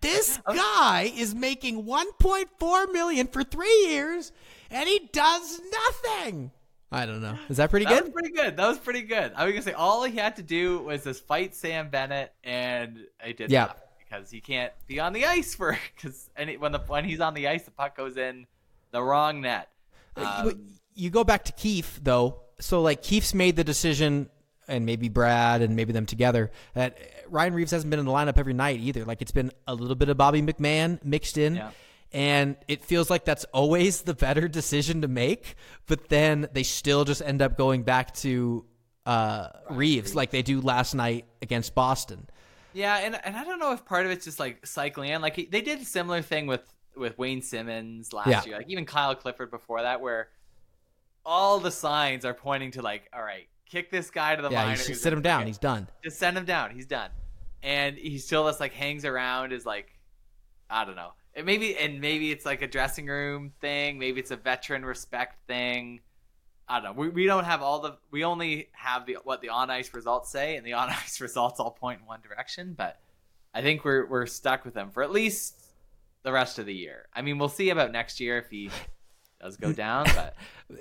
This 0.00 0.38
guy 0.46 1.12
is 1.14 1.34
making 1.34 1.84
1.4 1.84 2.92
million 2.92 3.26
for 3.26 3.42
3 3.44 3.66
years 3.88 4.32
and 4.70 4.88
he 4.88 5.08
does 5.12 5.60
nothing. 5.70 6.50
I 6.92 7.06
don't 7.06 7.20
know. 7.22 7.36
Is 7.48 7.56
that 7.56 7.70
pretty 7.70 7.86
That 7.86 7.94
good? 7.94 8.04
was 8.04 8.12
pretty 8.12 8.30
good. 8.34 8.56
That 8.56 8.68
was 8.68 8.78
pretty 8.78 9.02
good. 9.02 9.32
I 9.34 9.44
was 9.44 9.52
gonna 9.52 9.62
say 9.62 9.72
all 9.72 10.04
he 10.04 10.16
had 10.16 10.36
to 10.36 10.42
do 10.42 10.78
was 10.78 11.02
just 11.04 11.26
fight 11.26 11.54
Sam 11.54 11.90
Bennett, 11.90 12.32
and 12.44 13.00
I 13.22 13.32
did 13.32 13.50
Yeah. 13.50 13.72
because 13.98 14.30
he 14.30 14.40
can't 14.40 14.72
be 14.86 15.00
on 15.00 15.12
the 15.12 15.26
ice 15.26 15.56
for 15.56 15.76
because 15.96 16.30
when 16.58 16.70
the 16.72 16.78
when 16.86 17.04
he's 17.04 17.18
on 17.20 17.34
the 17.34 17.48
ice, 17.48 17.64
the 17.64 17.72
puck 17.72 17.96
goes 17.96 18.16
in 18.16 18.46
the 18.92 19.02
wrong 19.02 19.40
net. 19.40 19.70
Uh, 20.16 20.44
Um, 20.50 20.66
you 20.94 21.10
go 21.10 21.24
back 21.24 21.44
to 21.46 21.52
Keefe 21.52 21.98
though. 22.00 22.40
So 22.60 22.82
like 22.82 23.02
Keefe's 23.02 23.34
made 23.34 23.56
the 23.56 23.64
decision, 23.64 24.28
and 24.68 24.86
maybe 24.86 25.08
Brad 25.08 25.60
and 25.62 25.76
maybe 25.76 25.92
them 25.92 26.06
together 26.06 26.50
that 26.74 26.96
Ryan 27.28 27.54
Reaves 27.54 27.70
hasn't 27.72 27.90
been 27.90 28.00
in 28.00 28.06
the 28.06 28.12
lineup 28.12 28.38
every 28.38 28.54
night 28.54 28.80
either. 28.80 29.04
Like 29.04 29.20
it's 29.22 29.32
been 29.32 29.50
a 29.66 29.74
little 29.74 29.96
bit 29.96 30.08
of 30.08 30.16
Bobby 30.16 30.40
McMann 30.42 31.04
mixed 31.04 31.36
in. 31.36 31.56
Yeah. 31.56 31.70
And 32.12 32.56
it 32.68 32.84
feels 32.84 33.10
like 33.10 33.24
that's 33.24 33.44
always 33.46 34.02
the 34.02 34.14
better 34.14 34.46
decision 34.46 35.02
to 35.02 35.08
make, 35.08 35.56
but 35.86 36.08
then 36.08 36.48
they 36.52 36.62
still 36.62 37.04
just 37.04 37.20
end 37.20 37.42
up 37.42 37.56
going 37.58 37.82
back 37.82 38.14
to 38.16 38.64
uh, 39.04 39.48
Reaves 39.68 40.14
like 40.14 40.30
they 40.30 40.42
do 40.42 40.60
last 40.60 40.94
night 40.94 41.26
against 41.42 41.74
Boston. 41.74 42.28
Yeah, 42.72 42.96
and 42.98 43.18
and 43.24 43.36
I 43.36 43.44
don't 43.44 43.58
know 43.58 43.72
if 43.72 43.84
part 43.84 44.06
of 44.06 44.12
it's 44.12 44.24
just 44.24 44.38
like 44.40 44.64
cycling 44.66 45.10
in. 45.10 45.22
Like 45.22 45.36
he, 45.36 45.46
they 45.46 45.60
did 45.60 45.80
a 45.80 45.84
similar 45.84 46.22
thing 46.22 46.46
with 46.46 46.62
with 46.96 47.18
Wayne 47.18 47.42
Simmonds 47.42 48.12
last 48.12 48.28
Yeah. 48.28 48.44
year. 48.44 48.56
Like 48.58 48.68
even 48.70 48.86
Kyle 48.86 49.14
Clifford 49.16 49.50
before 49.50 49.82
that, 49.82 50.00
where 50.00 50.28
all 51.26 51.58
the 51.60 51.70
signs 51.70 52.24
are 52.24 52.34
pointing 52.34 52.70
to 52.72 52.82
like, 52.82 53.08
all 53.14 53.22
right, 53.22 53.48
kick 53.68 53.90
this 53.90 54.10
guy 54.10 54.36
to 54.36 54.42
the 54.42 54.50
Yeah, 54.50 54.64
minors. 54.66 55.00
sit 55.00 55.12
him 55.12 55.22
down. 55.22 55.40
Okay, 55.40 55.48
He's 55.48 55.58
done. 55.58 55.88
just 56.02 56.18
send 56.18 56.36
him 56.36 56.44
down. 56.44 56.70
He's 56.70 56.86
done. 56.86 57.10
And 57.62 57.96
he 57.96 58.18
still 58.18 58.46
just 58.46 58.60
like 58.60 58.72
hangs 58.72 59.04
around. 59.04 59.52
Is 59.52 59.64
like, 59.64 59.88
I 60.68 60.84
don't 60.84 60.96
know. 60.96 61.12
It 61.34 61.44
maybe 61.46 61.76
and 61.76 62.00
maybe 62.00 62.30
it's 62.30 62.44
like 62.44 62.62
a 62.62 62.68
dressing 62.68 63.06
room 63.06 63.52
thing. 63.60 63.98
Maybe 63.98 64.20
it's 64.20 64.30
a 64.30 64.36
veteran 64.36 64.84
respect 64.84 65.46
thing. 65.46 66.00
I 66.68 66.80
don't 66.80 66.84
know. 66.96 67.00
We, 67.00 67.08
we 67.08 67.26
don't 67.26 67.44
have 67.44 67.62
all 67.62 67.80
the. 67.80 67.96
We 68.10 68.24
only 68.24 68.68
have 68.72 69.06
the 69.06 69.18
what 69.24 69.40
the 69.40 69.48
on 69.48 69.70
ice 69.70 69.92
results 69.94 70.30
say, 70.30 70.56
and 70.56 70.66
the 70.66 70.74
on 70.74 70.88
ice 70.90 71.20
results 71.20 71.58
all 71.58 71.70
point 71.70 72.00
in 72.00 72.06
one 72.06 72.20
direction. 72.20 72.74
But 72.76 73.00
I 73.54 73.62
think 73.62 73.84
we're 73.84 74.06
we're 74.06 74.26
stuck 74.26 74.64
with 74.64 74.74
him 74.76 74.90
for 74.90 75.02
at 75.02 75.10
least 75.10 75.60
the 76.22 76.32
rest 76.32 76.58
of 76.58 76.66
the 76.66 76.74
year. 76.74 77.06
I 77.14 77.22
mean, 77.22 77.38
we'll 77.38 77.48
see 77.48 77.70
about 77.70 77.92
next 77.92 78.20
year 78.20 78.38
if 78.38 78.48
he 78.50 78.70
does 79.40 79.56
go 79.56 79.72
down. 79.72 80.06
But 80.14 80.34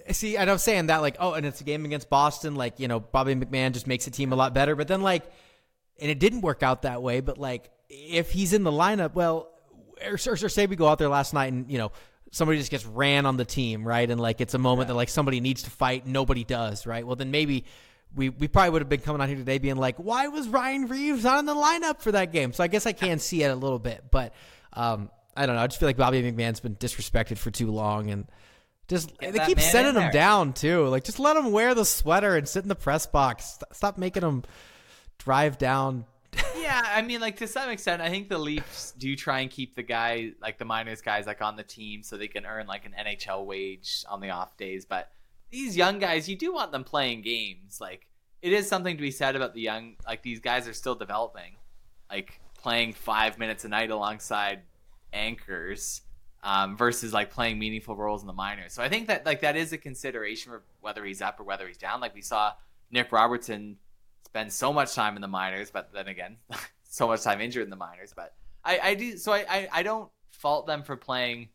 See, 0.12 0.38
and 0.38 0.50
I'm 0.50 0.58
saying 0.58 0.88
that 0.88 1.02
like, 1.02 1.18
oh, 1.20 1.34
and 1.34 1.46
it's 1.46 1.62
a 1.62 1.64
game 1.64 1.86
against 1.86 2.10
Boston. 2.10 2.56
Like, 2.56 2.80
you 2.80 2.88
know, 2.88 3.00
Bobby 3.00 3.36
McMann 3.36 3.74
just 3.74 3.88
makes 3.88 4.06
the 4.06 4.12
team 4.12 4.32
a 4.32 4.36
lot 4.36 4.54
better. 4.54 4.76
But 4.76 4.88
then, 4.88 5.02
like, 5.02 5.24
and 6.00 6.10
it 6.10 6.20
didn't 6.20 6.42
work 6.42 6.64
out 6.64 6.84
that 6.84 7.02
way. 7.02 7.20
But 7.20 7.38
like, 7.38 7.70
if 7.90 8.32
he's 8.32 8.54
in 8.54 8.64
the 8.64 8.72
lineup, 8.72 9.14
well, 9.14 9.50
or, 10.06 10.14
or, 10.14 10.34
or 10.34 10.50
say 10.50 10.66
we 10.66 10.76
go 10.76 10.88
out 10.88 11.00
there 11.00 11.10
last 11.10 11.34
night 11.34 11.52
and 11.52 11.72
you 11.72 11.78
know 11.78 11.92
somebody 12.32 12.58
just 12.58 12.72
gets 12.72 12.86
ran 12.86 13.26
on 13.26 13.38
the 13.38 13.46
team, 13.46 13.86
right? 13.88 14.10
And 14.10 14.20
like, 14.20 14.42
it's 14.42 14.54
a 14.54 14.60
moment 14.60 14.88
that 14.88 14.96
like 14.96 15.10
somebody 15.10 15.40
needs 15.40 15.64
to 15.64 15.70
fight, 15.70 16.08
nobody 16.08 16.44
does, 16.44 16.86
right? 16.86 17.06
Well, 17.06 17.16
then 17.16 17.32
maybe. 17.32 17.66
We, 18.16 18.30
we 18.30 18.48
probably 18.48 18.70
would 18.70 18.84
have 18.84 18.90
been 18.90 19.00
coming 19.00 19.24
out 19.24 19.28
here 19.28 19.38
today 19.40 19.58
being 19.58 19.76
like, 19.76 19.96
why 19.98 20.28
was 20.28 20.48
Ryan 20.48 20.86
Reaves 20.86 21.24
not 21.24 21.40
in 21.40 21.48
the 21.48 21.56
lineup 21.56 22.00
for 22.00 22.12
that 22.12 22.32
game? 22.32 22.54
So 22.54 22.64
I 22.64 22.68
guess 22.68 22.86
I 22.86 22.92
can 22.92 23.18
see 23.18 23.42
it 23.42 23.48
a 23.48 23.56
little 23.56 23.80
bit, 23.80 24.04
but 24.12 24.36
um, 24.74 25.10
I 25.36 25.46
don't 25.46 25.56
know. 25.56 25.62
I 25.62 25.68
just 25.68 25.80
feel 25.80 25.90
like 25.90 25.98
Bobby 25.98 26.22
McMann's 26.22 26.60
been 26.60 26.76
disrespected 26.76 27.38
for 27.38 27.52
too 27.52 27.72
long, 27.72 28.10
and 28.10 28.28
just 28.88 29.18
Get 29.18 29.34
they 29.34 29.40
keep 29.46 29.60
sending 29.60 30.02
him 30.02 30.12
down 30.12 30.54
too. 30.54 30.88
Like 30.88 31.04
just 31.04 31.20
let 31.20 31.38
him 31.38 31.52
wear 31.52 31.74
the 31.74 31.86
sweater 31.86 32.36
and 32.36 32.48
sit 32.48 32.64
in 32.64 32.70
the 32.70 32.76
press 32.76 33.06
box. 33.06 33.60
Stop 33.72 33.98
making 33.98 34.24
him 34.24 34.44
drive 35.18 35.58
down. 35.58 36.06
yeah, 36.58 36.82
I 36.86 37.02
mean, 37.02 37.22
like 37.22 37.38
to 37.38 37.48
some 37.48 37.70
extent, 37.70 38.02
I 38.02 38.10
think 38.10 38.28
the 38.28 38.40
Leafs 38.40 38.92
do 38.98 39.16
try 39.16 39.42
and 39.42 39.52
keep 39.52 39.76
the 39.76 39.84
guy, 39.84 40.32
like 40.42 40.58
the 40.58 40.66
minors 40.66 41.02
guys, 41.02 41.28
like 41.28 41.42
on 41.42 41.56
the 41.56 41.64
team 41.64 42.02
so 42.04 42.18
they 42.18 42.28
can 42.28 42.46
earn 42.46 42.66
like 42.66 42.86
an 42.86 42.96
NHL 43.00 43.46
wage 43.46 44.04
on 44.10 44.20
the 44.20 44.32
off 44.32 44.58
days. 44.58 44.86
But 44.86 45.12
these 45.52 45.78
young 45.78 46.00
guys, 46.00 46.28
you 46.28 46.36
do 46.36 46.54
want 46.54 46.72
them 46.72 46.84
playing 46.84 47.22
games. 47.22 47.80
Like 47.80 48.08
it 48.42 48.52
is 48.52 48.68
something 48.68 48.98
to 48.98 49.02
be 49.02 49.12
said 49.12 49.36
about 49.36 49.54
the 49.54 49.62
young. 49.62 49.96
Like 50.06 50.24
these 50.24 50.40
guys 50.40 50.68
are 50.68 50.74
still 50.74 50.96
developing, 50.96 51.56
like 52.10 52.40
playing 52.58 52.94
five 52.94 53.38
minutes 53.38 53.64
a 53.64 53.70
night 53.70 53.92
alongside 53.92 54.64
anchors. 55.14 56.02
Um, 56.46 56.76
versus 56.76 57.14
like 57.14 57.32
playing 57.32 57.58
meaningful 57.58 57.96
roles 57.96 58.20
in 58.20 58.28
the 58.28 58.34
minors. 58.34 58.74
So 58.74 58.84
I 58.84 58.90
think 58.90 59.08
that 59.08 59.26
like 59.26 59.40
that 59.44 59.56
is 59.56 59.72
a 59.72 59.78
consideration 59.78 60.52
for 60.52 60.62
whether 60.82 61.06
he's 61.06 61.22
up 61.22 61.40
or 61.40 61.44
whether 61.44 61.66
he's 61.66 61.78
down. 61.78 62.02
Like 62.02 62.14
we 62.14 62.22
saw 62.22 62.52
Nick 62.92 63.14
Robertson 63.14 63.78
spend 64.26 64.52
so 64.52 64.74
much 64.74 64.94
time 64.94 65.16
in 65.16 65.22
the 65.22 65.28
minors, 65.30 65.72
but 65.72 65.94
then 65.94 66.10
again, 66.10 66.36
so 66.84 67.08
much 67.08 67.22
time 67.22 67.40
injured 67.40 67.64
in 67.64 67.70
the 67.70 67.78
minors. 67.78 68.14
But 68.14 68.34
I, 68.66 68.80
I 68.84 68.94
do 68.96 69.18
so 69.18 69.32
I, 69.32 69.46
I, 69.50 69.68
I 69.72 69.84
don't 69.84 70.10
fault 70.32 70.68
them 70.68 70.84
for 70.84 70.98
playing 70.98 71.48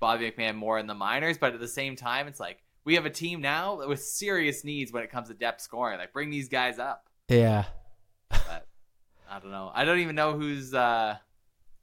Bobby 0.00 0.28
McMann 0.28 0.56
more 0.56 0.78
in 0.80 0.88
the 0.88 0.94
minors, 0.94 1.38
but 1.38 1.54
at 1.54 1.60
the 1.60 1.68
same 1.68 1.94
time, 1.94 2.26
it's 2.26 2.40
like 2.40 2.64
we 2.84 2.94
have 2.96 3.06
a 3.06 3.10
team 3.10 3.40
now 3.40 3.86
with 3.86 4.02
serious 4.02 4.64
needs 4.64 4.92
when 4.92 5.02
it 5.04 5.10
comes 5.10 5.28
to 5.28 5.34
depth 5.34 5.60
scoring. 5.60 5.98
Like 5.98 6.12
bring 6.12 6.30
these 6.30 6.48
guys 6.48 6.78
up. 6.78 7.08
Yeah, 7.28 7.66
But 8.28 8.66
I 9.30 9.38
don't 9.38 9.52
know. 9.52 9.70
I 9.72 9.84
don't 9.84 10.00
even 10.00 10.16
know 10.16 10.36
who's. 10.36 10.74
Uh, 10.74 11.16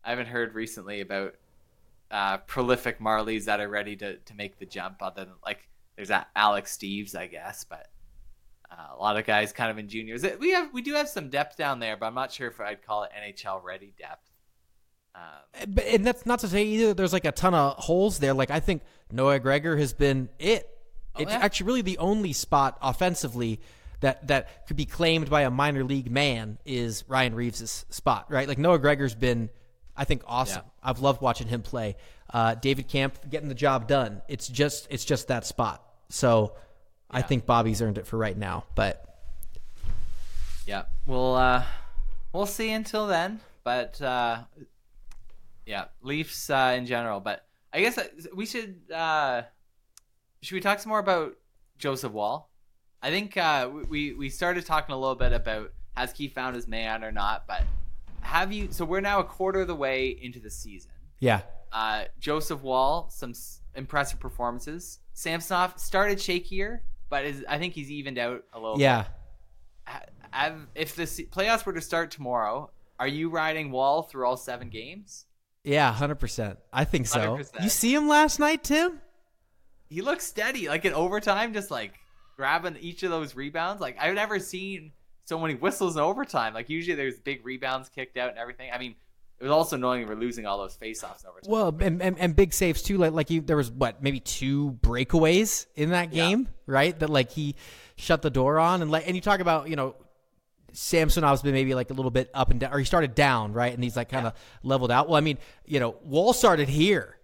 I 0.07 0.11
haven't 0.11 0.27
heard 0.27 0.55
recently 0.55 1.01
about 1.01 1.35
uh, 2.09 2.37
prolific 2.37 2.99
Marlies 2.99 3.45
that 3.45 3.59
are 3.59 3.67
ready 3.67 3.97
to, 3.97 4.15
to 4.15 4.33
make 4.35 4.57
the 4.57 4.65
jump. 4.65 5.03
Other 5.03 5.25
than 5.25 5.33
like, 5.45 5.67
there's 5.97 6.07
that 6.07 6.29
Alex 6.33 6.77
Steeves, 6.77 7.13
I 7.13 7.27
guess, 7.27 7.65
but 7.65 7.89
uh, 8.71 8.95
a 8.95 8.97
lot 8.97 9.17
of 9.17 9.25
guys 9.25 9.51
kind 9.51 9.69
of 9.69 9.77
in 9.77 9.89
juniors. 9.89 10.25
We 10.39 10.51
have 10.51 10.73
we 10.73 10.81
do 10.81 10.93
have 10.93 11.09
some 11.09 11.29
depth 11.29 11.57
down 11.57 11.79
there, 11.79 11.97
but 11.97 12.05
I'm 12.05 12.15
not 12.15 12.31
sure 12.31 12.47
if 12.47 12.59
I'd 12.61 12.81
call 12.85 13.03
it 13.03 13.11
NHL 13.21 13.61
ready 13.61 13.93
depth. 13.97 14.31
Um, 15.13 15.73
but 15.73 15.85
and 15.85 16.05
that's 16.05 16.25
not 16.25 16.39
to 16.39 16.47
say 16.47 16.63
either. 16.63 16.93
There's 16.93 17.13
like 17.13 17.25
a 17.25 17.33
ton 17.33 17.53
of 17.53 17.75
holes 17.77 18.19
there. 18.19 18.33
Like 18.33 18.49
I 18.49 18.61
think 18.61 18.83
Noah 19.11 19.39
Gregor 19.39 19.75
has 19.75 19.93
been 19.93 20.29
it. 20.39 20.69
it's 21.19 21.31
yeah. 21.31 21.39
actually 21.39 21.67
really 21.67 21.81
the 21.81 21.97
only 21.97 22.31
spot 22.31 22.77
offensively 22.81 23.59
that 23.99 24.27
that 24.27 24.67
could 24.67 24.77
be 24.77 24.85
claimed 24.85 25.29
by 25.29 25.41
a 25.41 25.49
minor 25.49 25.83
league 25.83 26.11
man 26.11 26.59
is 26.65 27.03
Ryan 27.07 27.35
Reaves' 27.35 27.85
spot, 27.89 28.27
right? 28.29 28.47
Like 28.47 28.57
Noah 28.57 28.79
Gregor's 28.79 29.15
been, 29.15 29.49
I 29.97 30.05
think, 30.05 30.21
awesome. 30.27 30.63
Yeah. 30.65 30.89
I've 30.89 30.99
loved 30.99 31.21
watching 31.21 31.47
him 31.47 31.61
play. 31.61 31.95
Uh, 32.29 32.55
David 32.55 32.87
Kampf 32.87 33.19
getting 33.29 33.49
the 33.49 33.55
job 33.55 33.87
done. 33.87 34.21
It's 34.27 34.47
just 34.47 34.87
it's 34.89 35.05
just 35.05 35.29
that 35.29 35.45
spot. 35.45 35.83
So 36.09 36.53
I 37.09 37.21
think 37.21 37.45
Bobby's 37.45 37.81
earned 37.81 37.97
it 37.97 38.05
for 38.05 38.17
right 38.17 38.37
now. 38.37 38.65
But 38.75 39.03
Yeah, 40.65 40.83
we'll 41.05 41.35
uh, 41.35 41.63
we'll 42.33 42.45
see 42.45 42.71
until 42.71 43.07
then. 43.07 43.39
But 43.63 44.01
uh, 44.01 44.43
yeah, 45.65 45.85
Leafs 46.01 46.49
uh, 46.49 46.75
in 46.77 46.85
general. 46.85 47.19
But 47.19 47.45
I 47.73 47.81
guess 47.81 47.97
uh, 47.97 48.07
we 48.35 48.45
should 48.45 48.91
uh, 48.93 49.43
should 50.41 50.55
we 50.55 50.61
talk 50.61 50.79
some 50.79 50.89
more 50.89 50.99
about 50.99 51.35
Joseph 51.77 52.11
Woll? 52.11 52.49
I 53.01 53.09
think 53.09 53.37
uh, 53.37 53.69
we 53.89 54.13
we 54.13 54.29
started 54.29 54.65
talking 54.65 54.93
a 54.93 54.97
little 54.97 55.15
bit 55.15 55.33
about 55.33 55.73
has 55.95 56.11
he 56.11 56.27
found 56.27 56.55
his 56.55 56.67
man 56.67 57.03
or 57.03 57.11
not. 57.11 57.47
But 57.47 57.63
have 58.27 58.51
you? 58.53 58.67
So 58.71 58.85
we're 58.85 59.01
now 59.01 59.19
a 59.19 59.23
quarter 59.23 59.61
of 59.61 59.67
the 59.67 59.75
way 59.75 60.09
into 60.09 60.39
the 60.39 60.49
season. 60.49 60.91
yeah, 61.19 61.41
Uh, 61.71 62.05
Joseph 62.19 62.61
Woll, 62.61 63.09
some 63.09 63.31
s- 63.31 63.61
impressive 63.75 64.19
performances. 64.19 64.99
Samsonov 65.13 65.79
started 65.79 66.17
shakier, 66.19 66.81
but 67.09 67.25
is, 67.25 67.43
I 67.49 67.57
think 67.57 67.73
he's 67.73 67.89
evened 67.91 68.17
out 68.19 68.43
a 68.53 68.59
little. 68.59 68.79
yeah. 68.79 69.05
have, 70.31 70.67
if 70.75 70.95
the 70.95 71.07
se- 71.07 71.25
playoffs 71.31 71.65
were 71.65 71.73
to 71.73 71.81
start 71.81 72.11
tomorrow, 72.11 72.69
are 72.99 73.07
you 73.07 73.29
riding 73.29 73.71
Woll 73.71 74.03
through 74.03 74.25
all 74.27 74.37
seven 74.37 74.69
games? 74.69 75.25
Yeah, 75.63 75.91
hundred 75.91 76.15
percent. 76.15 76.59
I 76.71 76.85
think 76.85 77.07
so. 77.07 77.19
100%. 77.37 77.63
You 77.63 77.69
see 77.69 77.93
him 77.93 78.07
last 78.07 78.39
night, 78.39 78.63
Tim? 78.63 79.01
He 79.89 80.01
looks 80.01 80.25
steady, 80.25 80.67
like 80.67 80.85
in 80.85 80.93
overtime, 80.93 81.53
just 81.53 81.71
like 81.71 81.93
grabbing 82.35 82.77
each 82.79 83.03
of 83.03 83.09
those 83.11 83.35
rebounds. 83.35 83.81
Like 83.81 83.97
I've 83.99 84.15
never 84.15 84.39
seen 84.39 84.91
so 85.27 85.37
many 85.39 85.55
whistles 85.55 85.95
in 85.95 86.01
overtime. 86.01 86.53
Like 86.53 86.69
usually 86.69 86.95
there's 86.95 87.19
big 87.19 87.45
rebounds 87.45 87.89
kicked 87.89 88.17
out 88.17 88.29
and 88.29 88.37
everything. 88.37 88.71
I 88.73 88.77
mean, 88.77 88.95
it 89.39 89.43
was 89.43 89.51
also 89.51 89.75
annoying 89.75 90.07
we're 90.07 90.15
losing 90.15 90.45
all 90.45 90.57
those 90.57 90.77
faceoffs 90.77 91.23
in 91.23 91.29
overtime. 91.29 91.51
Well, 91.51 91.75
and, 91.79 92.01
and, 92.01 92.17
and 92.17 92.35
big 92.35 92.53
saves 92.53 92.81
too. 92.81 92.97
Like 92.97 93.11
like 93.11 93.29
you, 93.29 93.41
there 93.41 93.57
was 93.57 93.69
what 93.69 94.01
maybe 94.01 94.19
two 94.19 94.77
breakaways 94.81 95.65
in 95.75 95.89
that 95.91 96.13
Yeah. 96.13 96.29
game, 96.29 96.47
right? 96.65 96.97
That 96.97 97.09
like 97.09 97.31
he 97.31 97.55
shut 97.97 98.21
the 98.21 98.29
door 98.29 98.57
on, 98.57 98.81
and 98.81 98.89
like 98.89 99.05
and 99.05 99.15
you 99.15 99.21
talk 99.21 99.39
about 99.41 99.69
you 99.69 99.75
know 99.75 99.95
Samsonov's 100.73 101.41
been 101.41 101.53
maybe 101.53 101.73
like 101.75 101.89
a 101.89 101.93
little 101.93 102.11
bit 102.11 102.29
up 102.33 102.51
and 102.51 102.59
down, 102.59 102.73
or 102.73 102.79
he 102.79 102.85
started 102.85 103.15
down, 103.15 103.53
right? 103.53 103.73
And 103.73 103.83
he's 103.83 103.95
like 103.95 104.09
kind 104.09 104.27
of 104.27 104.33
leveled 104.63 104.91
out. 104.91 105.07
Well, 105.07 105.17
I 105.17 105.21
mean, 105.21 105.37
you 105.65 105.79
know, 105.79 105.95
Woll 106.03 106.33
started 106.33 106.67
here, 106.69 107.17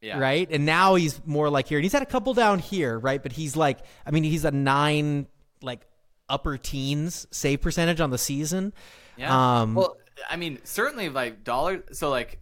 yeah, 0.00 0.18
right? 0.18 0.48
And 0.50 0.64
now 0.66 0.94
he's 0.94 1.20
more 1.26 1.50
like 1.50 1.68
here. 1.68 1.78
And 1.78 1.84
he's 1.84 1.92
had 1.92 2.02
a 2.02 2.06
couple 2.06 2.34
down 2.34 2.58
here, 2.58 2.98
right? 2.98 3.22
But 3.22 3.32
he's 3.32 3.56
like, 3.56 3.78
I 4.06 4.10
mean, 4.10 4.24
he's 4.24 4.44
a 4.44 4.50
nine, 4.50 5.26
like 5.62 5.80
upper 6.28 6.56
teens 6.56 7.26
save 7.30 7.60
percentage 7.60 8.00
on 8.00 8.10
the 8.10 8.18
season. 8.18 8.72
Yeah. 9.16 9.60
Um, 9.60 9.74
well, 9.74 9.96
I 10.30 10.36
mean, 10.36 10.58
certainly 10.64 11.08
like 11.08 11.44
dollar. 11.44 11.82
So 11.92 12.10
like, 12.10 12.40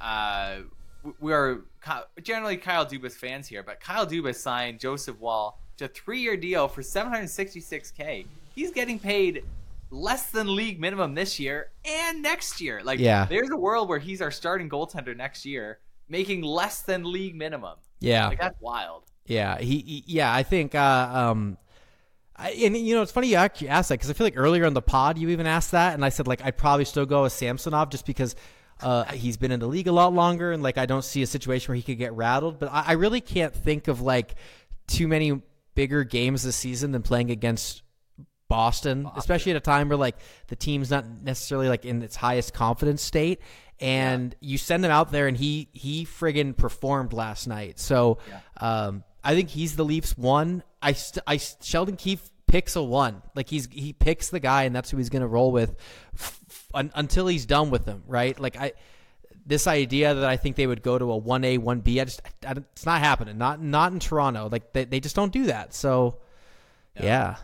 uh, 0.00 0.58
we 1.18 1.32
are 1.32 1.64
generally 2.22 2.56
Kyle 2.56 2.86
Dubas 2.86 3.12
fans 3.12 3.46
here, 3.48 3.62
but 3.62 3.80
Kyle 3.80 4.06
Dubas 4.06 4.36
signed 4.36 4.80
Joseph 4.80 5.18
Woll 5.18 5.58
to 5.78 5.86
a 5.86 5.88
three-year 5.88 6.36
deal 6.36 6.68
for 6.68 6.82
766k. 6.82 8.26
He's 8.54 8.70
getting 8.70 8.98
paid 8.98 9.44
less 9.90 10.30
than 10.30 10.54
league 10.54 10.78
minimum 10.78 11.14
this 11.14 11.40
year 11.40 11.70
and 11.84 12.22
next 12.22 12.60
year. 12.60 12.82
Like, 12.84 12.98
Yeah. 13.00 13.26
there's 13.26 13.50
a 13.50 13.56
world 13.56 13.88
where 13.88 13.98
he's 13.98 14.20
our 14.22 14.30
starting 14.30 14.68
goaltender 14.68 15.16
next 15.16 15.44
year, 15.44 15.78
making 16.08 16.42
less 16.42 16.82
than 16.82 17.10
league 17.10 17.34
minimum. 17.34 17.76
Yeah. 18.00 18.28
Like 18.28 18.40
that's 18.40 18.60
wild. 18.60 19.04
Yeah, 19.26 19.58
he, 19.58 19.78
he- 19.78 20.04
yeah, 20.06 20.32
I 20.34 20.42
think 20.42 20.74
uh, 20.74 21.10
um 21.12 21.56
I, 22.40 22.50
and 22.52 22.76
you 22.76 22.94
know 22.94 23.02
it's 23.02 23.12
funny 23.12 23.28
you 23.28 23.36
actually 23.36 23.68
asked 23.68 23.90
that 23.90 23.96
because 23.96 24.10
I 24.10 24.14
feel 24.14 24.26
like 24.26 24.36
earlier 24.36 24.64
in 24.64 24.72
the 24.72 24.82
pod 24.82 25.18
you 25.18 25.28
even 25.28 25.46
asked 25.46 25.72
that 25.72 25.94
and 25.94 26.04
I 26.04 26.08
said 26.08 26.26
like 26.26 26.42
I'd 26.44 26.56
probably 26.56 26.86
still 26.86 27.06
go 27.06 27.22
with 27.22 27.32
Samsonov 27.32 27.90
just 27.90 28.06
because 28.06 28.34
uh, 28.82 29.04
he's 29.04 29.36
been 29.36 29.52
in 29.52 29.60
the 29.60 29.66
league 29.66 29.88
a 29.88 29.92
lot 29.92 30.14
longer 30.14 30.52
and 30.52 30.62
like 30.62 30.78
I 30.78 30.86
don't 30.86 31.04
see 31.04 31.22
a 31.22 31.26
situation 31.26 31.70
where 31.70 31.76
he 31.76 31.82
could 31.82 31.98
get 31.98 32.14
rattled 32.14 32.58
but 32.58 32.70
I, 32.72 32.84
I 32.88 32.92
really 32.92 33.20
can't 33.20 33.54
think 33.54 33.88
of 33.88 34.00
like 34.00 34.36
too 34.86 35.06
many 35.06 35.42
bigger 35.74 36.02
games 36.02 36.42
this 36.42 36.56
season 36.56 36.92
than 36.92 37.02
playing 37.02 37.30
against 37.30 37.82
Boston, 38.48 39.08
especially 39.16 39.52
at 39.52 39.56
a 39.56 39.60
time 39.60 39.88
where 39.88 39.96
like 39.96 40.16
the 40.48 40.56
team's 40.56 40.90
not 40.90 41.06
necessarily 41.22 41.68
like 41.68 41.84
in 41.84 42.02
its 42.02 42.16
highest 42.16 42.52
confidence 42.52 43.00
state 43.00 43.40
and 43.78 44.34
you 44.40 44.58
send 44.58 44.84
him 44.84 44.90
out 44.90 45.12
there 45.12 45.28
and 45.28 45.36
he 45.36 45.68
he 45.72 46.04
friggin' 46.04 46.56
performed 46.56 47.12
last 47.12 47.46
night. 47.46 47.78
So 47.78 48.18
um 48.56 49.04
I 49.22 49.34
think 49.34 49.50
he's 49.50 49.76
the 49.76 49.84
Leafs 49.84 50.16
one. 50.16 50.62
I 50.82 50.92
st- 50.92 51.22
I 51.26 51.36
Sheldon 51.36 51.96
Keefe 51.96 52.30
picks 52.46 52.76
a 52.76 52.82
one. 52.82 53.22
Like 53.34 53.48
he's 53.48 53.68
he 53.70 53.92
picks 53.92 54.30
the 54.30 54.40
guy 54.40 54.64
and 54.64 54.74
that's 54.74 54.90
who 54.90 54.96
he's 54.96 55.08
going 55.08 55.22
to 55.22 55.28
roll 55.28 55.52
with 55.52 55.76
f- 56.14 56.40
f- 56.48 56.68
un- 56.74 56.92
until 56.94 57.26
he's 57.26 57.46
done 57.46 57.70
with 57.70 57.84
them, 57.84 58.02
right? 58.06 58.38
Like 58.38 58.56
I 58.56 58.72
this 59.46 59.66
idea 59.66 60.14
that 60.14 60.24
I 60.24 60.36
think 60.36 60.56
they 60.56 60.66
would 60.66 60.82
go 60.82 60.98
to 60.98 61.12
a 61.12 61.20
1A 61.20 61.58
1B 61.58 62.00
I 62.00 62.04
just 62.04 62.22
I, 62.46 62.52
it's 62.52 62.86
not 62.86 63.00
happening. 63.00 63.38
Not 63.38 63.62
not 63.62 63.92
in 63.92 63.98
Toronto. 64.00 64.48
Like 64.50 64.72
they, 64.72 64.84
they 64.84 65.00
just 65.00 65.16
don't 65.16 65.32
do 65.32 65.46
that. 65.46 65.74
So 65.74 66.18
yeah. 67.00 67.36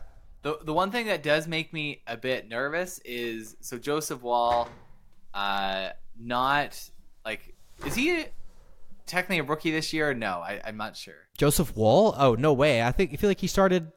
The 0.42 0.58
the 0.62 0.72
one 0.72 0.90
thing 0.90 1.06
that 1.06 1.22
does 1.22 1.48
make 1.48 1.72
me 1.72 2.02
a 2.06 2.16
bit 2.16 2.48
nervous 2.48 3.00
is 3.04 3.56
so 3.60 3.78
Joseph 3.78 4.22
Woll, 4.22 4.68
uh, 5.34 5.90
not 6.18 6.90
like 7.24 7.54
is 7.84 7.94
he 7.94 8.24
technically 9.06 9.38
a 9.38 9.44
rookie 9.44 9.70
this 9.70 9.92
year 9.92 10.10
or 10.10 10.14
no? 10.14 10.38
I, 10.40 10.60
I'm 10.64 10.76
not 10.76 10.96
sure. 10.96 11.14
Joseph 11.38 11.76
Woll? 11.76 12.14
Oh 12.16 12.34
no 12.34 12.52
way! 12.52 12.82
I 12.82 12.92
think 12.92 13.12
I 13.12 13.16
feel 13.16 13.30
like 13.30 13.40
he 13.40 13.46
started. 13.46 13.92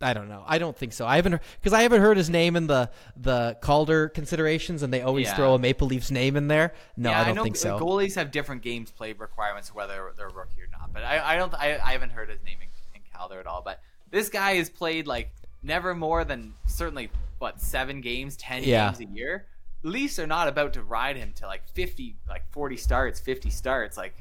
I 0.00 0.14
don't 0.14 0.28
know. 0.28 0.42
I 0.46 0.58
don't 0.58 0.76
think 0.76 0.92
so. 0.92 1.06
I 1.06 1.14
haven't 1.14 1.40
because 1.60 1.72
I 1.72 1.82
haven't 1.82 2.00
heard 2.00 2.16
his 2.16 2.28
name 2.28 2.56
in 2.56 2.66
the 2.66 2.90
the 3.16 3.56
Calder 3.60 4.08
considerations, 4.08 4.82
and 4.82 4.92
they 4.92 5.02
always 5.02 5.28
Yeah. 5.28 5.34
throw 5.36 5.54
a 5.54 5.58
Maple 5.60 5.86
Leafs 5.86 6.10
name 6.10 6.34
in 6.36 6.48
there. 6.48 6.74
No, 6.96 7.10
yeah, 7.10 7.20
I 7.20 7.24
don't 7.24 7.36
know 7.36 7.44
think 7.44 7.54
so. 7.56 7.78
Goalies 7.78 8.16
have 8.16 8.32
different 8.32 8.62
games 8.62 8.90
played 8.90 9.20
requirements 9.20 9.72
whether 9.72 10.12
they're 10.16 10.26
a 10.28 10.32
rookie 10.32 10.60
or 10.60 10.68
not. 10.72 10.92
But 10.92 11.04
I, 11.04 11.34
I 11.34 11.36
don't 11.36 11.54
I, 11.54 11.78
I 11.78 11.92
haven't 11.92 12.10
heard 12.10 12.30
his 12.30 12.42
name 12.44 12.58
in, 12.60 12.68
in 12.96 13.02
Calder 13.14 13.38
at 13.38 13.46
all. 13.46 13.62
But 13.62 13.80
this 14.10 14.28
guy 14.28 14.54
has 14.56 14.68
played 14.68 15.06
like 15.06 15.30
never 15.62 15.94
more 15.94 16.24
than 16.24 16.54
certainly 16.66 17.08
what 17.38 17.60
seven 17.60 18.00
games, 18.00 18.36
ten 18.36 18.64
Yeah. 18.64 18.86
games 18.92 19.00
a 19.08 19.14
year. 19.14 19.46
Leafs 19.84 20.18
are 20.18 20.26
not 20.26 20.48
about 20.48 20.72
to 20.72 20.82
ride 20.82 21.16
him 21.16 21.32
to 21.36 21.46
like 21.46 21.68
fifty, 21.68 22.16
like 22.28 22.42
forty 22.50 22.76
starts, 22.76 23.20
fifty 23.20 23.50
starts. 23.50 23.96
Like 23.96 24.14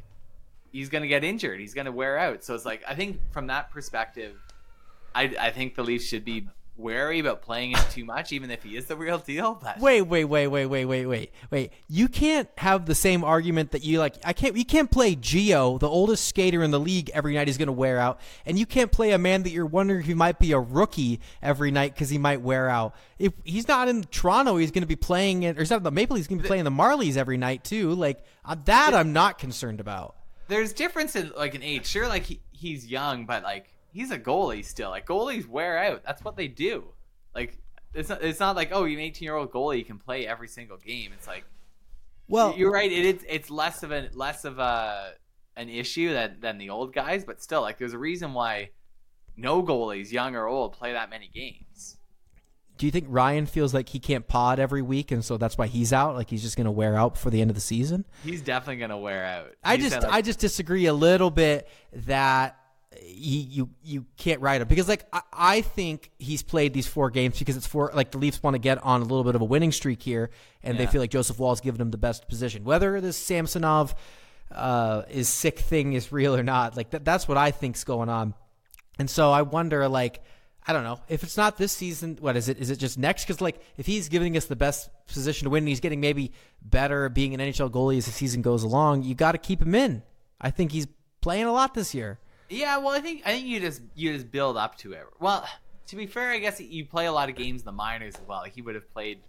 he's 0.72 0.90
gonna 0.90 1.08
get 1.08 1.24
injured. 1.24 1.60
He's 1.60 1.74
gonna 1.74 1.92
wear 1.92 2.18
out. 2.18 2.44
So 2.44 2.56
it's 2.56 2.66
like 2.66 2.84
I 2.88 2.96
think 2.96 3.20
from 3.32 3.48
that 3.48 3.72
perspective, 3.72 4.36
I 5.14 5.34
I 5.40 5.52
think 5.52 5.76
the 5.76 5.84
Leafs 5.84 6.06
should 6.06 6.26
be 6.26 6.48
wary 6.82 7.20
about 7.20 7.42
playing 7.42 7.72
him 7.72 7.80
too 7.92 8.04
much, 8.04 8.32
even 8.32 8.50
if 8.50 8.64
he 8.64 8.76
is 8.76 8.86
the 8.86 8.96
real 8.96 9.20
deal. 9.20 9.52
But 9.62 9.80
Wait, 9.80 10.02
wait, 10.02 10.26
wait, 10.26 10.48
wait, 10.48 10.66
wait, 10.66 10.86
wait, 10.86 11.06
wait, 11.06 11.32
wait. 11.52 11.72
You 11.88 12.08
can't 12.08 12.50
have 12.58 12.86
the 12.86 12.96
same 12.96 13.24
argument 13.24 13.72
that 13.72 13.84
you 13.84 14.00
like. 14.00 14.16
I 14.24 14.34
can't. 14.34 14.58
You 14.58 14.66
can't 14.66 14.90
play 14.90 15.16
Gio, 15.16 15.80
the 15.80 15.88
oldest 15.88 16.28
skater 16.28 16.64
in 16.64 16.72
the 16.72 16.80
league, 16.80 17.12
every 17.14 17.36
night 17.36 17.48
he's 17.48 17.58
going 17.58 17.68
to 17.68 17.74
wear 17.74 18.00
out, 18.00 18.20
and 18.46 18.58
you 18.58 18.66
can't 18.66 18.92
play 18.92 19.12
a 19.12 19.20
man 19.20 19.44
that 19.44 19.52
you're 19.52 19.66
wondering 19.68 20.02
if 20.02 20.08
he 20.08 20.14
might 20.16 20.40
be 20.40 20.52
a 20.54 20.60
rookie 20.60 21.20
every 21.42 21.70
night 21.70 21.94
because 21.94 22.10
he 22.10 22.18
might 22.18 22.42
wear 22.42 22.70
out. 22.70 22.96
If 23.20 23.34
he's 23.44 23.68
not 23.68 23.88
in 23.88 24.04
Toronto, 24.04 24.58
he's 24.58 24.72
going 24.72 24.82
to 24.84 24.88
be 24.88 24.96
playing 24.96 25.44
it, 25.44 25.58
or 25.58 25.60
he's 25.60 25.70
not 25.70 25.78
in 25.78 25.84
the 25.84 25.92
Maple 25.92 26.16
Leafs. 26.16 26.26
He's 26.26 26.30
going 26.30 26.40
to 26.40 26.44
be 26.44 26.48
playing 26.48 26.64
the 26.64 26.72
Marlies 26.72 27.18
every 27.18 27.38
night 27.38 27.64
too. 27.64 27.94
Like 27.94 28.24
uh, 28.44 28.56
that, 28.66 28.94
I'm 28.94 29.14
not 29.14 29.38
concerned 29.38 29.80
about. 29.80 30.16
There's 30.52 30.74
difference 30.74 31.16
in 31.16 31.32
like 31.36 31.56
an 31.56 31.64
age. 31.64 31.88
Sure, 31.88 32.08
like 32.08 32.24
he, 32.24 32.42
he's 32.52 32.86
young, 32.86 33.26
but 33.26 33.42
like 33.42 33.74
he's 33.94 34.12
a 34.12 34.20
goalie 34.20 34.66
still. 34.66 34.90
Like 34.90 35.08
goalies 35.08 35.48
wear 35.48 35.78
out. 35.78 36.04
That's 36.04 36.24
what 36.24 36.36
they 36.36 36.50
do. 36.50 36.84
Like 37.34 37.58
it's 37.94 38.10
not. 38.10 38.22
It's 38.22 38.40
not 38.40 38.58
like 38.58 38.70
oh, 38.74 38.84
you're 38.84 39.00
an 39.00 39.06
18 39.06 39.26
year 39.26 39.36
old 39.36 39.52
goalie. 39.52 39.78
You 39.78 39.86
can 39.86 39.98
play 39.98 40.28
every 40.28 40.50
single 40.50 40.78
game. 40.78 41.12
It's 41.14 41.26
like 41.26 41.46
Well, 42.28 42.54
you're 42.58 42.72
right. 42.72 42.92
It 42.92 43.06
is. 43.06 43.26
It's 43.30 43.50
less 43.50 43.82
of 43.82 43.92
a 43.92 44.10
less 44.14 44.44
of 44.44 44.60
a 44.60 45.14
an 45.56 45.70
issue 45.70 46.12
than 46.12 46.42
than 46.42 46.58
the 46.58 46.70
old 46.70 46.94
guys, 46.94 47.24
but 47.24 47.42
still, 47.42 47.62
like 47.62 47.78
there's 47.78 47.94
a 47.94 48.00
reason 48.00 48.34
why 48.34 48.72
no 49.38 49.64
goalies, 49.64 50.12
young 50.12 50.36
or 50.36 50.48
old, 50.48 50.74
play 50.74 50.92
that 50.92 51.10
many 51.10 51.30
games. 51.34 51.98
Do 52.82 52.88
you 52.88 52.92
think 52.92 53.06
Ryan 53.10 53.46
feels 53.46 53.76
like 53.76 53.90
he 53.90 54.00
can't 54.00 54.28
pod 54.28 54.58
every 54.58 54.82
week, 54.82 55.12
and 55.12 55.24
so 55.24 55.38
that's 55.38 55.56
why 55.56 55.68
he's 55.68 55.94
out? 55.94 56.16
Like 56.16 56.32
he's 56.32 56.42
just 56.42 56.58
going 56.58 56.66
to 56.66 56.72
wear 56.72 56.96
out 56.96 57.14
before 57.14 57.30
the 57.30 57.40
end 57.40 57.52
of 57.52 57.56
the 57.56 57.62
season? 57.62 58.06
He's 58.26 58.42
definitely 58.42 58.78
gonna 58.78 58.98
wear 58.98 59.24
out. 59.24 59.52
I 59.64 59.78
just 59.78 60.02
like, 60.02 60.12
I 60.12 60.24
just 60.24 60.40
disagree 60.40 60.88
a 60.88 60.94
little 60.94 61.30
bit 61.30 61.68
that 61.94 62.58
he, 63.00 63.38
you 63.42 63.70
you 63.84 64.08
can't 64.18 64.42
ride 64.42 64.62
him 64.62 64.68
because 64.68 64.88
like 64.88 65.06
I, 65.14 65.22
I 65.32 65.62
think 65.62 66.10
he's 66.18 66.42
played 66.42 66.74
these 66.74 66.88
four 66.88 67.12
games 67.12 67.38
because 67.38 67.56
it's 67.56 67.68
four 67.68 67.92
like 67.94 68.10
the 68.10 68.18
Leafs 68.18 68.42
want 68.42 68.56
to 68.56 68.60
get 68.60 68.84
on 68.84 69.02
a 69.02 69.04
little 69.04 69.26
bit 69.26 69.36
of 69.36 69.42
a 69.42 69.46
winning 69.46 69.72
streak 69.72 70.02
here 70.02 70.32
and 70.64 70.76
they 70.80 70.88
feel 70.88 71.02
like 71.02 71.12
Joseph 71.12 71.38
Woll's 71.38 71.62
given 71.62 71.80
him 71.80 71.92
the 71.92 72.00
best 72.00 72.28
position 72.28 72.64
whether 72.64 73.00
this 73.00 73.16
Samsonov 73.16 73.94
uh, 74.52 75.04
is 75.08 75.30
sick 75.30 75.60
thing 75.60 75.94
is 75.94 76.12
real 76.12 76.36
or 76.36 76.42
not 76.42 76.76
like 76.76 76.90
that 76.90 77.06
that's 77.06 77.28
what 77.28 77.38
I 77.38 77.52
think's 77.52 77.84
going 77.84 78.10
on 78.10 78.34
and 78.98 79.08
so 79.08 79.32
I 79.32 79.44
wonder 79.44 79.88
like 79.88 80.24
I 80.68 80.74
don't 80.74 80.84
know 80.84 81.00
if 81.10 81.24
it's 81.24 81.38
not 81.38 81.58
this 81.58 81.72
season. 81.72 82.18
What 82.22 82.38
is 82.38 82.48
it? 82.48 82.60
Is 82.60 82.70
it 82.70 82.76
just 82.78 82.98
next? 83.00 83.26
Because 83.26 83.42
like 83.42 83.60
if 83.78 83.86
he's 83.88 84.10
giving 84.10 84.38
us 84.38 84.46
the 84.46 84.56
best 84.56 84.90
position 85.08 85.46
to 85.46 85.50
win, 85.50 85.64
and 85.64 85.68
he's 85.70 85.80
getting 85.80 86.00
maybe 86.00 86.32
better 86.62 87.10
being 87.10 87.34
an 87.34 87.40
NHL 87.40 87.72
goalie 87.72 87.98
as 87.98 88.06
the 88.06 88.12
season 88.12 88.42
goes 88.44 88.62
along. 88.64 89.04
You 89.04 89.16
got 89.16 89.32
to 89.32 89.38
keep 89.40 89.62
him 89.62 89.74
in. 89.74 90.04
I 90.40 90.52
think 90.52 90.72
he's 90.72 90.88
playing 91.22 91.46
a 91.46 91.52
lot 91.52 91.74
this 91.74 91.96
year. 91.96 92.20
Yeah, 92.50 92.78
well, 92.78 92.90
I 92.90 93.00
think 93.00 93.22
I 93.26 93.32
think 93.32 93.48
you 93.48 93.60
just 93.60 93.82
you 93.96 94.14
just 94.14 94.30
build 94.32 94.56
up 94.58 94.78
to 94.80 94.94
it. 94.94 95.04
Well, 95.20 95.48
to 95.88 95.96
be 95.96 96.06
fair, 96.06 96.30
I 96.32 96.38
guess 96.40 96.60
you 96.62 96.86
play 96.86 97.08
a 97.08 97.12
lot 97.12 97.30
of 97.30 97.36
games 97.36 97.62
in 97.62 97.66
the 97.66 97.72
minors 97.72 98.16
as 98.16 98.22
well. 98.28 98.44
He 98.44 98.62
would 98.62 98.76
have 98.76 98.92
played 98.94 99.20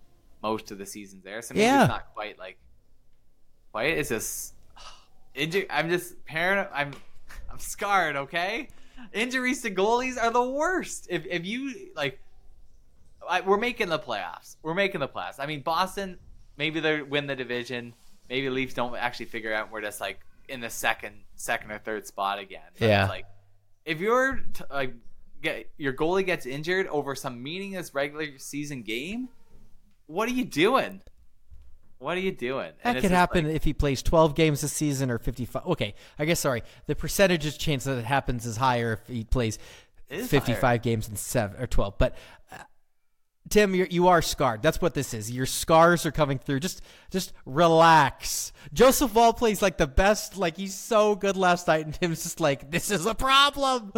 most 0.43 0.71
of 0.71 0.77
the 0.79 0.85
seasons 0.87 1.23
there, 1.25 1.41
so 1.41 1.55
maybe 1.55 1.63
Yeah. 1.65 1.83
it's 1.85 1.89
not 1.89 2.13
quite 2.15 2.39
like 2.39 2.59
quite. 3.73 3.97
It's 3.97 4.11
just 4.11 4.55
injury. 5.35 5.67
I'm 5.71 5.89
just 5.89 6.25
parent. 6.27 6.69
I'm 6.75 6.93
I'm 7.51 7.59
scarred. 7.59 8.17
Okay, 8.17 8.69
injuries 9.13 9.63
to 9.63 9.71
goalies 9.71 10.17
are 10.23 10.31
the 10.31 10.43
worst. 10.43 11.07
If 11.11 11.27
if 11.27 11.45
you 11.45 11.91
like, 11.97 12.21
I, 13.29 13.41
we're 13.41 13.59
making 13.59 13.89
the 13.89 13.99
playoffs. 13.99 14.57
We're 14.63 14.75
making 14.75 15.01
the 15.01 15.09
playoffs. 15.09 15.37
I 15.39 15.47
mean, 15.47 15.61
Boston 15.63 16.19
maybe 16.57 16.81
they 16.81 17.03
win 17.03 17.27
the 17.27 17.37
division. 17.37 17.95
Maybe 18.29 18.49
Leafs 18.51 18.75
don't 18.75 18.95
actually 18.97 19.27
figure 19.27 19.53
out. 19.53 19.71
We're 19.71 19.81
just 19.83 20.01
like 20.01 20.21
in 20.49 20.61
the 20.61 20.71
second 20.71 21.15
second 21.37 21.71
or 21.71 21.79
third 21.79 22.07
spot 22.07 22.39
again. 22.39 22.63
But 22.79 22.89
Yeah. 22.89 23.09
Like 23.09 23.27
if 23.85 24.01
you're 24.01 24.41
t- 24.53 24.65
like 24.71 24.95
get 25.43 25.69
your 25.77 25.93
goalie 25.93 26.25
gets 26.25 26.47
injured 26.47 26.87
over 26.89 27.15
some 27.15 27.43
meaningless 27.43 27.95
regular 27.95 28.39
season 28.39 28.83
game, 28.83 29.29
what 30.07 30.29
are 30.29 30.33
you 30.33 30.45
doing? 30.45 31.01
What 32.03 32.17
are 32.17 32.21
you 32.21 32.33
doing? 32.33 32.73
That 32.83 32.89
And 32.89 32.97
it's 32.99 33.05
could 33.05 33.13
happen 33.13 33.47
like- 33.47 33.55
if 33.57 33.65
he 33.65 33.73
plays 33.73 34.03
12 34.03 34.35
games 34.35 34.61
this 34.61 34.73
season 34.73 35.11
or 35.11 35.19
55. 35.19 35.65
Okay, 35.67 35.95
I 36.19 36.25
guess 36.25 36.41
sorry. 36.41 36.63
The 36.87 36.95
percentage 36.97 37.57
chance 37.59 37.85
that 37.85 37.97
it 37.99 38.05
happens 38.05 38.45
is 38.45 38.57
higher 38.57 38.95
if 38.95 39.07
he 39.07 39.25
plays 39.25 39.59
55 40.09 40.61
higher. 40.61 40.79
games 40.79 41.09
in 41.09 41.17
seven 41.17 41.61
or 41.63 41.67
12. 41.67 41.95
But 41.99 42.17
uh, 42.51 42.57
Tim, 43.49 43.75
you're, 43.75 43.87
you 43.87 44.09
are 44.09 44.21
scarred. 44.21 44.63
That's 44.63 44.81
what 44.81 44.95
this 44.95 45.15
is. 45.15 45.31
Your 45.31 45.47
scars 45.47 46.05
are 46.05 46.11
coming 46.13 46.39
through. 46.39 46.61
Just 46.61 46.83
just 47.11 47.33
relax. 47.47 48.53
Joseph 48.73 49.15
Woll 49.15 49.33
plays 49.33 49.63
like 49.63 49.79
the 49.79 49.87
best. 49.87 50.37
Like 50.37 50.57
he's 50.57 50.75
so 50.75 51.15
good 51.15 51.37
last 51.37 51.67
night, 51.69 51.85
and 51.85 51.95
Tim's 51.95 52.23
just 52.25 52.41
like, 52.41 52.71
this 52.71 52.91
is 52.91 53.07
a 53.07 53.15
problem. 53.15 53.93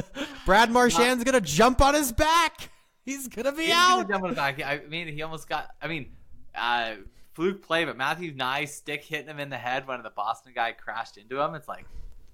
Brad 0.46 0.70
Marchand's 0.70 1.24
gonna 1.24 1.40
jump 1.40 1.80
on 1.82 1.94
his 1.94 2.12
back. 2.12 2.70
He's 3.04 3.28
gonna 3.28 3.52
be 3.52 3.64
He's 3.66 3.74
out. 3.74 4.02
gonna 4.02 4.08
jump 4.08 4.24
on 4.24 4.30
the 4.30 4.36
back. 4.36 4.62
I 4.62 4.80
mean, 4.88 5.08
he 5.08 5.22
almost 5.22 5.48
got. 5.48 5.68
I 5.80 5.88
mean, 5.88 6.12
uh, 6.54 6.92
fluke 7.32 7.62
play, 7.62 7.84
but 7.84 7.96
Matthew 7.96 8.34
Knies 8.34 8.68
stick 8.68 9.04
hitting 9.04 9.28
him 9.28 9.38
in 9.40 9.50
the 9.50 9.56
head 9.58 9.86
when 9.86 10.02
the 10.02 10.10
Boston 10.10 10.52
guy 10.54 10.72
crashed 10.72 11.16
into 11.16 11.40
him. 11.40 11.54
It's 11.54 11.68
like 11.68 11.86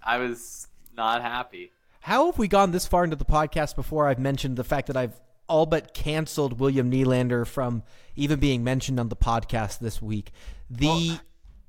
I 0.02 0.18
was 0.18 0.68
not 0.96 1.22
happy. 1.22 1.72
How 2.00 2.26
have 2.26 2.38
we 2.38 2.48
gone 2.48 2.70
this 2.70 2.86
far 2.86 3.04
into 3.04 3.16
the 3.16 3.24
podcast 3.24 3.74
before 3.76 4.08
I've 4.08 4.18
mentioned 4.18 4.56
the 4.56 4.64
fact 4.64 4.86
that 4.86 4.96
I've 4.96 5.20
all 5.48 5.66
but 5.66 5.92
canceled 5.94 6.58
William 6.60 6.90
Nylander 6.90 7.46
from 7.46 7.82
even 8.16 8.38
being 8.40 8.62
mentioned 8.64 8.98
on 9.00 9.08
the 9.08 9.16
podcast 9.16 9.78
this 9.80 10.00
week? 10.00 10.30
The 10.70 11.18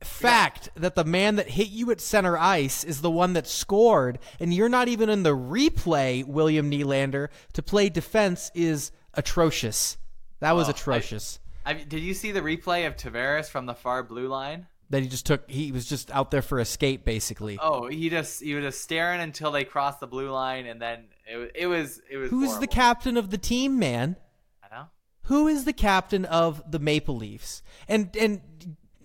fact 0.01 0.69
that 0.75 0.93
the 0.95 1.03
man 1.03 1.37
that 1.37 1.49
hit 1.49 1.69
you 1.69 1.89
at 1.91 1.99
center 1.99 2.37
ice 2.37 2.83
is 2.83 3.01
the 3.01 3.09
one 3.11 3.33
that 3.33 3.47
scored, 3.47 4.19
and 4.39 4.53
you're 4.53 4.69
not 4.69 4.87
even 4.87 5.09
in 5.09 5.23
the 5.23 5.35
replay, 5.35 6.23
William 6.23 6.69
Nylander, 6.69 7.29
to 7.53 7.63
play 7.63 7.89
defense 7.89 8.51
is 8.53 8.91
atrocious. 9.15 9.97
That 10.39 10.51
was 10.55 10.67
Well, 10.67 10.75
I- 10.75 10.77
atrocious. 10.79 11.39
I 11.43 11.46
mean, 11.73 11.87
did 11.87 12.01
you 12.01 12.13
see 12.13 12.31
the 12.31 12.41
replay 12.41 12.87
of 12.87 12.95
Tavares 12.95 13.49
from 13.49 13.65
the 13.65 13.75
far 13.75 14.03
blue 14.03 14.27
line? 14.27 14.67
that 14.89 15.01
he 15.01 15.09
just 15.09 15.25
took, 15.25 15.49
he 15.49 15.71
was 15.71 15.85
just 15.85 16.09
out 16.11 16.31
there 16.31 16.41
for 16.41 16.59
a 16.59 16.65
skate, 16.65 17.03
basically. 17.03 17.59
Oh, 17.61 17.87
he 17.87 18.09
just 18.09 18.41
he 18.41 18.53
was 18.53 18.63
just 18.63 18.81
staring 18.81 19.19
until 19.19 19.51
they 19.51 19.63
crossed 19.63 19.99
the 19.99 20.07
blue 20.07 20.29
line, 20.29 20.65
and 20.65 20.81
then 20.81 21.05
It, 21.25 21.51
it 21.55 21.67
was 21.67 22.01
it 22.09 22.17
was. 22.17 22.29
Who's 22.29 22.57
the 22.59 22.67
captain 22.67 23.17
of 23.17 23.29
the 23.29 23.37
team, 23.37 23.79
man? 23.79 24.15
I 24.63 24.73
know. 24.73 24.85
Who 25.23 25.47
is 25.47 25.65
the 25.65 25.73
captain 25.73 26.25
of 26.25 26.63
the 26.71 26.79
Maple 26.79 27.17
Leafs? 27.17 27.63
And 27.87 28.15
and 28.15 28.41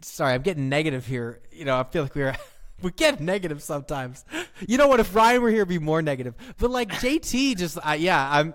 sorry, 0.03 0.35
I'm 0.35 0.43
getting 0.43 0.69
negative 0.69 1.07
here. 1.07 1.41
You 1.51 1.65
know, 1.65 1.79
I 1.79 1.83
feel 1.85 2.05
like 2.05 2.15
we're 2.15 2.37
we 2.83 2.93
get 2.93 3.21
negative 3.21 3.63
sometimes. 3.63 4.25
You 4.67 4.79
know 4.79 4.87
what? 4.87 5.01
If 5.01 5.15
Ryan 5.15 5.43
were 5.43 5.51
here, 5.51 5.63
it'd 5.63 5.69
be 5.69 5.79
more 5.81 6.03
negative. 6.03 6.35
But 6.59 6.71
like 6.71 6.91
JT, 6.91 7.57
just 7.57 7.79
uh, 7.85 7.97
yeah, 7.99 8.29
I'm. 8.31 8.55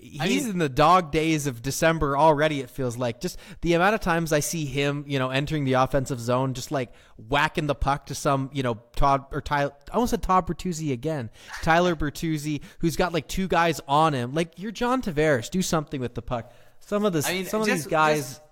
He's 0.00 0.44
mean- 0.44 0.50
in 0.52 0.58
the 0.58 0.68
dog 0.68 1.10
days 1.10 1.46
of 1.46 1.60
December 1.60 2.16
already. 2.16 2.60
It 2.60 2.70
feels 2.70 2.96
like 2.96 3.20
just 3.20 3.36
the 3.62 3.74
amount 3.74 3.94
of 3.94 4.00
times 4.00 4.32
I 4.32 4.40
see 4.40 4.64
him, 4.64 5.04
you 5.08 5.18
know, 5.18 5.30
entering 5.30 5.64
the 5.64 5.72
offensive 5.74 6.20
zone, 6.20 6.54
just 6.54 6.70
like 6.70 6.92
whacking 7.16 7.66
the 7.66 7.74
puck 7.74 8.06
to 8.06 8.14
some, 8.14 8.48
you 8.52 8.62
know, 8.62 8.74
Todd 8.94 9.24
or 9.32 9.40
Tyler. 9.40 9.72
I 9.90 9.94
almost 9.94 10.10
said 10.10 10.22
Todd 10.22 10.46
Bertuzzi 10.46 10.92
again. 10.92 11.30
Tyler 11.62 11.96
Bertuzzi, 11.96 12.62
who's 12.78 12.94
got 12.96 13.12
like 13.12 13.26
two 13.26 13.48
guys 13.48 13.80
on 13.88 14.12
him. 14.14 14.34
Like 14.34 14.52
you're 14.56 14.70
John 14.72 15.02
Tavares, 15.02 15.50
do 15.50 15.62
something 15.62 16.00
with 16.00 16.14
the 16.14 16.22
puck. 16.22 16.52
Some 16.80 17.04
of 17.04 17.12
this, 17.12 17.26
I 17.26 17.32
mean, 17.32 17.46
some 17.46 17.60
of 17.60 17.66
these 17.66 17.86
guys. 17.86 18.18
just- 18.28 18.42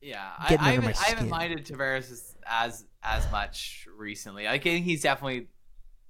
Yeah, 0.00 0.28
I, 0.38 0.56
I, 0.60 0.72
haven't, 0.72 1.00
I 1.00 1.04
haven't 1.06 1.28
minded 1.28 1.64
Tavares 1.66 2.10
as, 2.10 2.34
as 2.46 2.84
as 3.02 3.30
much 3.30 3.86
recently. 3.96 4.48
I 4.48 4.58
think 4.58 4.84
he's 4.84 5.02
definitely 5.02 5.46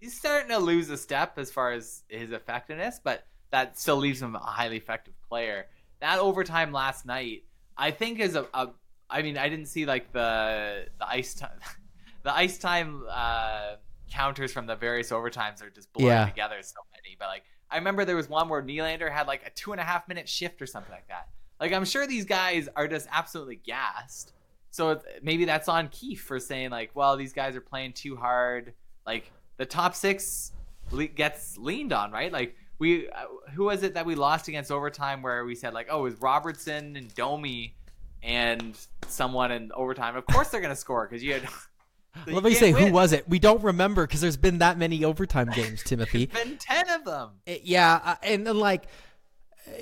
he's 0.01 0.17
starting 0.19 0.49
to 0.51 0.59
lose 0.59 0.89
a 0.91 0.97
step 0.97 1.39
as 1.39 1.51
far 1.51 1.73
as 1.73 2.03
his 2.09 2.33
effectiveness, 2.33 2.99
but 3.03 3.25
that 3.51 3.79
still 3.79 3.97
leaves 3.97 4.21
him 4.23 4.35
a 4.35 4.39
highly 4.39 4.77
effective 4.77 5.15
player. 5.29 5.67
That 6.01 6.19
overtime 6.19 6.73
last 6.73 7.07
night, 7.07 7.45
I 7.77 7.91
think, 7.91 8.21
is 8.21 8.35
a. 8.37 8.47
a 8.55 8.69
I 9.11 9.23
mean, 9.23 9.39
I 9.39 9.49
didn't 9.49 9.67
see 9.67 9.87
like 9.87 10.13
the 10.13 10.87
the 10.99 11.09
ice 11.09 11.35
time, 11.35 11.59
the 12.23 12.35
ice 12.35 12.59
time 12.59 13.05
uh, 13.11 13.77
counters 14.11 14.53
from 14.53 14.67
the 14.67 14.77
various 14.77 15.11
overtimes 15.11 15.63
are 15.63 15.71
just 15.71 15.93
blurring 15.93 16.09
Yeah. 16.11 16.27
together 16.27 16.57
so 16.63 16.77
many. 16.93 17.17
But 17.19 17.29
like, 17.29 17.43
I 17.71 17.77
remember 17.77 18.05
there 18.05 18.17
was 18.17 18.29
one 18.29 18.49
where 18.49 18.63
Nylander 18.63 19.11
had 19.11 19.27
like 19.27 19.43
a 19.47 19.51
two 19.51 19.73
and 19.73 19.81
a 19.81 19.85
half 19.85 20.07
minute 20.09 20.29
shift 20.29 20.61
or 20.61 20.67
something 20.67 20.93
like 20.93 21.09
that. 21.09 21.29
Like, 21.59 21.73
I'm 21.73 21.85
sure 21.87 22.07
these 22.07 22.25
guys 22.27 22.69
are 22.77 22.87
just 22.87 23.09
absolutely 23.11 23.57
gassed. 23.57 24.33
So 24.71 25.01
maybe 25.23 25.47
that's 25.47 25.69
on 25.69 25.89
Keefe 25.89 26.21
for 26.21 26.39
saying 26.39 26.71
like, 26.71 26.91
well, 26.95 27.17
these 27.17 27.33
guys 27.33 27.57
are 27.57 27.61
playing 27.63 27.95
too 27.95 28.15
hard. 28.15 28.75
Like 29.07 29.33
the 29.57 29.65
top 29.67 29.95
six 29.95 30.53
le- 30.91 31.07
gets 31.07 31.57
leaned 31.57 31.93
on, 31.95 32.13
right? 32.13 32.31
Like 32.31 32.55
we, 32.79 33.09
uh, 33.09 33.25
who 33.55 33.65
was 33.65 33.83
it 33.83 33.95
that 33.95 34.07
we 34.07 34.15
lost 34.15 34.49
against 34.49 34.71
overtime 34.71 35.23
where 35.23 35.45
we 35.45 35.55
said 35.55 35.75
like, 35.75 35.89
oh, 35.91 36.01
it 36.01 36.11
was 36.11 36.21
Robertson 36.21 36.97
and 36.97 37.15
Domi 37.15 37.75
and 38.23 38.77
someone 39.07 39.51
in 39.53 39.71
overtime. 39.75 40.17
Of 40.17 40.27
course 40.27 40.49
they're 40.49 40.61
gonna 40.61 40.77
score 40.77 41.07
because 41.07 41.23
you 41.23 41.35
had. 41.35 41.43
Let 42.27 42.43
me 42.43 42.55
say, 42.55 42.73
who 42.73 42.91
was 42.91 43.13
it? 43.13 43.29
We 43.29 43.39
don't 43.39 43.63
remember 43.63 44.07
because 44.07 44.21
there's 44.21 44.37
been 44.37 44.59
that 44.59 44.77
many 44.77 45.05
overtime 45.05 45.51
games, 45.55 45.83
Timothy. 45.85 46.27
Been 46.27 46.57
ten 46.57 46.89
of 46.91 47.05
them. 47.05 47.31
It- 47.47 47.63
yeah, 47.65 48.01
uh, 48.05 48.15
and 48.23 48.47
then 48.47 48.59
like, 48.59 48.85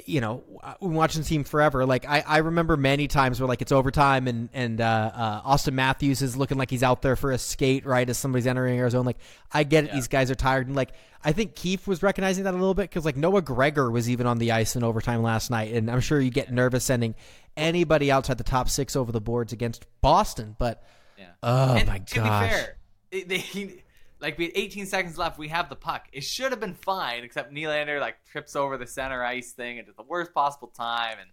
you 0.05 0.20
know, 0.20 0.43
been 0.80 0.95
watching 0.95 1.22
the 1.22 1.28
team 1.28 1.45
forever. 1.45 1.84
Like, 1.87 2.09
I, 2.09 2.22
I 2.26 2.39
remember 2.39 2.76
many 2.76 3.09
times 3.09 3.41
where 3.41 3.49
like 3.49 3.62
it's 3.62 3.72
overtime 3.72 4.28
and 4.28 4.49
and 4.53 4.80
uh, 4.80 5.11
uh, 5.14 5.43
Auston 5.43 5.72
Matthews 5.74 6.22
is 6.22 6.37
looking 6.37 6.59
like 6.59 6.70
he's 6.70 6.82
out 6.82 7.03
there 7.03 7.16
for 7.16 7.32
a 7.32 7.39
skate 7.39 7.84
right 7.87 8.09
as 8.09 8.18
somebody's 8.18 8.47
entering 8.47 8.89
zone. 8.91 9.05
Like, 9.05 9.18
I 9.53 9.64
get 9.64 9.84
it; 9.84 9.89
Yeah. 9.89 9.95
these 9.95 10.09
guys 10.09 10.30
are 10.30 10.34
tired, 10.34 10.66
and 10.66 10.76
like 10.76 10.91
I 11.24 11.32
think 11.32 11.55
Keefe 11.55 11.87
was 11.87 12.03
recognizing 12.03 12.45
that 12.45 12.55
a 12.55 12.57
little 12.57 12.74
bit 12.74 12.82
because 12.91 13.05
like 13.05 13.16
Noah 13.16 13.43
Gregor 13.43 13.91
was 13.91 14.09
even 14.09 14.26
on 14.26 14.39
the 14.39 14.53
ice 14.53 14.76
in 14.76 14.84
overtime 14.84 15.22
last 15.22 15.51
night, 15.51 15.72
and 15.72 15.91
I'm 15.91 16.01
sure 16.01 16.20
you 16.20 16.30
get 16.30 16.53
nervous 16.53 16.84
sending 16.84 17.14
anybody 17.57 18.11
outside 18.11 18.39
the 18.39 18.45
top 18.45 18.68
six 18.68 18.97
over 18.97 19.12
the 19.12 19.20
boards 19.20 19.53
against 19.53 19.87
Boston, 20.01 20.57
but. 20.59 20.82
Yeah. 21.18 21.28
Oh 21.43 21.74
and 21.76 21.89
my 21.89 21.99
to 21.99 22.14
gosh. 22.16 22.43
be 22.43 22.55
fair, 22.55 22.76
it, 23.11 23.28
they, 23.30 23.82
like 24.20 24.38
we 24.38 24.44
had 24.44 24.52
18 24.56 24.86
seconds 24.86 25.18
left, 25.18 25.38
we 25.38 25.48
have 25.48 25.68
the 25.68 25.76
puck. 25.76 26.06
It 26.12 26.22
should 26.24 26.50
have 26.52 26.60
been 26.60 26.74
fine, 26.74 27.24
except 27.24 27.52
Nylander 27.52 28.00
like 28.00 28.16
trips 28.30 28.56
over 28.56 28.76
the 28.78 28.86
center 28.86 29.22
ice 29.22 29.52
thing 29.52 29.78
at 29.78 29.86
the 29.86 30.02
worst 30.02 30.32
possible 30.32 30.68
time. 30.68 31.18
And 31.20 31.30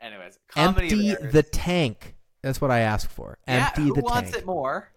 anyways, 0.00 0.38
comedy 0.48 1.10
Empty 1.10 1.28
the 1.28 1.42
tank. 1.42 2.14
That's 2.42 2.60
what 2.60 2.70
I 2.70 2.80
asked 2.80 3.10
for. 3.10 3.38
yeah, 3.46 3.66
Empty 3.66 3.82
who 3.82 3.94
the 3.94 4.00
wants 4.00 4.30
tank. 4.30 4.42
it 4.42 4.46
more? 4.46 4.90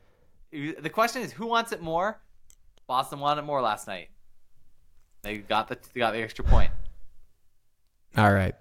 The 0.51 0.89
question 0.89 1.22
is, 1.22 1.32
who 1.32 1.45
wants 1.47 1.72
it 1.72 1.82
more? 1.82 2.22
Boston 2.88 3.20
wanted 3.20 3.43
more 3.43 3.61
last 3.61 3.88
night. 3.88 4.09
They 5.22 5.38
got 5.38 5.67
the 5.67 5.78
they 5.93 5.99
got 5.99 6.13
the 6.13 6.22
extra 6.22 6.43
point. 6.45 6.72
All 8.17 8.32
right. 8.34 8.55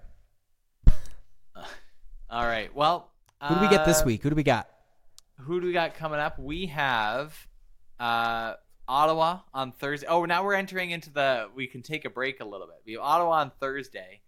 All 2.29 2.45
right. 2.45 2.73
Well, 2.75 3.11
Who 3.47 3.55
do 3.55 3.61
we 3.61 3.69
get 3.69 3.85
this 3.85 4.01
uh, 4.01 4.05
week? 4.05 4.21
Who 4.23 4.29
do 4.29 4.35
we 4.35 4.43
got? 4.43 4.69
who 5.43 5.61
do 5.61 5.67
we 5.67 5.73
got 5.73 5.95
coming 5.95 6.19
up? 6.19 6.37
We 6.37 6.65
have 6.67 7.47
uh, 7.99 8.53
Ottawa 8.87 9.39
on 9.53 9.71
Thursday. 9.71 10.07
Oh, 10.07 10.25
now 10.25 10.43
we're 10.43 10.55
entering 10.55 10.91
into 10.91 11.11
the. 11.11 11.49
We 11.55 11.67
can 11.67 11.81
take 11.81 12.05
a 12.05 12.09
break 12.09 12.39
a 12.39 12.45
little 12.45 12.67
bit. 12.67 12.77
We 12.85 12.93
have 12.93 13.01
Ottawa 13.01 13.41
on 13.41 13.51
Thursday, 13.59 14.21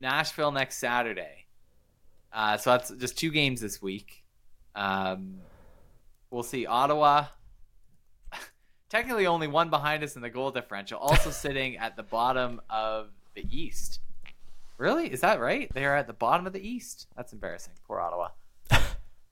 Nashville 0.00 0.52
next 0.52 0.78
Saturday. 0.78 1.46
Uh, 2.32 2.56
so 2.56 2.70
that's 2.70 2.90
just 2.90 3.18
two 3.18 3.30
games 3.30 3.60
this 3.60 3.82
week. 3.82 4.22
Um, 4.74 5.40
we'll 6.30 6.44
see. 6.44 6.66
Ottawa, 6.66 7.26
technically 8.88 9.26
only 9.26 9.48
one 9.48 9.70
behind 9.70 10.04
us 10.04 10.14
in 10.14 10.22
the 10.22 10.30
goal 10.30 10.52
differential, 10.52 10.98
also 11.00 11.30
sitting 11.32 11.76
at 11.76 11.96
the 11.96 12.04
bottom 12.04 12.60
of 12.70 13.08
the 13.34 13.44
East. 13.50 14.00
Really? 14.78 15.12
Is 15.12 15.20
that 15.20 15.40
right? 15.40 15.70
They 15.74 15.84
are 15.84 15.96
at 15.96 16.06
the 16.06 16.12
bottom 16.12 16.46
of 16.46 16.52
the 16.52 16.66
East. 16.66 17.08
That's 17.16 17.32
embarrassing. 17.32 17.74
Poor 17.86 18.00
Ottawa. 18.00 18.28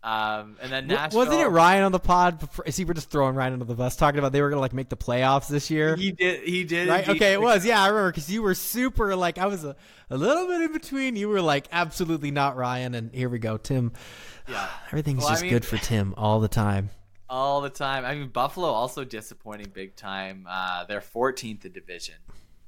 Um, 0.08 0.56
and 0.62 0.72
then 0.72 0.84
W- 0.84 0.96
Nashville. 0.96 1.18
Wasn't 1.18 1.40
it 1.40 1.46
Ryan 1.48 1.82
on 1.84 1.92
the 1.92 1.98
pod? 1.98 2.38
before- 2.38 2.64
See, 2.70 2.84
we're 2.84 2.94
just 2.94 3.10
throwing 3.10 3.34
Ryan 3.34 3.54
under 3.54 3.64
the 3.66 3.74
bus, 3.74 3.94
talking 3.96 4.18
about 4.18 4.32
they 4.32 4.40
were 4.40 4.48
gonna 4.48 4.60
like 4.62 4.72
make 4.72 4.88
the 4.88 4.96
playoffs 4.96 5.48
this 5.48 5.70
year, 5.70 5.96
He 5.96 6.12
did. 6.12 6.42
He 6.44 6.64
did. 6.64 6.88
right? 6.88 7.06
indeed. 7.06 7.20
Okay, 7.22 7.32
it 7.34 7.40
was. 7.40 7.64
Yeah, 7.66 7.82
I 7.82 7.88
remember 7.88 8.10
because 8.12 8.30
you 8.30 8.40
were 8.42 8.54
super 8.54 9.14
like 9.16 9.36
I 9.38 9.46
was 9.46 9.64
a, 9.64 9.76
a 10.08 10.16
little 10.16 10.46
bit 10.46 10.62
in 10.62 10.72
between. 10.72 11.16
You 11.16 11.28
were 11.28 11.42
like 11.42 11.66
absolutely 11.72 12.30
not 12.30 12.56
Ryan, 12.56 12.94
and 12.94 13.12
here 13.14 13.28
we 13.28 13.38
go, 13.38 13.56
Tim. 13.58 13.92
Yeah, 14.48 14.66
Everything's 14.86 15.18
Well, 15.18 15.28
I 15.28 15.32
just 15.32 15.42
mean- 15.42 15.50
good 15.52 15.64
for 15.66 15.76
Tim 15.76 16.14
all 16.16 16.40
the 16.40 16.48
time. 16.48 16.88
all 17.28 17.60
the 17.60 17.68
time. 17.68 18.04
I 18.06 18.14
mean, 18.14 18.28
Buffalo 18.28 18.68
also 18.68 19.04
disappointing 19.04 19.70
big 19.74 19.94
time. 19.96 20.46
Uh, 20.48 20.84
they're 20.86 21.02
14th 21.02 21.66
in 21.66 21.72
division. 21.72 22.14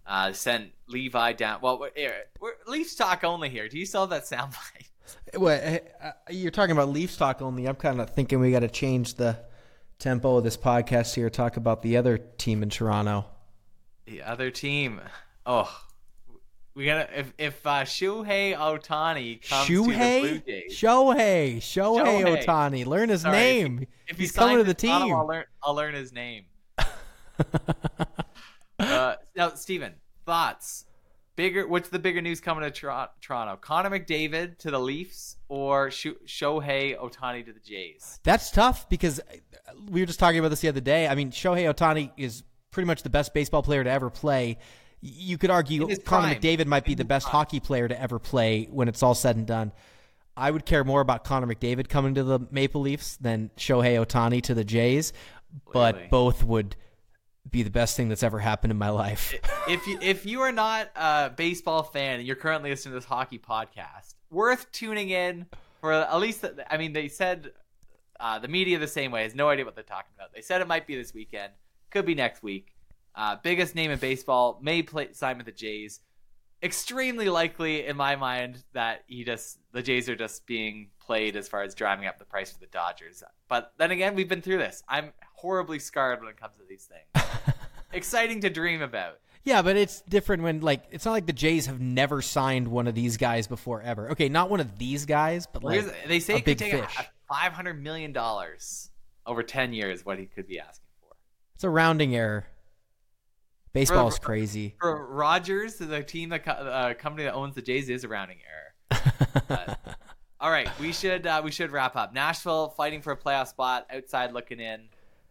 Uh, 0.07 0.33
sent 0.33 0.73
Levi 0.89 1.33
down. 1.35 1.61
Well, 1.63 1.79
we're, 1.79 1.91
here, 1.97 2.13
we're 2.41 2.53
Leafs 2.67 2.97
talk 2.97 3.23
only 3.25 3.49
here. 3.49 3.69
Do 3.69 3.79
you 3.79 3.87
still 3.87 4.03
have 4.07 4.11
that 4.11 4.25
soundbite? 4.25 4.89
What 5.35 5.85
uh, 6.03 6.13
you're 6.31 6.51
talking 6.51 6.73
about 6.73 6.89
Leafs 6.89 7.17
talk 7.17 7.43
only? 7.43 7.67
I'm 7.67 7.77
kind 7.77 8.01
of 8.01 8.11
thinking 8.11 8.41
we 8.41 8.51
got 8.51 8.61
to 8.61 8.69
change 8.69 9.15
the 9.15 9.39
tempo 9.99 10.37
of 10.37 10.45
this 10.45 10.57
podcast 10.57 11.15
here. 11.15 11.31
Talk 11.31 11.57
about 11.57 11.83
the 11.83 11.97
other 11.97 12.19
team 12.19 12.63
in 12.63 12.71
Toronto. 12.71 13.27
The 14.07 14.23
other 14.23 14.51
team. 14.51 15.01
Oh, 15.47 15.71
we 16.75 16.85
gotta. 16.85 17.19
If 17.19 17.33
if 17.39 17.67
uh, 17.67 17.83
Shuhei 17.83 18.57
Ohtani 18.57 19.47
comes 19.49 19.67
to 19.67 19.77
the 19.77 19.83
Blue 19.83 19.95
Shuhei, 19.95 20.47
Jays, 20.47 20.79
Shohei, 20.79 21.57
Shohei 21.59 22.25
Shohei. 22.25 22.45
Ohtani. 22.45 22.87
Learn 22.87 23.09
his 23.09 23.23
Sorry, 23.23 23.37
name. 23.37 23.87
if 24.09 24.17
he 24.17 24.25
He's 24.25 24.33
coming 24.33 24.59
to 24.59 24.65
the 24.65 24.75
Toronto, 24.75 25.07
team. 25.07 25.15
I'll 25.15 25.27
learn. 25.27 25.45
I'll 25.63 25.75
learn 25.75 25.95
his 25.95 26.13
name. 26.13 26.45
uh, 28.79 29.15
now, 29.37 29.55
Steven, 29.55 29.95
thoughts? 30.25 30.87
Bigger. 31.37 31.67
What's 31.67 31.89
the 31.89 31.99
bigger 31.99 32.21
news 32.21 32.41
coming 32.41 32.65
to 32.65 32.71
Tor- 32.71 33.09
Toronto? 33.21 33.57
Connor 33.57 33.91
McDavid 33.91 34.59
to 34.59 34.71
the 34.71 34.79
Leafs 34.79 35.37
or 35.49 35.91
Sho- 35.91 36.15
Shohei 36.27 36.99
Ohtani 36.99 37.45
to 37.47 37.53
the 37.53 37.61
Jays? 37.61 38.21
That's 38.25 38.51
tough 38.51 38.89
because 38.89 39.21
uh, 39.21 39.23
we 39.89 40.01
were 40.01 40.07
just 40.07 40.19
talking 40.19 40.39
about 40.39 40.49
this 40.51 40.61
the 40.61 40.69
other 40.69 40.81
day. 40.81 41.07
I 41.09 41.15
mean, 41.15 41.31
Shohei 41.31 41.73
Ohtani 41.73 42.11
is 42.17 42.43
pretty 42.71 42.87
much 42.87 43.03
the 43.03 43.11
best 43.11 43.33
baseball 43.33 43.63
player 43.63 43.83
to 43.85 43.91
ever 43.91 44.11
play. 44.11 44.59
You 45.01 45.39
could 45.39 45.51
argue 45.51 45.87
Connor. 46.05 46.35
McDavid 46.35 46.67
might 46.67 46.85
be 46.85 46.95
the 46.95 47.05
best 47.07 47.27
prime. 47.27 47.33
hockey 47.39 47.61
player 47.61 47.89
to 47.89 47.99
ever 48.01 48.19
play 48.19 48.69
when 48.71 48.87
it's 48.89 49.03
all 49.03 49.15
said 49.15 49.37
and 49.37 49.47
done. 49.47 49.73
I 50.37 50.51
would 50.51 50.67
care 50.67 50.85
more 50.85 51.01
about 51.01 51.25
Connor 51.25 51.47
McDavid 51.47 51.89
coming 51.89 52.15
to 52.17 52.23
the 52.23 52.41
Maple 52.51 52.83
Leafs 52.83 53.17
than 53.17 53.51
Shohei 53.57 54.05
Ohtani 54.05 54.43
to 54.43 54.55
the 54.55 54.65
Jays, 54.65 55.13
but 55.73 55.95
Really? 55.95 56.09
both 56.09 56.45
would 56.45 56.77
be 57.51 57.63
the 57.63 57.71
best 57.71 57.97
thing 57.97 58.09
that's 58.09 58.23
ever 58.23 58.39
happened 58.39 58.71
in 58.71 58.79
my 58.79 58.91
life. 58.91 59.35
if 59.69 59.87
you 59.87 59.99
if 60.01 60.27
you 60.27 60.41
are 60.41 60.53
not 60.53 60.91
a 60.97 61.31
baseball 61.31 61.83
fan 61.83 62.19
and 62.19 62.27
you're 62.27 62.37
currently 62.37 62.71
listening 62.71 62.93
to 62.93 63.01
this 63.01 63.09
hockey 63.09 63.39
podcast, 63.39 64.15
worth 64.31 64.71
tuning 64.73 65.11
in 65.11 65.47
for 65.81 65.93
at 65.93 66.19
least. 66.19 66.45
I 66.71 66.77
mean, 66.77 66.93
they 66.93 67.09
said 67.09 67.53
uh, 68.19 68.39
the 68.39 68.49
media 68.49 68.79
the 68.79 68.87
same 68.87 69.11
way 69.11 69.23
has 69.23 69.35
no 69.35 69.49
idea 69.49 69.65
what 69.65 69.75
they're 69.75 69.85
talking 69.85 70.13
about. 70.17 70.33
They 70.35 70.43
said 70.43 70.61
it 70.61 70.69
might 70.69 70.87
be 70.87 70.97
this 70.97 71.15
weekend, 71.15 71.53
could 71.91 72.07
be 72.07 72.15
next 72.15 72.43
week. 72.43 72.75
Uh, 73.15 73.37
biggest 73.43 73.75
name 73.75 73.91
in 73.91 73.99
baseball 73.99 74.59
may 74.63 74.83
play 74.83 75.13
sign 75.13 75.37
with 75.37 75.47
the 75.47 75.53
Jays. 75.53 76.01
Extremely 76.63 77.29
likely 77.29 77.87
in 77.87 77.97
my 77.97 78.17
mind 78.17 78.63
that 78.75 79.05
he 79.07 79.25
just 79.25 79.59
the 79.73 79.83
Jays 79.83 80.09
are 80.09 80.17
just 80.17 80.47
being 80.47 80.91
played 81.11 81.35
as 81.35 81.49
far 81.49 81.65
as 81.65 81.75
driving 81.75 82.07
up 82.07 82.21
the 82.21 82.25
price 82.25 82.53
for 82.53 82.61
the 82.61 82.67
Dodgers. 82.67 83.25
But 83.49 83.73
then 83.79 83.91
again, 83.91 84.15
we've 84.15 84.29
been 84.29 84.43
through 84.43 84.59
this. 84.59 84.85
I'm 84.89 85.13
horribly 85.35 85.81
scarred 85.81 86.21
when 86.21 86.29
it 86.29 86.37
comes 86.37 86.55
to 86.59 86.63
these 86.69 86.85
things. 86.89 87.27
Exciting 87.93 88.43
to 88.43 88.49
dream 88.49 88.81
about. 88.81 89.19
Yeah, 89.43 89.63
but 89.63 89.77
it's 89.77 90.03
different 90.03 90.45
when 90.45 90.61
like 90.61 90.85
it's 90.93 91.05
not 91.05 91.11
like 91.11 91.27
the 91.27 91.33
Jays 91.33 91.67
have 91.67 91.81
never 91.81 92.23
signed 92.23 92.69
one 92.69 92.87
of 92.87 92.95
these 92.95 93.17
guys 93.17 93.49
before 93.49 93.83
ever. 93.83 94.13
Okay, 94.13 94.29
not 94.29 94.51
one 94.51 94.61
of 94.61 94.79
these 94.79 95.05
guys, 95.05 95.49
but 95.53 95.65
like 95.65 95.85
they 96.07 96.21
say 96.21 96.35
a 96.35 96.37
it 96.37 96.45
big 96.45 96.59
could 96.59 96.65
take 96.65 96.75
a, 96.75 96.87
fish. 96.87 97.09
five 97.27 97.55
hundred 97.55 97.83
million 97.83 98.13
dollars 98.13 98.91
over 99.27 99.43
ten 99.43 99.73
years. 99.73 100.07
What 100.07 100.21
he 100.21 100.27
could 100.27 100.47
be 100.47 100.61
asking 100.61 100.87
for. 101.01 101.17
It's 101.57 101.65
a 101.65 101.71
rounding 101.71 102.15
error. 102.15 102.47
Baseball's 103.73 104.19
For- 104.19 104.27
crazy. 104.27 104.77
For 104.81 105.07
Rogers, 105.13 105.75
the 105.75 106.05
team, 106.05 106.29
that 106.29 106.45
co- 106.45 106.53
uh, 106.53 106.95
company 106.95 107.25
that 107.25 107.35
owns 107.35 107.57
the 107.57 107.63
Jays, 107.63 107.89
is 107.89 108.05
a 108.05 108.09
rounding 108.09 108.39
error. 108.47 109.77
all 110.41 110.51
right, 110.51 110.69
we 110.79 110.93
should 110.93 111.27
uh, 111.27 111.41
we 111.45 111.51
should 111.51 111.71
wrap 111.71 111.97
up. 111.97 112.15
Nashville 112.15 112.71
fighting 112.71 113.03
for 113.03 113.13
a 113.13 113.17
playoff 113.17 113.49
spot, 113.49 113.87
outside 113.93 114.33
looking 114.33 114.61
in. 114.61 114.83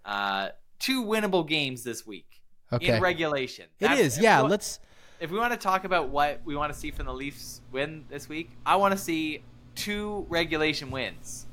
Uh, 0.05 0.49
two 0.79 1.03
winnable 1.03 1.47
games 1.47 1.83
this 1.83 2.05
week 2.05 2.41
Okay. 2.71 2.95
in 2.95 3.01
regulation. 3.01 3.65
It 3.79 3.87
That's- 3.87 3.99
is. 3.99 4.17
if 4.17 4.23
Yeah. 4.23 4.43
we- 4.43 4.49
Let's. 4.49 4.79
If 5.19 5.31
we 5.31 5.37
want 5.37 5.51
to 5.51 5.57
talk 5.59 5.83
about 5.83 6.09
what 6.09 6.41
we 6.45 6.55
want 6.55 6.71
to 6.71 6.79
see 6.79 6.91
from 6.91 7.05
the 7.05 7.13
Leafs 7.13 7.59
win 7.73 8.05
this 8.09 8.29
week, 8.29 8.51
I 8.65 8.77
want 8.77 8.93
to 8.93 8.97
see 8.97 9.43
two 9.75 10.25
regulation 10.29 10.91
wins. 10.91 11.45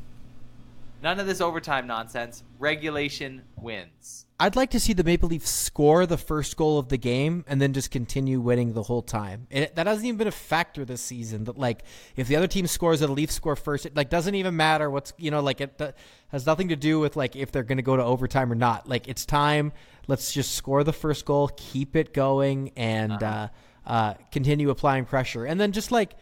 None 1.02 1.18
of 1.18 1.26
this 1.26 1.40
overtime 1.40 1.86
nonsense. 1.88 2.44
Regulation 2.60 3.42
wins. 3.56 4.25
I'd 4.38 4.54
like 4.54 4.70
to 4.70 4.80
see 4.80 4.92
the 4.92 5.02
Maple 5.02 5.30
Leafs 5.30 5.48
score 5.48 6.04
the 6.04 6.18
first 6.18 6.56
goal 6.58 6.78
of 6.78 6.88
the 6.88 6.98
game 6.98 7.44
and 7.48 7.60
then 7.60 7.72
just 7.72 7.90
continue 7.90 8.38
winning 8.38 8.74
the 8.74 8.82
whole 8.82 9.00
time. 9.00 9.46
And 9.50 9.64
it, 9.64 9.76
that 9.76 9.86
hasn't 9.86 10.04
even 10.06 10.18
been 10.18 10.28
a 10.28 10.32
factor 10.32 10.84
this 10.84 11.00
season. 11.00 11.44
That 11.44 11.56
like 11.56 11.84
if 12.16 12.28
the 12.28 12.36
other 12.36 12.46
team 12.46 12.66
scores 12.66 13.00
the 13.00 13.08
Leafs 13.08 13.34
score 13.34 13.56
first, 13.56 13.86
it 13.86 13.96
like 13.96 14.10
doesn't 14.10 14.34
even 14.34 14.54
matter 14.56 14.90
what's 14.90 15.14
you 15.16 15.30
know 15.30 15.40
like 15.40 15.60
it 15.60 15.80
has 16.28 16.44
nothing 16.44 16.68
to 16.68 16.76
do 16.76 17.00
with 17.00 17.16
like 17.16 17.34
if 17.34 17.50
they're 17.50 17.62
going 17.62 17.78
to 17.78 17.82
go 17.82 17.96
to 17.96 18.04
overtime 18.04 18.52
or 18.52 18.56
not. 18.56 18.88
Like 18.88 19.08
it's 19.08 19.24
time. 19.24 19.72
Let's 20.06 20.32
just 20.32 20.54
score 20.54 20.84
the 20.84 20.92
first 20.92 21.24
goal, 21.24 21.50
keep 21.56 21.96
it 21.96 22.12
going, 22.12 22.72
and 22.76 23.22
uh 23.22 23.48
uh, 23.86 24.14
continue 24.32 24.70
applying 24.70 25.04
pressure. 25.04 25.44
And 25.44 25.60
then 25.60 25.72
just 25.72 25.92
like 25.92 26.16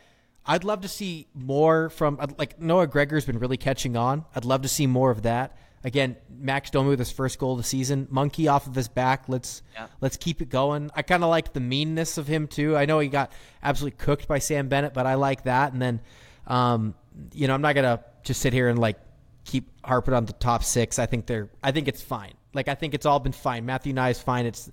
I'd 0.47 0.65
love 0.65 0.83
to 0.83 0.89
see 0.89 1.29
more 1.35 1.89
from 1.89 2.21
like 2.39 2.61
Noah 2.61 2.87
Gregor's 2.87 3.25
been 3.25 3.39
really 3.39 3.57
catching 3.57 3.97
on. 3.97 4.27
I'd 4.35 4.45
love 4.45 4.63
to 4.63 4.69
see 4.69 4.87
more 4.87 5.11
of 5.11 5.23
that. 5.23 5.57
Again, 5.85 6.17
Max 6.31 6.71
Domi 6.71 6.89
with 6.91 6.99
his 6.99 7.13
first 7.13 7.39
goal 7.39 7.53
of 7.53 7.59
the 7.59 7.65
season. 7.65 8.09
Monkey 8.11 8.49
off 8.49 8.67
of 8.67 8.75
his 8.75 8.89
back. 8.89 9.25
Let's 9.29 9.63
Yeah. 9.75 9.87
let's 10.01 10.17
keep 10.17 10.41
it 10.41 10.49
going. 10.49 10.91
I 10.97 11.03
kind 11.03 11.23
of 11.23 11.29
like 11.31 11.53
the 11.53 11.61
meanness 11.61 12.17
of 12.17 12.27
him 12.27 12.49
too. 12.49 12.75
I 12.77 12.87
know 12.87 12.99
he 13.01 13.09
got 13.09 13.31
absolutely 13.63 13.99
cooked 13.99 14.27
by 14.27 14.39
Sam 14.39 14.69
Bennett, 14.69 14.95
but 14.95 15.07
I 15.07 15.15
like 15.15 15.45
that. 15.45 15.73
And 15.75 15.83
then, 15.83 16.01
um, 16.47 16.95
you 17.33 17.47
know, 17.47 17.55
I'm 17.55 17.61
not 17.63 17.75
gonna 17.75 18.03
just 18.23 18.41
sit 18.41 18.55
here 18.55 18.69
and 18.69 18.79
like 18.79 18.99
keep 19.45 19.71
harping 19.85 20.15
on 20.15 20.25
the 20.25 20.33
top 20.33 20.65
six. 20.65 20.99
I 20.99 21.05
think 21.05 21.27
they're. 21.27 21.51
I 21.63 21.71
think 21.71 21.87
it's 21.87 22.01
fine. 22.03 22.33
Like 22.55 22.69
I 22.69 22.75
think 22.75 22.95
it's 22.95 23.05
all 23.05 23.21
been 23.21 23.33
fine. 23.33 23.67
Matthew 23.67 23.93
Knies 23.93 24.13
is 24.13 24.21
fine. 24.21 24.47
It's 24.47 24.71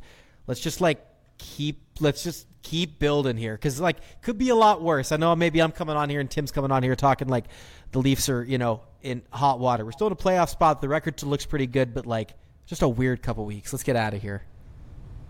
let's 0.48 0.62
just 0.62 0.80
like 0.80 1.06
keep 1.42 1.82
let's 2.00 2.24
just 2.24 2.48
keep 2.62 3.00
building 3.00 3.36
here 3.36 3.56
because 3.56 3.80
like 3.82 3.98
could 4.22 4.38
be 4.38 4.50
a 4.50 4.56
lot 4.56 4.82
worse. 4.82 5.12
I 5.12 5.18
know 5.18 5.36
maybe 5.36 5.60
I'm 5.62 5.72
coming 5.72 5.96
on 5.96 6.10
here 6.10 6.20
and 6.20 6.30
Tim's 6.30 6.52
coming 6.52 6.72
on 6.72 6.84
here 6.84 6.96
talking 6.96 7.28
like 7.28 7.46
the 7.92 8.00
Leafs 8.00 8.30
are 8.30 8.44
you 8.44 8.58
know 8.60 8.82
in 9.02 9.24
hot 9.32 9.60
water. 9.60 9.84
We're 9.84 9.92
still 9.92 10.08
in 10.08 10.14
a 10.14 10.18
playoff 10.18 10.50
spot. 10.50 10.80
The 10.82 10.88
record 10.88 11.22
looks 11.24 11.46
pretty 11.46 11.68
good, 11.68 11.94
but 11.94 12.06
like 12.06 12.34
just 12.68 12.84
a 12.84 12.88
weird 12.88 13.24
couple 13.24 13.46
weeks. 13.46 13.74
Let's 13.74 13.84
get 13.84 13.96
out 13.96 14.14
of 14.14 14.22
here. 14.22 14.44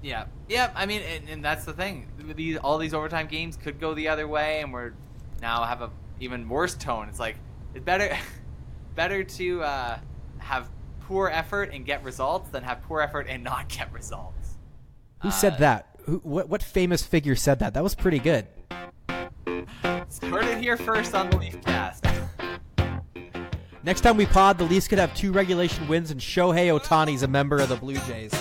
Yeah, 0.03 0.25
yeah. 0.49 0.71
I 0.75 0.85
mean, 0.85 1.01
and, 1.03 1.29
and 1.29 1.45
that's 1.45 1.63
the 1.63 1.73
thing. 1.73 2.07
These 2.35 2.57
all 2.57 2.77
these 2.77 2.93
overtime 2.93 3.27
games 3.27 3.55
could 3.55 3.79
go 3.79 3.93
the 3.93 4.09
other 4.09 4.27
way, 4.27 4.61
and 4.61 4.73
we're 4.73 4.93
now 5.41 5.63
have 5.63 5.81
a 5.81 5.89
even 6.19 6.49
worse 6.49 6.75
tone. 6.75 7.07
It's 7.07 7.19
like 7.19 7.37
it's 7.73 7.85
better, 7.85 8.17
better 8.95 9.23
to 9.23 9.63
uh, 9.63 9.99
have 10.39 10.69
poor 11.01 11.29
effort 11.29 11.71
and 11.73 11.85
get 11.85 12.03
results 12.03 12.49
than 12.49 12.63
have 12.63 12.81
poor 12.83 12.99
effort 13.01 13.27
and 13.29 13.43
not 13.43 13.69
get 13.69 13.91
results. 13.93 14.57
Who 15.21 15.27
Uh, 15.29 15.31
said 15.31 15.57
that? 15.59 15.90
Who, 16.05 16.17
what 16.23 16.49
what 16.49 16.63
famous 16.63 17.03
figure 17.03 17.35
said 17.35 17.59
that? 17.59 17.73
That 17.73 17.83
was 17.83 17.95
pretty 17.95 18.19
good. 18.19 18.47
Heard 19.07 20.45
it 20.45 20.57
here 20.59 20.77
first 20.77 21.15
on 21.15 21.29
the 21.29 21.37
Leaf 21.37 21.61
Cast. 21.61 22.05
Next 23.83 24.01
time 24.01 24.17
we 24.17 24.25
pod, 24.25 24.57
the 24.57 24.63
Leafs 24.63 24.87
could 24.87 24.99
have 24.99 25.13
two 25.15 25.31
regulation 25.31 25.87
wins, 25.87 26.11
and 26.11 26.19
Shohei 26.21 26.77
Ohtani's 26.77 27.23
a 27.23 27.27
member 27.27 27.59
of 27.59 27.69
the 27.69 27.75
Blue 27.75 27.97
Jays. 27.99 28.31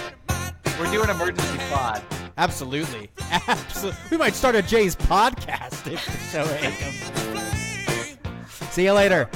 We're 0.78 0.90
doing 0.90 1.08
emergency 1.08 1.58
pod. 1.70 2.02
Absolutely, 2.36 3.10
absolutely. 3.48 4.00
We 4.10 4.16
might 4.16 4.34
start 4.34 4.54
a 4.54 4.62
Jays 4.62 4.96
podcast 4.96 5.90
if 5.90 6.04
Shohei 6.32 6.70
comes. 6.80 8.70
See 8.72 8.84
you 8.84 8.92
later. 8.92 9.28